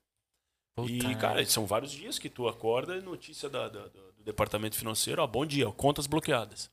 [0.76, 4.24] Puta e, cara, são vários dias que tu acorda e notícia da- da- do, do
[4.24, 6.70] departamento financeiro, ó, bom dia, contas bloqueadas.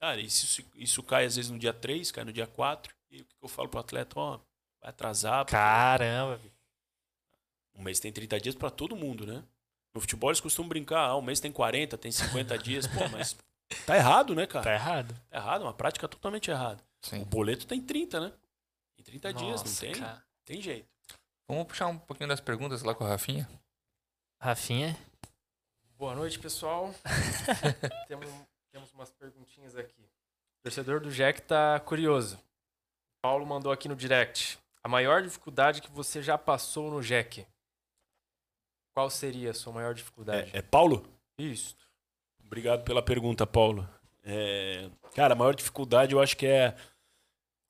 [0.00, 3.24] Cara, isso, isso cai às vezes no dia 3, cai no dia 4, e o
[3.24, 4.38] que eu falo pro atleta, ó,
[4.80, 6.40] vai atrasar, Caramba.
[7.74, 9.42] Um mês tem 30 dias pra todo mundo, né?
[9.92, 12.86] No futebol eles costumam brincar, ah, um mês tem 40, tem 50 dias.
[12.86, 13.36] Pô, mas
[13.86, 14.64] tá errado, né, cara?
[14.64, 15.14] Tá errado.
[15.28, 16.82] Tá errado, uma prática totalmente errada.
[17.02, 17.24] O Sim.
[17.24, 18.32] boleto tem 30, né?
[18.96, 19.92] Tem 30 dias, não Nossa, tem?
[19.94, 20.24] cara.
[20.44, 20.93] Tem jeito.
[21.46, 23.48] Vamos puxar um pouquinho das perguntas lá com a Rafinha?
[24.40, 24.96] Rafinha.
[25.98, 26.94] Boa noite, pessoal.
[28.08, 28.26] temos,
[28.72, 30.00] temos umas perguntinhas aqui.
[30.00, 32.38] O torcedor do Jack tá curioso.
[33.22, 34.58] Paulo mandou aqui no direct.
[34.82, 37.46] A maior dificuldade que você já passou no Jack?
[38.94, 40.50] Qual seria a sua maior dificuldade?
[40.54, 41.06] É, é Paulo?
[41.38, 41.76] Isso.
[42.42, 43.88] Obrigado pela pergunta, Paulo.
[44.22, 46.74] É, cara, a maior dificuldade eu acho que é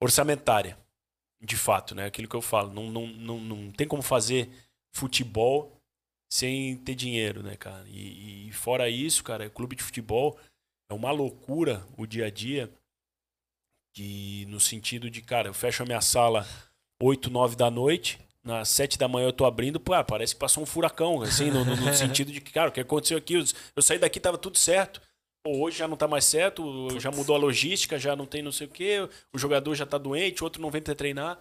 [0.00, 0.78] orçamentária.
[1.44, 2.06] De fato, né?
[2.06, 2.72] Aquilo que eu falo.
[2.72, 4.48] Não, não, não, não tem como fazer
[4.92, 5.76] futebol
[6.32, 7.84] sem ter dinheiro, né, cara?
[7.88, 10.38] E, e fora isso, cara, clube de futebol
[10.90, 12.72] é uma loucura o dia a dia.
[13.94, 16.46] Que no sentido de, cara, eu fecho a minha sala
[17.00, 18.18] 8, 9 da noite.
[18.42, 21.50] Nas 7 da manhã eu tô abrindo, pô, ah, parece que passou um furacão, assim,
[21.50, 23.34] no, no- no sentido de que, cara, o que aconteceu aqui?
[23.34, 23.44] Eu,
[23.74, 25.00] eu saí daqui, tava tudo certo.
[25.46, 28.66] Hoje já não tá mais certo, já mudou a logística, já não tem não sei
[28.66, 31.38] o quê, o jogador já tá doente, outro não vem pra treinar.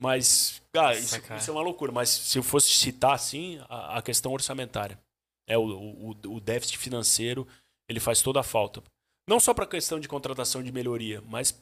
[0.00, 1.38] Mas, cara, Nossa, isso, cara.
[1.38, 1.92] isso é uma loucura.
[1.92, 4.98] Mas se eu fosse citar, assim, a, a questão orçamentária.
[5.46, 7.46] É, o, o, o déficit financeiro,
[7.88, 8.82] ele faz toda a falta.
[9.28, 11.52] Não só para questão de contratação de melhoria, mas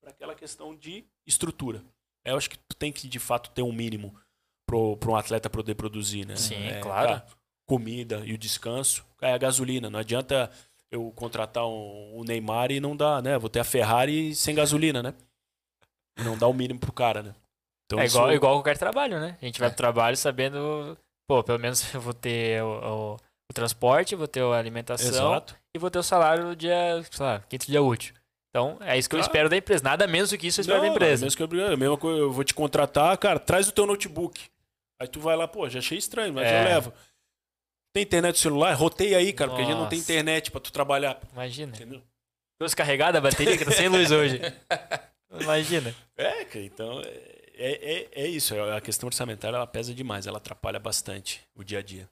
[0.00, 1.84] para aquela questão de estrutura.
[2.24, 4.18] É, Eu acho que tu tem que, de fato, ter um mínimo
[4.66, 6.34] para um atleta poder produzir, né?
[6.36, 7.08] Sim, É, claro.
[7.08, 7.26] cara,
[7.66, 9.04] comida e o descanso.
[9.20, 9.88] É a gasolina.
[9.88, 10.50] Não adianta
[10.94, 13.38] eu contratar um, um Neymar e não dar, né?
[13.38, 15.14] Vou ter a Ferrari sem gasolina, né?
[16.24, 17.34] Não dá o mínimo pro cara, né?
[17.86, 19.36] Então, é igual, isso- igual qualquer trabalho, né?
[19.40, 19.70] A gente vai É.
[19.70, 20.96] pro trabalho sabendo,
[21.28, 23.16] pô, pelo menos eu vou ter o, o-
[23.50, 25.56] o transporte, vou ter a alimentação Exato.
[25.76, 28.14] e vou ter o salário no dia, sei lá, quinto dia útil.
[28.50, 29.82] Então, é isso que eu espero da empresa.
[29.82, 31.26] Nada menos do que isso eu espero da Não, empresa.
[31.26, 34.40] Mesmo que eu, a mesma coisa, eu vou te contratar, cara, traz o teu notebook.
[35.02, 36.60] Aí tu vai lá, pô, já achei estranho, mas É.
[36.60, 36.92] eu levo.
[37.94, 38.74] Tem internet no celular?
[38.74, 40.12] Roteia aí, cara, porque a gente não tem Nossa.
[40.12, 41.20] internet pra tu trabalhar.
[41.32, 41.72] Imagina.
[41.76, 42.02] Entendeu?
[42.58, 44.40] Trouxe carregada a bateria que tá sem luz hoje.
[45.40, 45.94] Imagina.
[46.16, 47.00] É, cara, então.
[47.00, 51.62] é, é, é, é isso, a questão orçamentária ela pesa demais, ela atrapalha bastante o
[51.62, 52.08] dia a dia.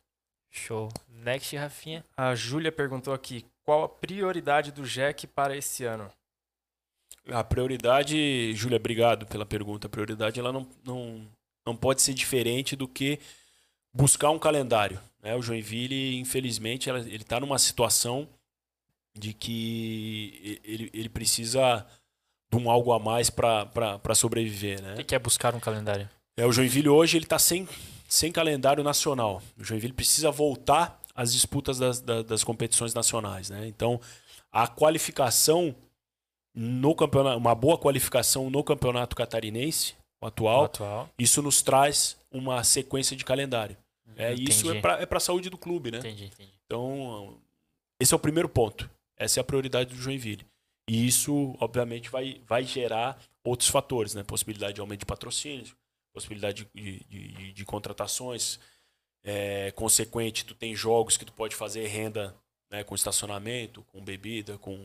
[0.48, 0.88] Show.
[1.08, 2.04] Next, Rafinha.
[2.16, 6.08] A Júlia perguntou aqui: qual a prioridade do Jack para esse ano?
[7.28, 9.88] A prioridade, Júlia, obrigado pela pergunta.
[9.88, 11.26] A prioridade ela não, não,
[11.66, 13.18] não pode ser diferente do que
[13.92, 15.00] buscar um calendário.
[15.22, 15.34] Né?
[15.36, 18.28] O Joinville, infelizmente, ela, ele está numa situação
[19.14, 21.86] de que ele, ele precisa
[22.50, 24.82] de um algo a mais para sobreviver.
[24.82, 24.96] Né?
[24.98, 26.08] O que é buscar um calendário?
[26.36, 27.68] É, o Joinville hoje ele está sem,
[28.08, 29.42] sem calendário nacional.
[29.58, 33.50] O Joinville precisa voltar às disputas das, das, das competições nacionais.
[33.50, 33.66] Né?
[33.66, 34.00] Então,
[34.50, 35.74] a qualificação
[36.54, 41.08] no campeonato, uma boa qualificação no campeonato catarinense, o atual, O atual.
[41.18, 43.76] isso nos traz uma sequência de calendário.
[44.16, 45.98] É, isso é para é a saúde do clube, né?
[45.98, 46.52] Entendi, entendi.
[46.66, 47.38] Então,
[48.00, 48.88] esse é o primeiro ponto.
[49.16, 50.46] Essa é a prioridade do Joinville.
[50.88, 54.22] E isso, obviamente, vai, vai gerar outros fatores, né?
[54.22, 55.74] Possibilidade de aumento de patrocínios,
[56.12, 58.58] possibilidade de, de, de- de contratações.
[59.24, 62.34] É, consequente, tu tem jogos que tu pode fazer renda
[62.68, 64.76] né, com estacionamento, com bebida, com,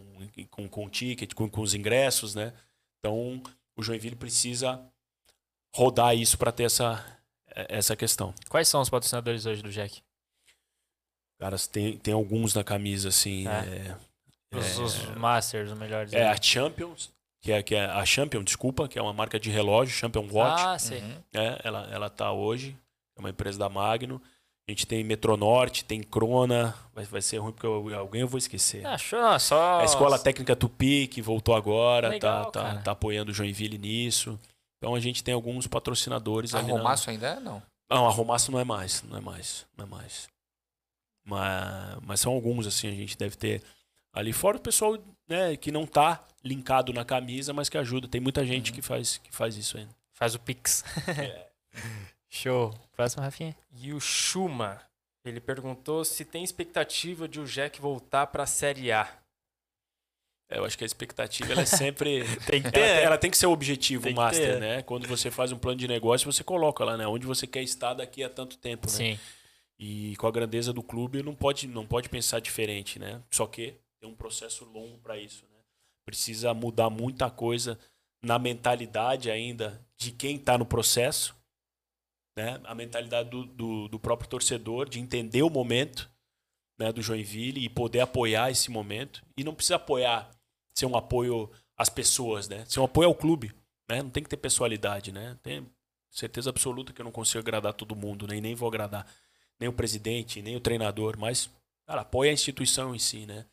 [0.51, 2.53] com, com ticket, com, com os ingressos, né?
[2.99, 3.41] Então,
[3.75, 4.79] o Joinville precisa
[5.73, 7.03] rodar isso para ter essa,
[7.69, 8.33] essa questão.
[8.49, 10.01] Quais são os patrocinadores hoje do Jack?
[11.39, 13.47] Caras, tem, tem alguns na camisa, assim.
[13.47, 13.95] É.
[14.51, 16.13] é- Os, é- os Masters, os melhores.
[16.13, 16.33] É aí.
[16.33, 17.11] a Champions,
[17.41, 20.63] que é, que é a Champion, desculpa, que é uma marca de relógio, Champion Watch.
[20.65, 20.99] Ah, sei.
[21.01, 21.15] Uhum.
[21.33, 21.59] né?
[21.63, 22.75] ela, ela tá hoje,
[23.15, 24.21] é uma empresa da Magno.
[24.67, 26.75] A gente tem Metronorte, tem Crona.
[26.93, 28.85] Vai, vai ser ruim porque eu- alguém eu vou esquecer.
[28.85, 29.79] Ah, show, não, só.
[29.79, 32.81] a Escola Técnica Tupi, que voltou agora, Legal, tá, tá, cara.
[32.81, 34.37] tá apoiando o Joinville nisso.
[34.77, 36.67] Então a gente tem alguns patrocinadores A ali.
[36.67, 37.39] na- Romaço ainda é?
[37.39, 37.61] Não.
[37.89, 40.27] Não, a Romaço não é mais, não é mais, não é mais.
[41.25, 43.63] Mas, mas são alguns, assim, a gente deve ter
[44.13, 44.31] ali.
[44.33, 44.97] Fora o pessoal
[45.27, 48.07] né, que não tá linkado na camisa, mas que ajuda.
[48.07, 49.93] Tem muita gente que, faz, que faz isso ainda.
[50.13, 50.83] Faz o Pix.
[52.29, 52.73] Show.
[52.95, 53.55] Próximo, Rafinha.
[53.71, 54.81] E o Shuma,
[55.23, 59.07] ele perguntou se tem expectativa de o Jack voltar para a Série A.
[60.49, 62.23] É, Eu acho que a expectativa ela é sempre.
[62.47, 63.03] Tem que ela, ter.
[63.03, 64.59] ela tem que ser o objetivo Tem master, ter.
[64.59, 64.81] né?
[64.81, 67.05] Quando você faz um plano de negócio, você coloca lá, né?
[67.07, 68.93] Onde você quer estar daqui a tanto tempo, né?
[68.93, 69.19] Sim.
[69.79, 73.21] E com a grandeza do clube, não pode, não pode pensar diferente, né?
[73.31, 75.59] Só que tem um processo longo para isso, né?
[76.05, 77.77] Precisa mudar muita coisa
[78.23, 81.35] na mentalidade ainda de quem está no processo,
[82.37, 82.59] né?
[82.63, 86.09] A mentalidade do, do, do próprio torcedor, de entender o momento
[86.79, 89.23] né, do Joinville e poder apoiar esse momento.
[89.35, 90.29] E não precisa apoiar,
[90.77, 92.63] ser um apoio às pessoas, né?
[92.65, 93.51] Ser um apoio ao clube,
[93.89, 94.03] né?
[94.03, 95.35] Não tem que ter pessoalidade, né?
[95.41, 95.67] Tem
[96.11, 98.37] certeza absoluta que eu não consigo agradar todo mundo, né?
[98.37, 99.05] E nem vou agradar
[99.59, 101.49] nem o presidente, nem o treinador, mas,
[101.87, 103.45] cara, apoia a instituição em si, né?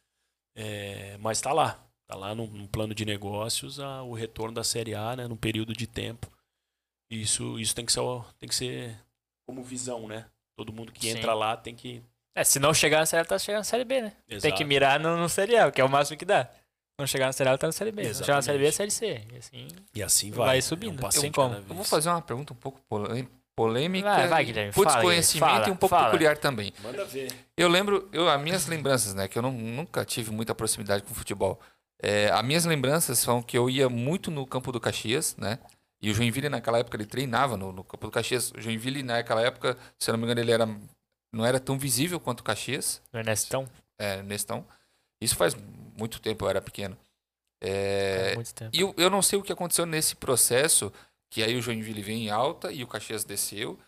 [0.55, 4.63] É, mas tá lá, tá lá num, num plano de negócios a- o retorno da
[4.63, 5.27] Série A, né?
[5.27, 6.31] Num período de tempo.
[7.11, 8.01] Isso, isso tem que ser,
[8.39, 8.99] tem que ser
[9.47, 10.27] como visão, né?
[10.57, 11.19] Todo mundo que Sim.
[11.19, 12.03] entra lá tem que
[12.37, 14.11] É, se não chegar na Série A, tá chegando na Série B, né?
[14.27, 14.57] Tem Exato.
[14.57, 16.51] que mirar no, no Série A, que é o máximo que dá.
[16.99, 18.05] Não chegar na Série A, tá na Série B.
[18.05, 19.23] Se não chegar na Série B, é Série C.
[19.33, 20.47] E assim, E assim vai.
[20.47, 20.61] Vai né?
[20.63, 21.55] subindo, É um sem como.
[21.55, 23.27] Eu vou fazer uma pergunta um pouco polê-
[23.57, 26.73] polêmica, Vai, vai, Guilherme, por fala, desconhecimento Guilherme, e um pouco fala, peculiar também.
[26.83, 27.33] Manda ver.
[27.57, 29.27] Eu lembro, eu, as minhas lembranças, né?
[29.29, 31.61] Que eu não- nunca tive muita proximidade com o futebol.
[32.03, 35.59] É, as minhas lembranças são que eu ia muito no campo do Caxias, né?
[36.03, 38.53] E o Joinville naquela época ele treinava no, no campo do Caxias.
[38.53, 40.69] O Joinville naquela época, se eu não me engano, ele era
[41.33, 43.69] não era tão visível quanto o Caxias, no Ernestão,
[43.99, 44.65] é, Nestão.
[45.21, 45.57] Isso faz
[45.97, 46.97] muito tempo, eu era pequeno.
[47.63, 48.71] É, tempo.
[48.77, 50.93] e eu, eu não sei o que aconteceu nesse processo,
[51.31, 53.79] que aí o Joinville veio em alta e o Caxias desceu.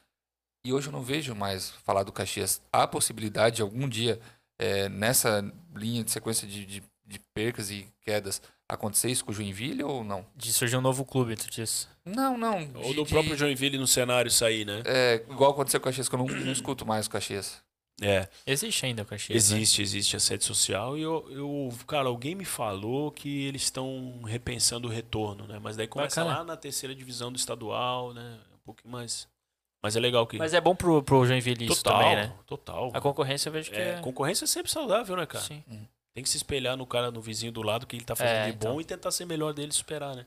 [0.64, 2.60] E hoje eu não vejo mais falar do Caxias.
[2.72, 4.18] Há possibilidade de algum dia,
[4.58, 9.34] eh, nessa linha de sequência de, de, de percas e quedas, acontecer isso com o
[9.34, 10.26] Joinville ou não?
[10.34, 11.86] De surgir um novo clube, tu disse.
[12.04, 12.68] Não, não.
[12.76, 14.82] Ou de- do de- próprio Joinville no cenário sair, né?
[14.84, 17.62] é, igual aconteceu com o Caxias, que eu não, não escuto mais o Caxias.
[18.00, 18.28] É.
[18.46, 19.56] Existe ainda o Caxias, né?
[19.56, 24.20] Existe, existe a sede social e eu, eu, cara, alguém me falou que eles estão
[24.26, 25.58] repensando o retorno, né?
[25.62, 26.40] Mas daí começa Bacana.
[26.40, 28.38] lá na terceira divisão do estadual, né?
[28.54, 29.26] Um pouquinho mais.
[29.82, 30.36] Mas é legal que.
[30.36, 32.32] Mas é bom pro, pro Joinville isso total, também, né?
[32.46, 32.90] total.
[32.92, 34.00] A concorrência eu vejo que É, é...
[34.00, 35.44] concorrência é sempre saudável, né, cara?
[35.44, 35.62] Sim.
[36.12, 38.46] Tem que se espelhar no cara, no vizinho do lado, que ele tá fazendo É,
[38.46, 38.80] de bom então.
[38.80, 40.26] e tentar ser melhor dele e superar, né?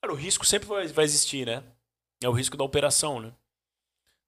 [0.00, 1.62] Cara, o risco sempre vai, vai existir, né?
[2.22, 3.32] É o risco da operação, né?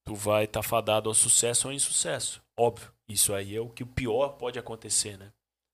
[0.05, 2.43] Tu vai estar fadado ao sucesso ou insucesso.
[2.61, 2.93] Óbvio.
[3.09, 5.32] Isso aí é o que o pior pode acontecer, né?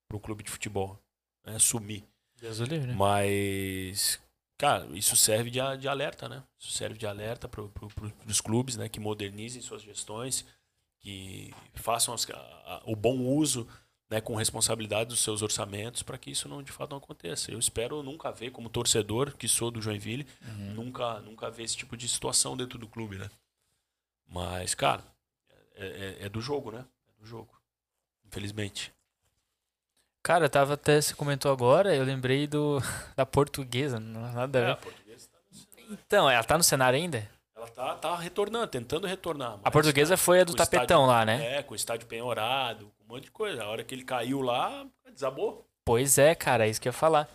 [0.09, 0.99] Para um clube de futebol.
[1.45, 1.59] Né?
[1.59, 2.05] Sumir.
[2.41, 2.95] Deus livre, né?
[2.95, 4.21] Mas,
[4.59, 6.43] cara, isso serve de, de alerta, né?
[6.59, 8.89] Isso serve de alerta para pro, pro, os clubes, né?
[8.89, 10.45] Que modernizem suas gestões,
[11.01, 13.67] que façam as- a- a- o bom uso
[14.09, 17.51] né, com responsabilidade dos seus orçamentos para que isso não de fato não aconteça.
[17.51, 20.75] Eu espero nunca ver, como torcedor que sou do Joinville, Uhum.
[20.75, 23.29] nunca, nunca ver esse tipo de situação dentro do clube, né?
[24.29, 25.03] Mas, cara,
[25.77, 26.85] é, é- é do jogo, né?
[27.09, 27.48] É do jogo.
[28.27, 28.93] Infelizmente.
[30.23, 32.78] Cara, eu tava até, você comentou agora, eu lembrei do
[33.16, 34.69] da portuguesa, não nada a ver.
[34.69, 35.98] É, a portuguesa tá no cenário.
[36.07, 37.31] Então, ela tá no cenário ainda?
[37.55, 39.59] Ela tá, tá retornando, tentando retornar.
[39.62, 41.59] A portuguesa cara, foi a do tapetão estádio- lá, né?
[41.59, 43.62] É, com o estádio penhorado, com um monte de coisa.
[43.62, 45.66] A hora que ele caiu lá, desabou.
[45.85, 47.28] Pois é, cara, é isso que eu ia falar.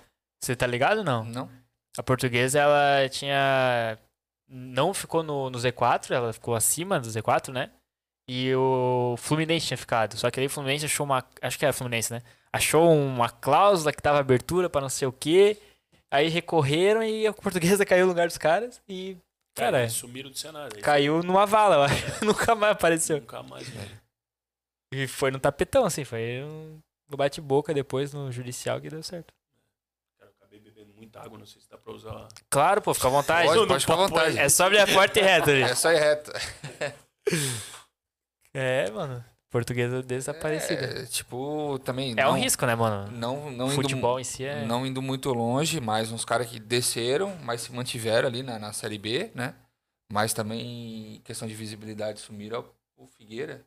[0.43, 1.23] Você tá ligado não?
[1.23, 1.49] Não?
[1.97, 3.97] A portuguesa, ela tinha.
[4.47, 7.72] Não ficou no, no Z4, ela ficou acima do Z4, né?
[8.34, 10.16] E o Fluminense tinha ficado.
[10.18, 11.22] Só que aí o Fluminense achou uma.
[11.41, 12.22] Acho que era Fluminense, né?
[12.53, 15.58] Achou uma cláusula que tava abertura pra não sei o quê.
[16.10, 19.18] Aí recorreram e a portuguesa caiu no lugar dos caras e.
[19.53, 20.78] Cara, sumiram do cenário.
[20.78, 22.06] Aí caiu numa vala, eu acho.
[22.24, 23.20] Nunca mais apareceu.
[23.20, 23.68] Nunca mais.
[23.68, 23.78] vi.
[24.94, 26.80] E foi no tapetão, assim, foi um-
[27.10, 29.34] no bate-boca depois no judicial que deu certo.
[30.18, 32.30] Cara, eu acabei bebendo muita água, não sei se dá pra usar.
[32.49, 33.48] Claro, pô, fica à vontade.
[33.49, 34.10] Pode, não pode ficar à pode.
[34.14, 34.40] vontade.
[34.40, 35.64] É só abrir a porta e reto ali.
[35.64, 36.32] É só ir reto.
[38.53, 39.23] É, mano.
[39.49, 41.02] Portuguesa desaparecida.
[41.02, 42.14] É, tipo, também.
[42.14, 43.11] É, não, um risco, né, mano?
[43.11, 44.65] Não, não Futebol indo, em si é.
[44.65, 48.72] não indo muito longe, mas uns caras que desceram, mas se mantiveram ali na, na
[48.72, 49.53] Série B, né?
[50.11, 52.65] Mas também, questão de visibilidade, sumiram
[52.95, 53.56] o Figueira.
[53.56, 53.61] né?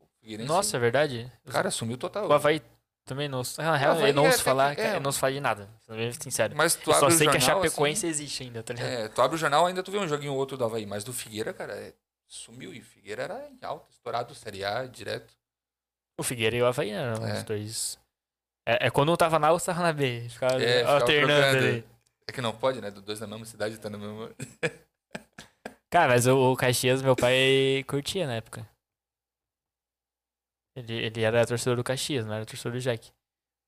[0.00, 1.32] O Figueirense, Nossa, é verdade.
[1.50, 2.28] cara, sumiu total.
[2.28, 2.62] O Havaí
[3.04, 3.42] também não.
[3.58, 4.96] Na real, Havaí eu não é ouço falar, é.
[4.96, 5.68] eu não ouço falar de nada.
[5.84, 6.54] Sendo bem sincero.
[6.56, 8.82] Mas tu Eu só abre o sei que a jornal, Chapecoense existe ainda, tá assim,
[8.84, 9.00] ligado?
[9.04, 11.02] é, tu abre o jornal, ainda tu vê um joguinho ou outro do Havaí, mas
[11.04, 11.92] do Figueira, cara, é-
[12.34, 12.72] sumiu.
[12.72, 15.34] E Figueira era em alta, estourado, Série A, direto.
[16.18, 17.38] O Figueira e o Havaí eram É.
[17.38, 17.98] os dois.
[18.66, 20.28] É, é quando um tava na outro tava na B.
[20.28, 21.84] Ficava É, ficava alternando ali.
[22.28, 22.90] É que não pode, né?
[22.90, 24.34] Do dois da mesma cidade, tá na mesma...
[25.90, 28.66] Cara, mas o, o Caxias, meu pai curtia na época.
[30.76, 33.12] Ele, ele era torcedor do Caxias, não era torcedor do Jack.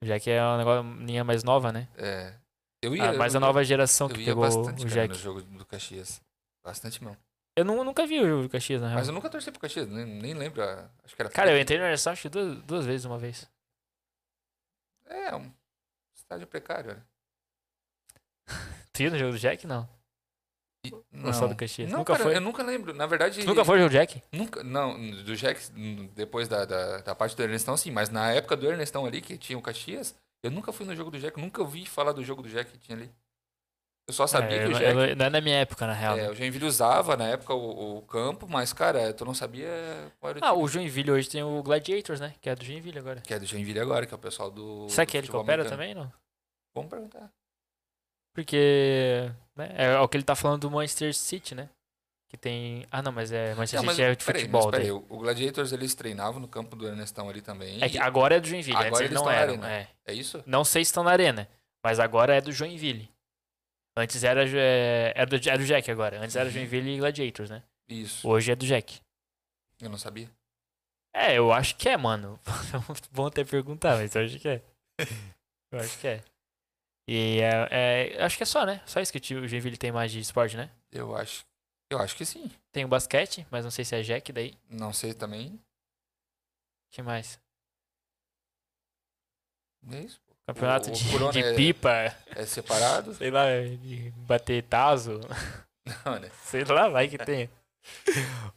[0.02, 1.88] O Jack é uma negócio, linha mais nova, né?
[1.97, 2.34] É.
[2.82, 5.09] Eu ia, Ah, mais eu a nova geração que pegou bastante, o cara, Jack.
[5.09, 6.20] no jogo do Caxias.
[6.64, 7.16] Bastante mesmo.
[7.56, 8.98] Eu nu- nunca vi o jogo do Caxias, na real.
[8.98, 10.62] Mas eu nunca torci pro Caxias, nem, nem lembro.
[10.62, 11.30] a- Acho que era.
[11.30, 13.48] Cara, eu entrei no Airsoft duas, duas vezes uma vez.
[15.06, 15.50] É, um
[16.14, 16.94] estádio precário.
[16.94, 17.02] né?
[18.92, 19.66] Tu ia no jogo do Jack?
[19.66, 19.88] Não.
[20.84, 21.90] E- Ou só do Caxias?
[21.90, 22.36] Não, nunca cara, foi?
[22.36, 22.94] eu nunca lembro.
[22.94, 23.40] Na verdade.
[23.40, 24.22] Tu nunca foi no jogo do Jack?
[24.32, 25.60] Nunca, não, do Jack,
[26.14, 29.36] depois da, da, da parte do Ernestão, sim, mas na época do Ernestão ali, que
[29.38, 32.42] tinha o Caxias, eu nunca fui no jogo do Jack, nunca ouvi falar do jogo
[32.42, 33.10] do Jack que tinha ali.
[34.08, 34.96] Eu só sabia É, que eu o Jack.
[35.10, 36.16] eu- não é na minha época, na real.
[36.16, 36.30] É, né?
[36.30, 39.68] o Joinville usava na época o, o campo, mas, cara, tu não sabia
[40.20, 42.32] qual era o Ah, time o Joinville hoje tem o Gladiators, né?
[42.40, 43.20] Que é do Joinville agora.
[43.20, 44.88] que é do Joinville agora, que é o pessoal do.
[44.88, 46.12] Será do que ele coopera também, não?
[46.74, 47.30] Vamos perguntar.
[48.34, 51.68] Porque né, é o que ele tá falando do Manchester City, né?
[52.28, 52.84] Que tem...
[52.90, 54.62] Ah, não, mas é Manchester Não, mas City é de peraí, futebol.
[54.64, 57.82] mas peraí, o Gladiators eles treinavam no campo do Ernestão ali também.
[57.82, 59.64] É que agora é do Joinville, Agora eles eles não eram.
[59.64, 59.88] É.
[60.04, 60.42] É isso?
[60.44, 61.48] Não sei se estão na arena,
[61.82, 63.08] mas agora é do Joinville.
[63.97, 66.20] Antes era, é, era, do, era do Jack agora.
[66.20, 66.52] Antes era Uhum.
[66.52, 67.62] Joinville e Gladiators, né?
[67.89, 68.28] Isso.
[68.28, 69.01] Hoje é do Jack.
[69.81, 70.31] Eu não sabia.
[71.14, 72.39] É, eu acho que é, mano.
[73.10, 74.62] Bom até perguntar, mas eu acho que é.
[75.73, 76.23] Eu acho que é.
[77.09, 77.68] E é,
[78.18, 78.82] é, acho que é só, né?
[78.85, 80.70] Só isso que o Joinville tem mais de esporte, né?
[80.93, 81.47] Eu acho.
[81.90, 82.51] Eu acho que sim.
[82.73, 84.59] Tem o basquete, mas não sei se é Jack daí.
[84.68, 85.59] Não sei também.
[86.90, 87.40] que mais?
[89.93, 90.20] É isso.
[90.47, 93.14] Campeonato O- o de, é- pipa, É separado?
[93.14, 93.47] sei lá,
[93.82, 95.20] de bater taso.
[96.05, 96.31] Não, né?
[96.44, 97.51] Sei lá, vai que tem.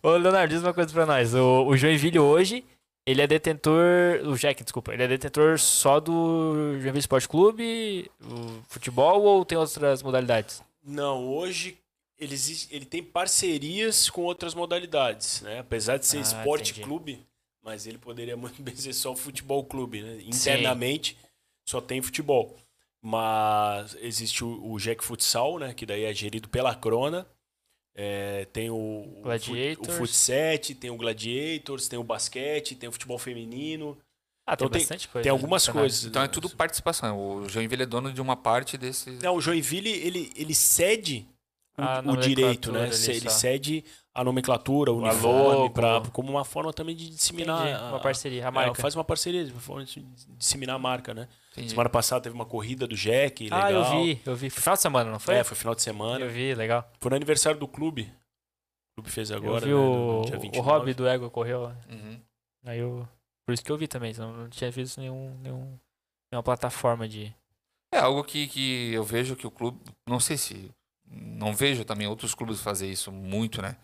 [0.01, 1.33] Ô, Leonardo, diz uma coisa pra nós.
[1.33, 2.63] O, o Joinville hoje,
[3.05, 4.21] ele é detentor.
[4.25, 4.93] O Jack, desculpa.
[4.93, 10.61] Ele é detentor só do Joinville Esporte Clube, o futebol ou tem outras modalidades?
[10.83, 11.77] Não, hoje
[12.19, 15.59] ele, existe- ele tem parcerias com outras modalidades, né?
[15.59, 16.85] Apesar de ser Ah, esporte entendi.
[16.85, 17.25] clube,
[17.63, 20.19] mas ele poderia muito bem ser só futebol clube, né?
[20.23, 21.17] Internamente
[21.69, 22.57] só tem futebol.
[23.01, 25.73] Mas existe o, o Jack Futsal, né?
[25.73, 27.27] Que daí é gerido pela Crona.
[27.95, 29.87] É, tem o, o, Gladiators.
[29.87, 33.97] o Futset, tem o Gladiators, tem o basquete, tem o futebol feminino.
[34.47, 35.23] Ah, tem Então tem- bastante coisa.
[35.23, 35.81] Tem algumas no cenário.
[35.81, 36.05] coisas.
[36.05, 37.19] Então é tudo participação.
[37.19, 39.11] O Joinville é dono de uma parte desse.
[39.21, 41.25] Não, o Joinville, ele, ele cede
[41.77, 43.15] o, A o direito, nomenclatura né?
[43.15, 43.29] Ele só.
[43.29, 43.85] cede
[44.19, 45.69] a nomenclatura, o O uniforme, logo.
[45.71, 47.61] pra, como uma forma também de disseminar.
[47.67, 48.81] Entendi, a- uma parceria, a é, marca.
[48.81, 50.01] faz uma parceria, uma forma de
[50.37, 51.27] disseminar a marca, né?
[51.51, 51.69] Entendi.
[51.69, 53.61] Semana passada teve uma corrida do Jack, legal.
[53.63, 54.49] Ah, eu vi, eu vi.
[54.49, 55.35] Foi final de semana, não foi?
[55.35, 56.23] É, foi final de semana.
[56.23, 56.89] Eu vi, legal.
[56.99, 58.03] Foi no aniversário do clube.
[58.03, 60.59] O clube fez agora, eu vi né, o, no o 29.
[60.69, 61.71] hobby do Ego correu.
[61.89, 62.19] Uhum.
[62.65, 63.07] Aí eu.
[63.45, 65.79] Por isso que eu vi também, senão não tinha visto nenhum, nenhum,
[66.31, 67.33] nenhuma plataforma de.
[67.91, 69.79] É algo que, que eu vejo que o clube.
[70.07, 70.69] Não sei se.
[71.11, 73.75] Não vejo também outros clubes fazer isso muito, né?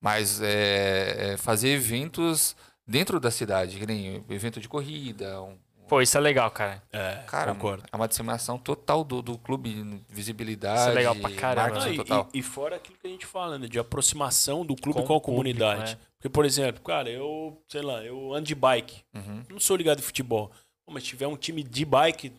[0.00, 2.54] Mas é, é fazer eventos
[2.86, 5.56] dentro da cidade, que nem evento de corrida, um,
[5.88, 6.82] Pô, isso é legal, cara.
[6.92, 7.84] É, Cara, concordo.
[7.92, 11.78] é uma disseminação total do, do clube, visibilidade, Isso é legal pra caramba.
[11.78, 12.28] Não, e, total.
[12.34, 13.68] e- e fora aquilo que a gente fala, né?
[13.68, 15.80] De aproximação do clube Com com, a comunidade.
[15.92, 16.06] público, é.
[16.16, 19.02] Porque, por exemplo, cara, eu, sei lá, eu ando de bike.
[19.14, 19.44] Uhum.
[19.48, 20.50] Não sou ligado em futebol.
[20.90, 22.32] Mas se tiver um time de bike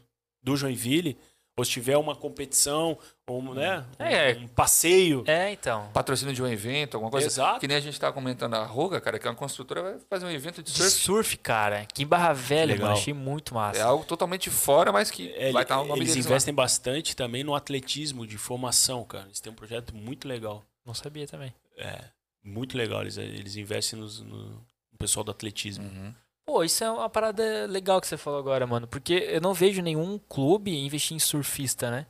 [0.44, 1.18] do Joinville,
[1.58, 2.98] ou se tiver uma competição,
[3.28, 3.84] ou, né?
[4.00, 4.38] Um, É.
[4.40, 5.24] um passeio.
[5.26, 5.90] É, então.
[5.92, 7.26] Patrocínio de um evento, alguma coisa.
[7.26, 7.60] Exato.
[7.60, 10.28] Que nem a gente tava comentando a Roga, cara, que é uma construtora, vai fazer
[10.28, 10.92] um evento de De surf.
[10.92, 11.88] surf, cara.
[11.92, 12.90] Que em Barra Velha, Legal.
[12.90, 13.00] mano.
[13.00, 13.80] Achei muito massa.
[13.80, 16.32] É algo totalmente fora, mas que É, vai estar o nome eles deles lá.
[16.32, 19.26] investem bastante também no atletismo de formação, cara.
[19.26, 20.64] Eles têm um projeto muito legal.
[20.86, 21.52] Não sabia também.
[21.76, 22.02] É,
[22.44, 23.02] muito legal.
[23.02, 24.64] Eles, eles investem nos- no
[25.00, 25.86] pessoal do atletismo.
[25.86, 26.14] Uhum.
[26.48, 28.88] Pô, isso é uma parada legal que você falou agora, mano.
[28.88, 32.08] Porque eu não vejo nenhum clube investir em surfista, né?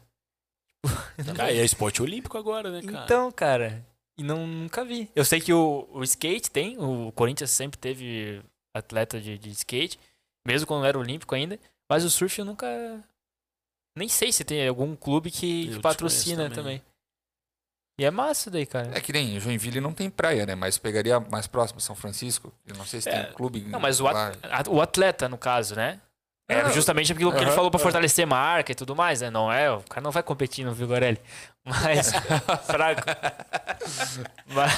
[1.35, 3.03] Cara, e é esporte olímpico agora, né, cara?
[3.03, 3.83] Então, cara.
[4.15, 5.09] E não, nunca vi.
[5.15, 8.43] Eu sei que o, o skate tem, o Corinthians sempre teve
[8.75, 9.99] atleta de, de skate,
[10.45, 11.59] mesmo quando era olímpico ainda.
[11.89, 12.67] Mas o surf eu nunca.
[13.97, 16.79] Nem sei se tem algum clube que, que patrocina também.
[17.99, 18.91] E é massa daí, cara.
[18.93, 20.53] É que nem Joinville não tem praia, né?
[20.53, 22.53] Mas pegaria mais próximo, São Francisco.
[22.67, 23.23] Eu não sei se É.
[23.23, 23.61] tem clube.
[23.61, 25.99] Não, mas o, at- o atleta, no caso, né?
[26.49, 27.83] É Não, justamente aquilo que ele falou pra aham.
[27.83, 29.29] fortalecer marca e tudo mais, né?
[29.29, 31.19] Não é, o cara não vai competir no Vigorelli.
[31.65, 32.11] Mas.
[32.65, 33.01] fraco.
[34.47, 34.71] mas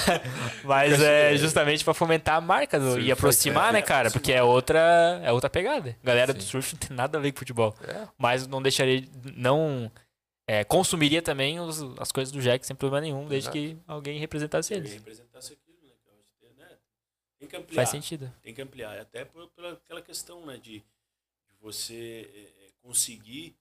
[0.64, 4.10] mas é justamente pra fomentar a marca do- e aproximar, é, né, cara?
[4.10, 5.96] Porque é outra, é outra pegada.
[6.02, 6.48] Galera do Sim.
[6.48, 7.72] surf não tem nada a ver com futebol.
[7.86, 8.02] É.
[8.18, 9.04] Mas não deixaria.
[9.36, 9.90] Não.
[10.50, 13.56] É, consumiria também os- as coisas do Jack sem problema nenhum, desde Exato.
[13.58, 14.98] que alguém representasse Alguém eles.
[14.98, 15.92] representasse aquilo, né?
[16.40, 16.68] que que, né?
[17.38, 17.76] Tem que ampliar.
[17.76, 18.32] Faz sentido.
[18.42, 18.98] Tem que ampliar.
[18.98, 20.56] Até por, pela aquela questão, né?
[20.56, 20.84] De, de
[21.60, 23.54] você é, é, conseguir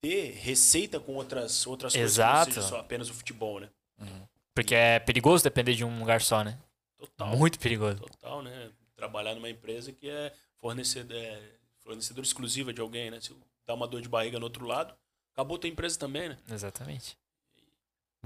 [0.00, 2.48] ter receita com outras, outras coisas que Exato.
[2.48, 3.70] não seja só apenas o futebol, né?
[3.98, 4.26] Uhum.
[4.54, 6.58] Porque é perigoso depender de um lugar só, né?
[6.98, 7.36] Total.
[7.36, 8.00] Muito perigoso.
[8.00, 8.70] Total, né?
[8.96, 11.40] Trabalhar numa empresa que é fornecedor, é
[11.78, 13.20] fornecedor exclusiva de alguém, né?
[13.20, 13.34] Se
[13.66, 14.94] dá uma dor de barriga no outro lado,
[15.40, 16.36] acabou tua empresa também, né?
[16.50, 17.16] Exatamente.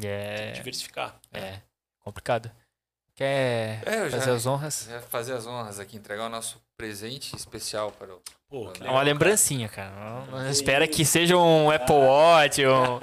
[0.01, 0.53] E é.
[0.53, 1.17] Diversificar.
[1.33, 1.61] É.
[2.01, 2.51] Complicado.
[3.15, 4.89] Quer É, eu já- fazer as honras?
[4.91, 8.21] É fazer as honras aqui, entregar o nosso presente especial para o.
[8.49, 8.95] Pô, É legal.
[8.95, 9.91] uma lembrancinha, cara.
[9.95, 12.99] Não, não Que espera que seja um Apple Watch, um,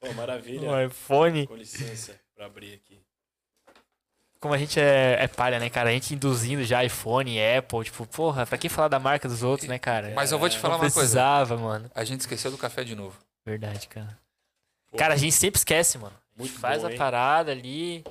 [0.00, 0.68] Pô, maravilha.
[0.68, 1.46] um iPhone.
[1.46, 3.00] Com licença pra abrir aqui.
[4.42, 5.90] Como a gente é, é palha, né, cara?
[5.90, 9.68] A gente induzindo já iPhone, Apple, tipo, porra, pra que falar da marca dos outros,
[9.68, 10.12] né, cara?
[10.16, 10.96] Mas eu vou te falar não uma coisa.
[10.98, 11.88] precisava, mano.
[11.94, 13.16] A gente esqueceu do café de novo.
[13.46, 14.18] Verdade, cara.
[14.90, 16.12] Pô, Cara, a gente sempre esquece, mano.
[16.36, 16.98] muito Faz bom, a hein?
[16.98, 18.04] parada ali,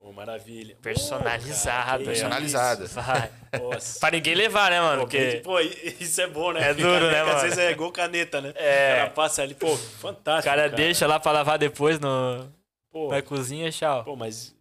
[0.00, 0.74] Pô, maravilha.
[0.76, 2.86] Cara, Personalizada.
[2.86, 3.30] vai.
[3.60, 4.00] Nossa.
[4.00, 5.02] pra ninguém levar, né, mano?
[5.02, 5.42] Porque...
[5.44, 6.70] pô, isso é bom, né?
[6.70, 7.40] É duro, né, Às mano?
[7.42, 8.54] vezes é igual caneta, né?
[8.56, 8.94] É.
[8.94, 10.48] O cara passa ali, pô, O fantástico.
[10.54, 12.48] cara deixa lá pra lavar depois no,
[12.90, 14.04] Pô, na cozinha, tchau.
[14.04, 14.54] pô, mas,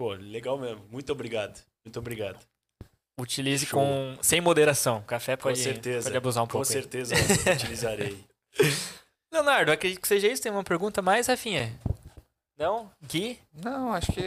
[0.00, 0.82] pô, legal mesmo.
[0.90, 1.62] Muito obrigado.
[1.84, 2.38] Muito obrigado.
[3.18, 3.78] Utilize Show.
[3.78, 5.02] com sem moderação.
[5.02, 6.04] Café Com pode, certeza.
[6.08, 6.66] pode abusar um Com pouco.
[6.66, 6.72] aí.
[6.72, 7.14] certeza
[7.54, 8.18] utilizarei.
[9.30, 10.40] Leonardo, acredito que seja isso.
[10.40, 11.78] Tem uma pergunta mais, Rafinha?
[12.56, 12.90] Não?
[13.06, 13.38] Gui?
[13.52, 14.22] Não, acho que.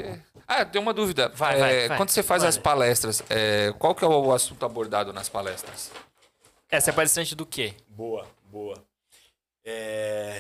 [0.48, 1.28] Ah, tem uma dúvida.
[1.30, 1.98] Vai, É, vai, vai.
[1.98, 2.50] Quando você faz Vai.
[2.50, 5.92] as palestras, é, qual que é o assunto abordado nas palestras?
[6.70, 7.74] Essa é palestrante do quê?
[7.88, 8.78] Boa, boa.
[9.66, 10.40] É,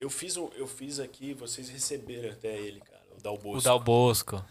[0.00, 3.58] eu, fiz, eu fiz aqui, vocês receberam até ele, cara, Dal Bosco.
[3.58, 4.44] O Dal Bosco.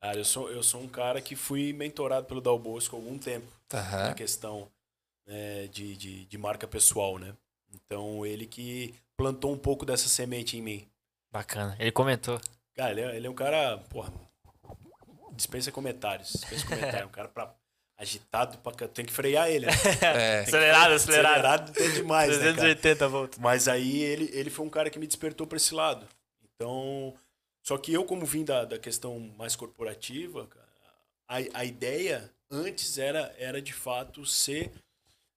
[0.00, 3.18] Cara, eu sou, eu sou um cara que fui mentorado pelo Dal Bosco há algum
[3.18, 3.46] tempo.
[3.72, 4.14] na Aham.
[4.14, 4.68] questão
[5.26, 7.34] né, de, de, de marca pessoal, né?
[7.74, 10.88] Então, ele que plantou um pouco dessa semente em mim.
[11.32, 11.74] Bacana.
[11.78, 12.40] Ele comentou.
[12.74, 14.12] Cara, ele é, ele é um cara, porra,
[15.32, 17.06] dispensa comentários, dispensa comentários.
[17.06, 17.54] um cara pra,
[17.96, 18.72] agitado pra...
[18.88, 19.72] Tem que frear ele, né?
[20.02, 21.32] É, Acelerado, acelerado.
[21.34, 22.54] Acelerado tem demais, né, cara?
[22.54, 23.38] 380 volts.
[23.38, 26.06] Mas aí ele, ele foi um cara que me despertou para esse lado.
[26.54, 27.14] Então,
[27.62, 30.48] só que eu, como vim da, da questão mais corporativa,
[31.28, 34.70] a, a ideia antes era, era de fato ser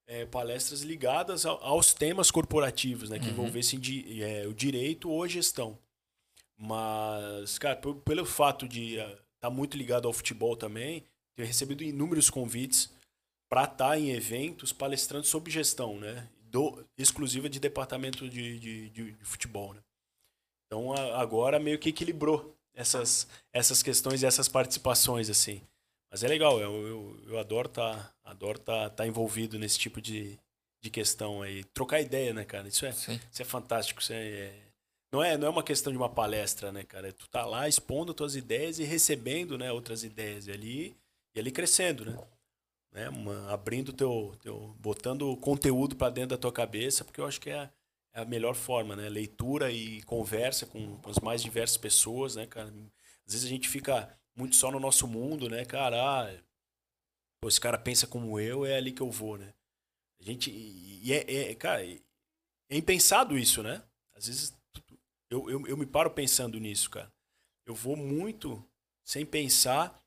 [0.07, 3.31] é, palestras ligadas ao- aos temas corporativos, né, que Uhum.
[3.31, 3.79] envolvessem
[4.21, 5.77] é, o direito ou gestão.
[6.57, 11.03] Mas, cara, p- pelo fato de estar muito ligado ao futebol também,
[11.35, 12.91] tenho recebido inúmeros convites
[13.49, 16.27] para estar em eventos palestrando sobre gestão, né?
[16.41, 19.81] Do, exclusiva de departamento de, de, de- de futebol, né?
[20.67, 25.61] Então a- agora meio que equilibrou essas, essas questões e essas participações, assim.
[26.11, 30.37] Mas é legal, eu, eu, eu adoro estar adoro tá, tá envolvido nesse tipo de,
[30.81, 31.63] de questão aí.
[31.65, 32.67] Trocar ideia, né, cara?
[32.67, 33.19] Isso é, sim.
[33.31, 34.01] isso é fantástico.
[34.01, 34.61] Isso é, é-
[35.11, 37.13] não, é, não é uma questão de uma palestra, né, cara?
[37.13, 40.97] Tu tá lá expondo tuas ideias e recebendo né, outras ideias e ali,
[41.35, 42.17] e ali crescendo, né?
[42.91, 43.09] né?
[43.09, 44.75] Uma- abrindo teu, teu.
[44.79, 47.69] botando conteúdo para dentro da tua cabeça, porque eu acho que é,
[48.15, 49.09] é a melhor forma, né?
[49.09, 52.69] Leitura e conversa com, com as mais diversas pessoas, né, cara?
[53.27, 55.97] Às vezes a gente fica muito só no nosso mundo, né, cara?
[55.97, 56.33] Ah,
[57.45, 59.53] esse cara pensa como eu, é ali que eu vou, né?
[60.19, 60.49] A gente.
[60.49, 63.83] E é, é, cara, é impensado isso, né?
[64.15, 64.57] Às vezes
[65.29, 67.11] eu, eu, eu me paro pensando nisso, cara.
[67.65, 68.65] Eu vou muito
[69.03, 70.01] sem pensar,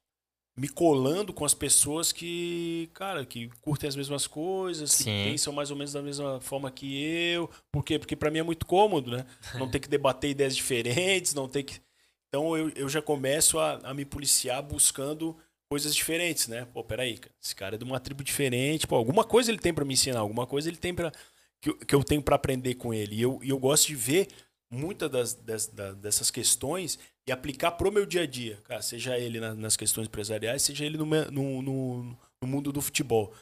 [0.59, 5.25] me colando com as pessoas que, cara, que curtem as mesmas coisas, que Sim.
[5.25, 7.49] pensam mais ou menos da mesma forma que eu.
[7.73, 7.99] Por quê?
[7.99, 9.25] Porque para mim é muito cômodo, né?
[9.55, 11.81] Não ter que debater ideias diferentes, não ter que.
[12.29, 15.37] Então eu, eu já começo a, a me policiar buscando
[15.71, 16.67] coisas diferentes, né?
[16.73, 19.73] Pô, peraí, cara, esse cara é de uma tribo diferente, pô, alguma coisa ele tem
[19.73, 21.13] para me ensinar, alguma coisa ele tem para
[21.61, 23.15] que, eu- que eu tenho para aprender com ele.
[23.17, 24.29] E eu, e eu gosto de ver
[24.71, 26.99] muitas das, das- da- dessas questões
[27.29, 30.85] e aplicar pro meu dia a dia, cara, seja ele na- nas questões empresariais, seja
[30.85, 33.33] ele no, no, no, no mundo do futebol.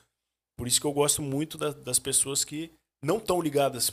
[0.58, 2.70] Por isso que eu gosto muito da- das pessoas que
[3.02, 3.92] não estão ligadas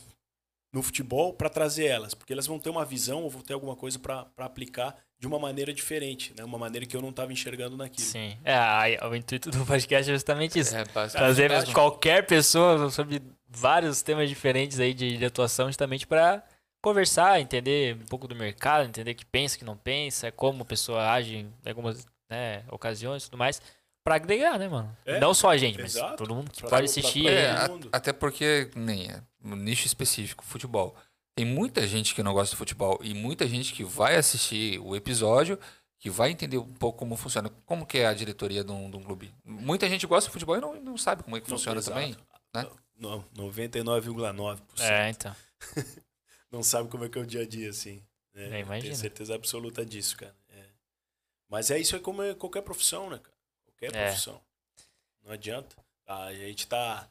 [0.74, 3.76] no futebol para trazer elas, porque elas vão ter uma visão ou vão ter alguma
[3.76, 6.44] coisa para aplicar de uma maneira diferente, né?
[6.44, 8.08] Uma maneira que eu não estava enxergando naquilo.
[8.08, 8.36] Sim.
[8.44, 10.76] É, o intuito do podcast é justamente isso.
[10.76, 11.74] É, Trazer mesmo.
[11.74, 16.44] qualquer pessoa sobre vários temas diferentes aí de, de atuação, justamente para
[16.84, 20.62] conversar, entender um pouco do mercado, entender o que pensa, o que não pensa, como
[20.62, 23.62] a pessoa age em algumas né, ocasiões e tudo mais,
[24.04, 24.96] para agregar, né, mano?
[25.06, 26.18] É, não só a gente, mas exato.
[26.18, 27.24] todo mundo que Pra- pode pra- assistir.
[27.24, 30.94] pra- É, a- até porque, nem é, no nicho específico, futebol.
[31.36, 34.96] Tem muita gente que não gosta de futebol e muita gente que vai assistir o
[34.96, 35.58] episódio,
[36.00, 38.98] que vai entender um pouco como funciona, como que é a diretoria de um, de
[38.98, 39.34] um clube.
[39.46, 41.98] Muita gente gosta de futebol e não, não sabe como é que Não, funciona exato.
[41.98, 42.16] também.
[42.54, 42.68] né?
[43.00, 44.60] Não, 99,9%.
[44.82, 45.34] É, então.
[46.54, 48.02] Não sabe como é que é o dia a dia, assim.
[48.34, 48.44] né?
[48.46, 48.82] É, imagina.
[48.84, 50.36] Tenho certeza absoluta disso, cara.
[50.50, 50.64] É.
[51.50, 53.36] Mas é isso é como é qualquer profissão, né, cara?
[53.66, 54.06] Qualquer É.
[54.08, 54.40] profissão.
[55.24, 55.76] Não adianta.
[56.06, 57.10] A gente tá,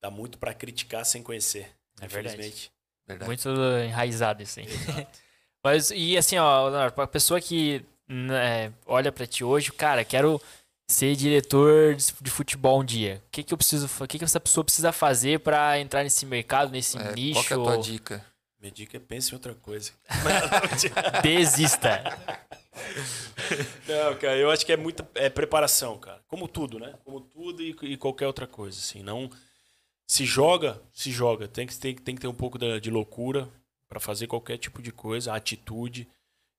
[0.00, 1.68] tá muito pra criticar sem conhecer.
[2.00, 2.36] É verdade.
[2.36, 2.72] infelizmente.
[3.06, 3.26] Verdade.
[3.28, 3.48] Muito
[3.84, 4.66] enraizado isso aí.
[5.64, 10.40] Mas, e assim, ó, Leonardo, pra pessoa que né, olha pra ti hoje, cara, quero
[10.88, 13.22] ser diretor de futebol um dia.
[13.26, 16.24] O que que eu preciso, o que que essa pessoa precisa fazer pra entrar nesse
[16.24, 17.34] mercado, nesse É, nicho?
[17.34, 18.29] qual que é a tua dica?
[18.60, 19.92] Minha dica é pense em outra coisa.
[21.22, 22.02] Desista.
[23.88, 26.20] Não, cara, eu acho que é muita é preparação, cara.
[26.28, 26.94] Como tudo, né?
[27.04, 29.02] Como tudo e, e qualquer outra coisa, assim.
[29.02, 29.30] Não
[30.06, 31.48] se joga, se joga.
[31.48, 33.48] Tem que, tem, que- tem que ter um pouco da- de loucura
[33.88, 36.06] para fazer qualquer tipo de coisa, atitude,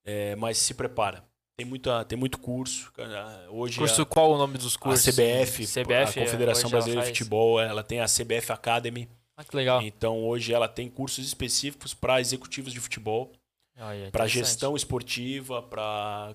[0.05, 1.23] é, mas se prepara.
[1.57, 2.91] Tem, muita, tem muito curso.
[2.93, 3.45] cara.
[3.51, 5.13] Hoje Curso, a, qual o nome dos a cursos?
[5.13, 7.07] CBF, CBF, a Confederação ela Brasileira de.
[7.19, 9.07] Futebol, ela tem a CBF Academy.
[9.37, 9.81] Ah, que legal.
[9.81, 13.31] Então hoje ela tem cursos específicos para executivos de futebol
[13.77, 14.33] Olha, para interessante.
[14.33, 16.33] gestão esportiva, para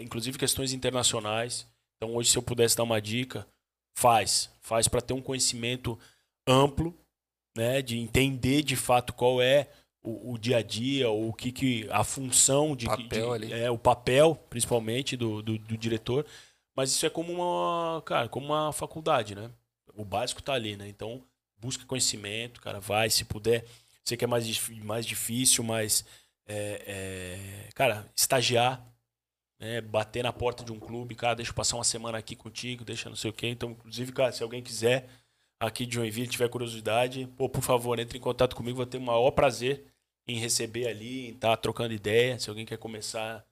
[0.00, 1.66] inclusive questões internacionais.
[1.96, 3.46] Então hoje se eu pudesse dar uma dica,
[3.96, 5.98] faz, faz para ter um conhecimento
[6.46, 6.94] amplo,
[7.56, 9.68] né, de entender de fato qual é
[10.02, 13.52] o, o dia a dia, ou o que, que a função de, Papel de- ali.
[13.52, 16.26] é o papel principalmente do, do, do diretor,
[16.74, 19.48] mas isso é como uma, cara, como uma faculdade, né?
[19.94, 20.88] O básico tá ali, né?
[20.88, 21.22] Então
[21.62, 23.64] busca conhecimento, cara, vai se puder.
[24.04, 24.46] Sei que é mais,
[24.84, 26.04] mais difícil, mas
[26.46, 28.84] é, é, cara, estagiar,
[29.58, 32.84] né, bater na porta de um clube, cara, deixa eu passar uma semana aqui contigo,
[32.84, 33.48] deixa não sei o quê.
[33.48, 35.08] Então, inclusive, cara, se alguém quiser
[35.60, 39.02] aqui de Joinville, tiver curiosidade, pô, por favor, entre em contato comigo, vou ter o
[39.02, 39.84] maior prazer
[40.26, 42.38] em receber ali, em estar trocando ideia.
[42.38, 43.44] Se alguém quer começar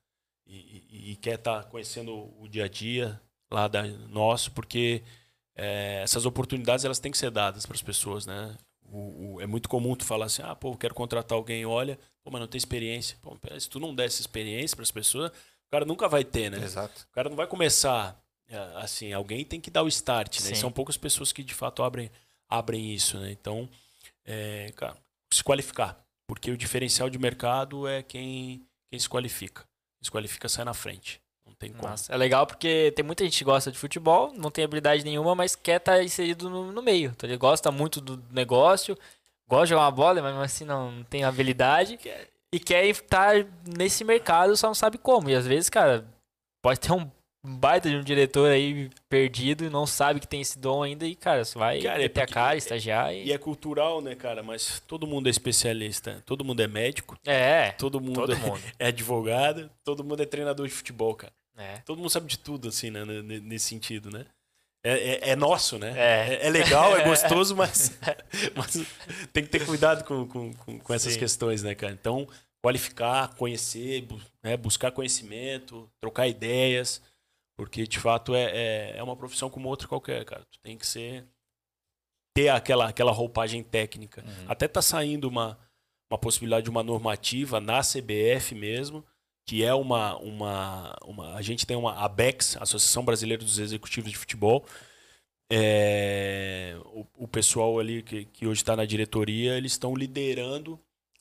[0.46, 3.20] e, e- e quer estar conhecendo o dia a dia
[3.50, 5.02] lá da, nosso, porque
[5.56, 8.56] é, essas oportunidades elas têm que ser dadas para as pessoas, né?
[8.92, 11.98] O- o- é muito comum tu falar assim, ah, pô, eu quero contratar alguém, olha,
[12.24, 13.16] pô, mas não tem experiência.
[13.22, 16.50] Pô, se tu não der essa experiência para as pessoas, o cara nunca vai ter,
[16.50, 16.58] né?
[16.64, 17.06] Exato.
[17.08, 20.46] O cara não vai começar é, assim, alguém tem que dar o start, né?
[20.52, 22.10] E são poucas pessoas que de fato abrem,
[22.48, 23.30] abrem isso, né?
[23.30, 23.68] Então,
[24.24, 24.96] é, cara,
[25.32, 26.04] se qualificar.
[26.26, 29.62] Porque o diferencial de mercado é quem, quem se qualifica.
[29.62, 31.20] Quem se qualifica sai na frente.
[31.60, 31.88] Tem como.
[31.88, 35.34] Nossa, é legal porque tem muita gente que gosta de futebol, não tem habilidade nenhuma,
[35.34, 37.12] mas quer estar inserido no, no meio.
[37.14, 38.96] Então ele gosta muito do negócio,
[39.48, 41.98] gosta de jogar uma bola, mas assim não, não tem habilidade.
[42.52, 43.46] E quer estar
[43.76, 45.28] nesse mercado, só não sabe como.
[45.28, 46.04] E às vezes, cara,
[46.64, 47.08] pode ter um
[47.46, 51.06] baita de um diretor aí perdido e não sabe que tem esse dom ainda.
[51.06, 53.26] E, cara, você vai Cara, é meter a porque- cara, estagiar e.
[53.26, 54.42] E é cultural, né, cara?
[54.42, 56.22] Mas todo mundo é especialista.
[56.26, 57.18] Todo mundo é médico.
[57.24, 58.60] É, Todo mundo, todo é- mundo.
[58.78, 59.70] é advogado.
[59.84, 61.32] Todo mundo é treinador de futebol, cara.
[61.56, 61.78] É.
[61.78, 63.04] Todo mundo sabe de tudo, assim, né?
[63.04, 64.26] Nesse sentido, né?
[64.82, 65.92] É, é- é nosso, né?
[65.96, 66.46] É.
[66.46, 67.98] É, legal, é gostoso, mas,
[68.56, 68.72] mas
[69.32, 71.18] tem que ter cuidado com, com, com, essas Sim.
[71.18, 71.92] questões, né, cara?
[71.92, 72.26] Então,
[72.62, 74.06] qualificar, conhecer,
[74.42, 77.02] né, buscar conhecimento, trocar ideias,
[77.58, 80.44] porque de fato é, é, é uma profissão como outra qualquer, cara.
[80.50, 81.26] Tu tem que ser.
[82.34, 84.22] ter aquela, aquela roupagem técnica.
[84.24, 84.44] Uhum.
[84.48, 85.58] Até tá saindo uma,
[86.10, 89.04] uma possibilidade de uma normativa na CBF mesmo,
[89.50, 91.34] que é uma, uma, uma.
[91.34, 94.64] A gente tem uma ABEX, Associação Brasileira dos Executivos de Futebol.
[95.50, 100.78] é, o, o pessoal ali que, que hoje está na diretoria, eles estão liderando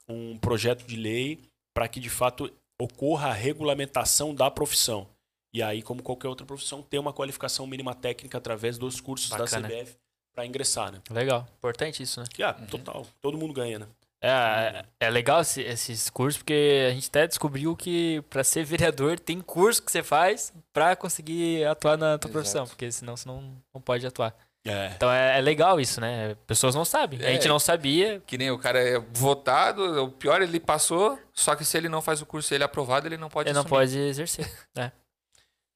[0.08, 1.40] um projeto de lei
[1.74, 5.08] para que de fato ocorra a regulamentação da profissão.
[5.52, 9.68] E aí, como qualquer outra profissão, ter uma qualificação mínima técnica através dos cursos Bacana.
[9.68, 9.98] da CBF
[10.36, 11.02] para ingressar, né?
[11.10, 11.48] Legal.
[11.58, 12.28] Importante isso, né?
[12.32, 13.08] Que, ah, total.
[13.24, 13.88] Todo mundo ganha, né?
[14.22, 19.18] É, é legal esse- esses cursos, porque a gente até descobriu que pra ser vereador
[19.20, 22.32] tem curso que você faz pra conseguir atuar na tua Exato.
[22.32, 24.36] profissão, porque senão você não, não pode atuar.
[24.68, 24.92] É.
[24.94, 26.36] Então é, é legal isso, né?
[26.46, 27.18] Pessoas não sabem.
[27.22, 27.34] A É.
[27.34, 28.22] gente não sabia.
[28.28, 32.02] Que nem o cara é votado, o pior ele passou, só que se ele não
[32.02, 33.78] faz o curso e ele é aprovado, ele não pode Ele não assumir.
[33.80, 34.52] pode exercer.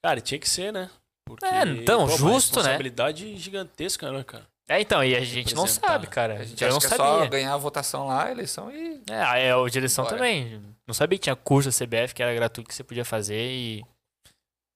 [0.03, 0.89] Cara, tinha que ser, né?
[1.25, 2.63] Porque, É, então, uma justo, né?
[2.63, 4.45] responsabilidade gigantesca, né, cara?
[4.69, 6.39] É, então, e a gente não sabe, cara.
[6.39, 7.05] A gente Eu não que é sabia.
[7.05, 9.01] só ganhar a votação lá, a eleição e.
[9.09, 10.15] É, é, a direção Bora.
[10.17, 10.61] também.
[10.87, 13.83] Não sabia que tinha curso da CBF que era gratuito que você podia fazer e.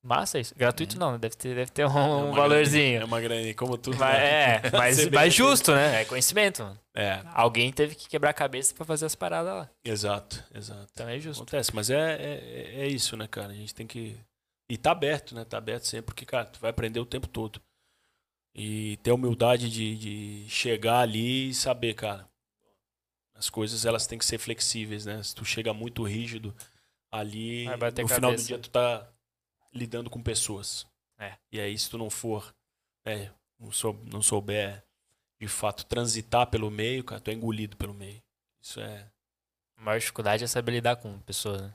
[0.06, 0.54] Massa isso.
[0.56, 3.02] Gratuito não, deve ter, deve ter um, É valorzinho.
[3.02, 3.98] É uma graninha, como tudo.
[3.98, 4.56] Mas, né?
[4.56, 6.02] é, mas, mas justo, né?
[6.02, 6.78] É conhecimento.
[6.96, 9.70] É, Alguém teve que quebrar a cabeça pra fazer as paradas lá.
[9.84, 10.88] exato, exato.
[10.94, 11.42] Então é justo.
[11.42, 13.52] Acontece, mas é, é, é isso, né, cara?
[13.52, 14.18] A gente tem que.
[14.70, 15.44] E tá aberto, né?
[15.44, 17.60] Tá aberto sempre, porque, cara, tu vai aprender o tempo todo.
[18.58, 22.28] E ter humildade de, de chegar ali e saber, cara.
[23.36, 25.22] As coisas elas têm que ser flexíveis, né?
[25.22, 26.56] Se tu chega muito rígido
[27.12, 27.78] ali, no
[28.08, 28.48] final do cabeça.
[28.48, 29.08] dia tu tá
[29.72, 30.88] lidando com pessoas.
[31.20, 31.38] É.
[31.52, 32.54] E aí, se tu não for,
[33.06, 34.84] né, não, sou, não souber
[35.40, 38.22] de fato transitar pelo meio, cara, tu é engolido pelo meio.
[38.60, 39.08] Isso é.
[39.78, 41.74] A maior dificuldade é saber lidar com pessoas, né?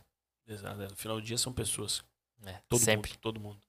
[0.49, 2.05] exato, é, No final do dia são pessoas.
[2.45, 3.11] É, Todo sempre.
[3.11, 3.21] mundo.
[3.21, 3.61] Todo mundo.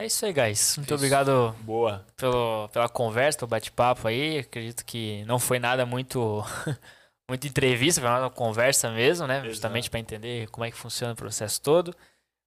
[0.00, 0.76] É isso aí, guys.
[0.76, 0.94] Muito Isso.
[0.94, 2.06] obrigado Boa.
[2.16, 4.38] pelo, pela conversa, pelo bate-papo aí.
[4.38, 6.44] Acredito que não foi nada muito
[7.28, 9.38] muito entrevista, foi uma conversa mesmo, né?
[9.38, 9.50] Exato.
[9.50, 11.94] Justamente para entender como é que funciona o processo todo.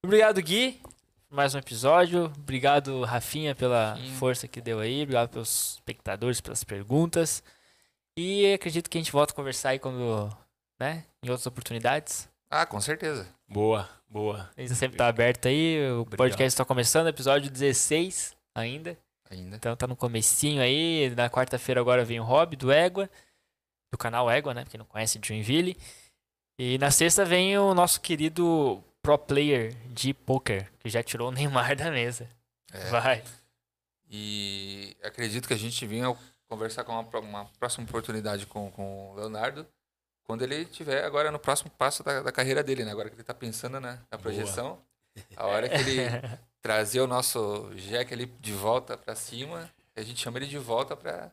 [0.03, 0.81] Obrigado, Gui,
[1.27, 2.31] por mais um episódio.
[2.37, 4.15] Obrigado, Rafinha, pela Sim.
[4.15, 5.03] força que deu aí.
[5.03, 7.43] Obrigado pelos espectadores, pelas perguntas.
[8.17, 10.29] E acredito que a gente volta a conversar aí quando,
[10.79, 11.03] né?
[11.21, 12.29] Em outras oportunidades.
[12.49, 13.27] Ah, com certeza.
[13.47, 14.49] Boa, boa.
[14.55, 15.79] A gente sempre tá aberto aí.
[15.91, 16.17] O Obrigado.
[16.17, 18.97] podcast está começando, episódio 16 ainda.
[19.29, 19.55] Ainda.
[19.55, 21.09] Então tá no comecinho aí.
[21.15, 23.09] Na quarta-feira agora vem o Hobby do Égua.
[23.91, 24.61] Do canal Égua, né?
[24.63, 25.77] Pra quem não conhece, de Joinville.
[26.59, 31.31] E na sexta vem o nosso querido pro player de poker, que já tirou o
[31.31, 32.29] Neymar da mesa.
[32.71, 32.89] É.
[32.89, 33.23] Vai.
[34.09, 36.15] E acredito que a gente vinha
[36.49, 39.65] conversar com uma, uma próxima oportunidade com, com o Leonardo
[40.25, 42.91] quando ele tiver agora no próximo passo da, da carreira dele, né?
[42.91, 44.79] Agora que ele tá pensando né, na projeção.
[45.35, 46.03] A hora que ele
[46.61, 50.95] trazer o nosso Jack ali de volta pra cima, a gente chama ele de volta
[50.95, 51.31] pra.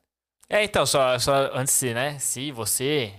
[0.49, 2.19] É, então, só, só antes, né?
[2.19, 3.15] Se você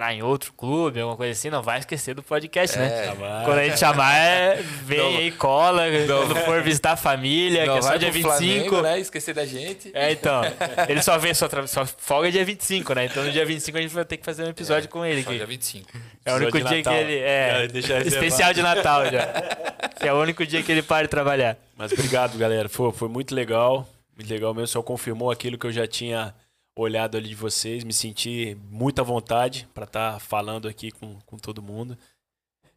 [0.00, 3.04] entrar em outro clube, alguma coisa assim, não vai esquecer do podcast, né?
[3.04, 3.44] É, Tá bom.
[3.44, 5.82] Quando a gente chamar, é, vem Não- aí, cola.
[6.06, 8.38] Quando for visitar a família, que não é só vai dia pro 25.
[8.68, 8.98] Flamengo, né?
[8.98, 9.90] Esquecer da gente.
[9.92, 10.40] É, então.
[10.88, 13.04] Ele só vem, só, só folga dia 25, né?
[13.04, 15.22] Então no dia 25 a gente vai ter que fazer um episódio com ele.
[15.22, 15.90] Só Que dia 25.
[16.24, 16.94] é o único dia que Natal.
[16.94, 17.18] ele.
[17.18, 17.68] É.
[18.06, 19.26] Especial de Natal já.
[20.00, 21.56] Que é o único dia que ele para de trabalhar.
[21.76, 22.68] Mas obrigado, galera.
[22.68, 23.86] Foi, foi muito legal.
[24.16, 24.68] Muito legal mesmo.
[24.68, 26.34] Só confirmou aquilo que eu já tinha
[26.76, 27.84] olhado ali de vocês.
[27.84, 31.96] Me senti muito à vontade para estar falando aqui com, com todo mundo.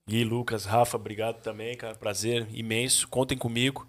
[0.07, 1.95] Gui, Lucas, Rafa, obrigado também, cara.
[1.95, 3.07] Prazer imenso.
[3.07, 3.87] Contem comigo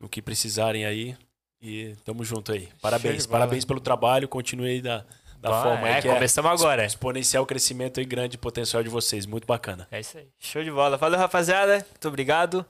[0.00, 1.16] no que precisarem aí.
[1.60, 2.68] E tamo junto aí.
[2.82, 3.24] Parabéns.
[3.24, 3.40] bola.
[3.40, 4.28] Parabéns pelo trabalho.
[4.28, 5.06] Continue aí da,
[5.40, 6.84] da Bom, forma é, aí que é começamos agora.
[6.84, 9.24] exponencial crescimento e grande potencial de vocês.
[9.24, 9.88] Muito bacana.
[9.90, 10.28] É isso aí.
[10.38, 10.98] Show de bola.
[10.98, 11.78] Valeu, rapaziada.
[11.78, 12.66] Muito obrigado.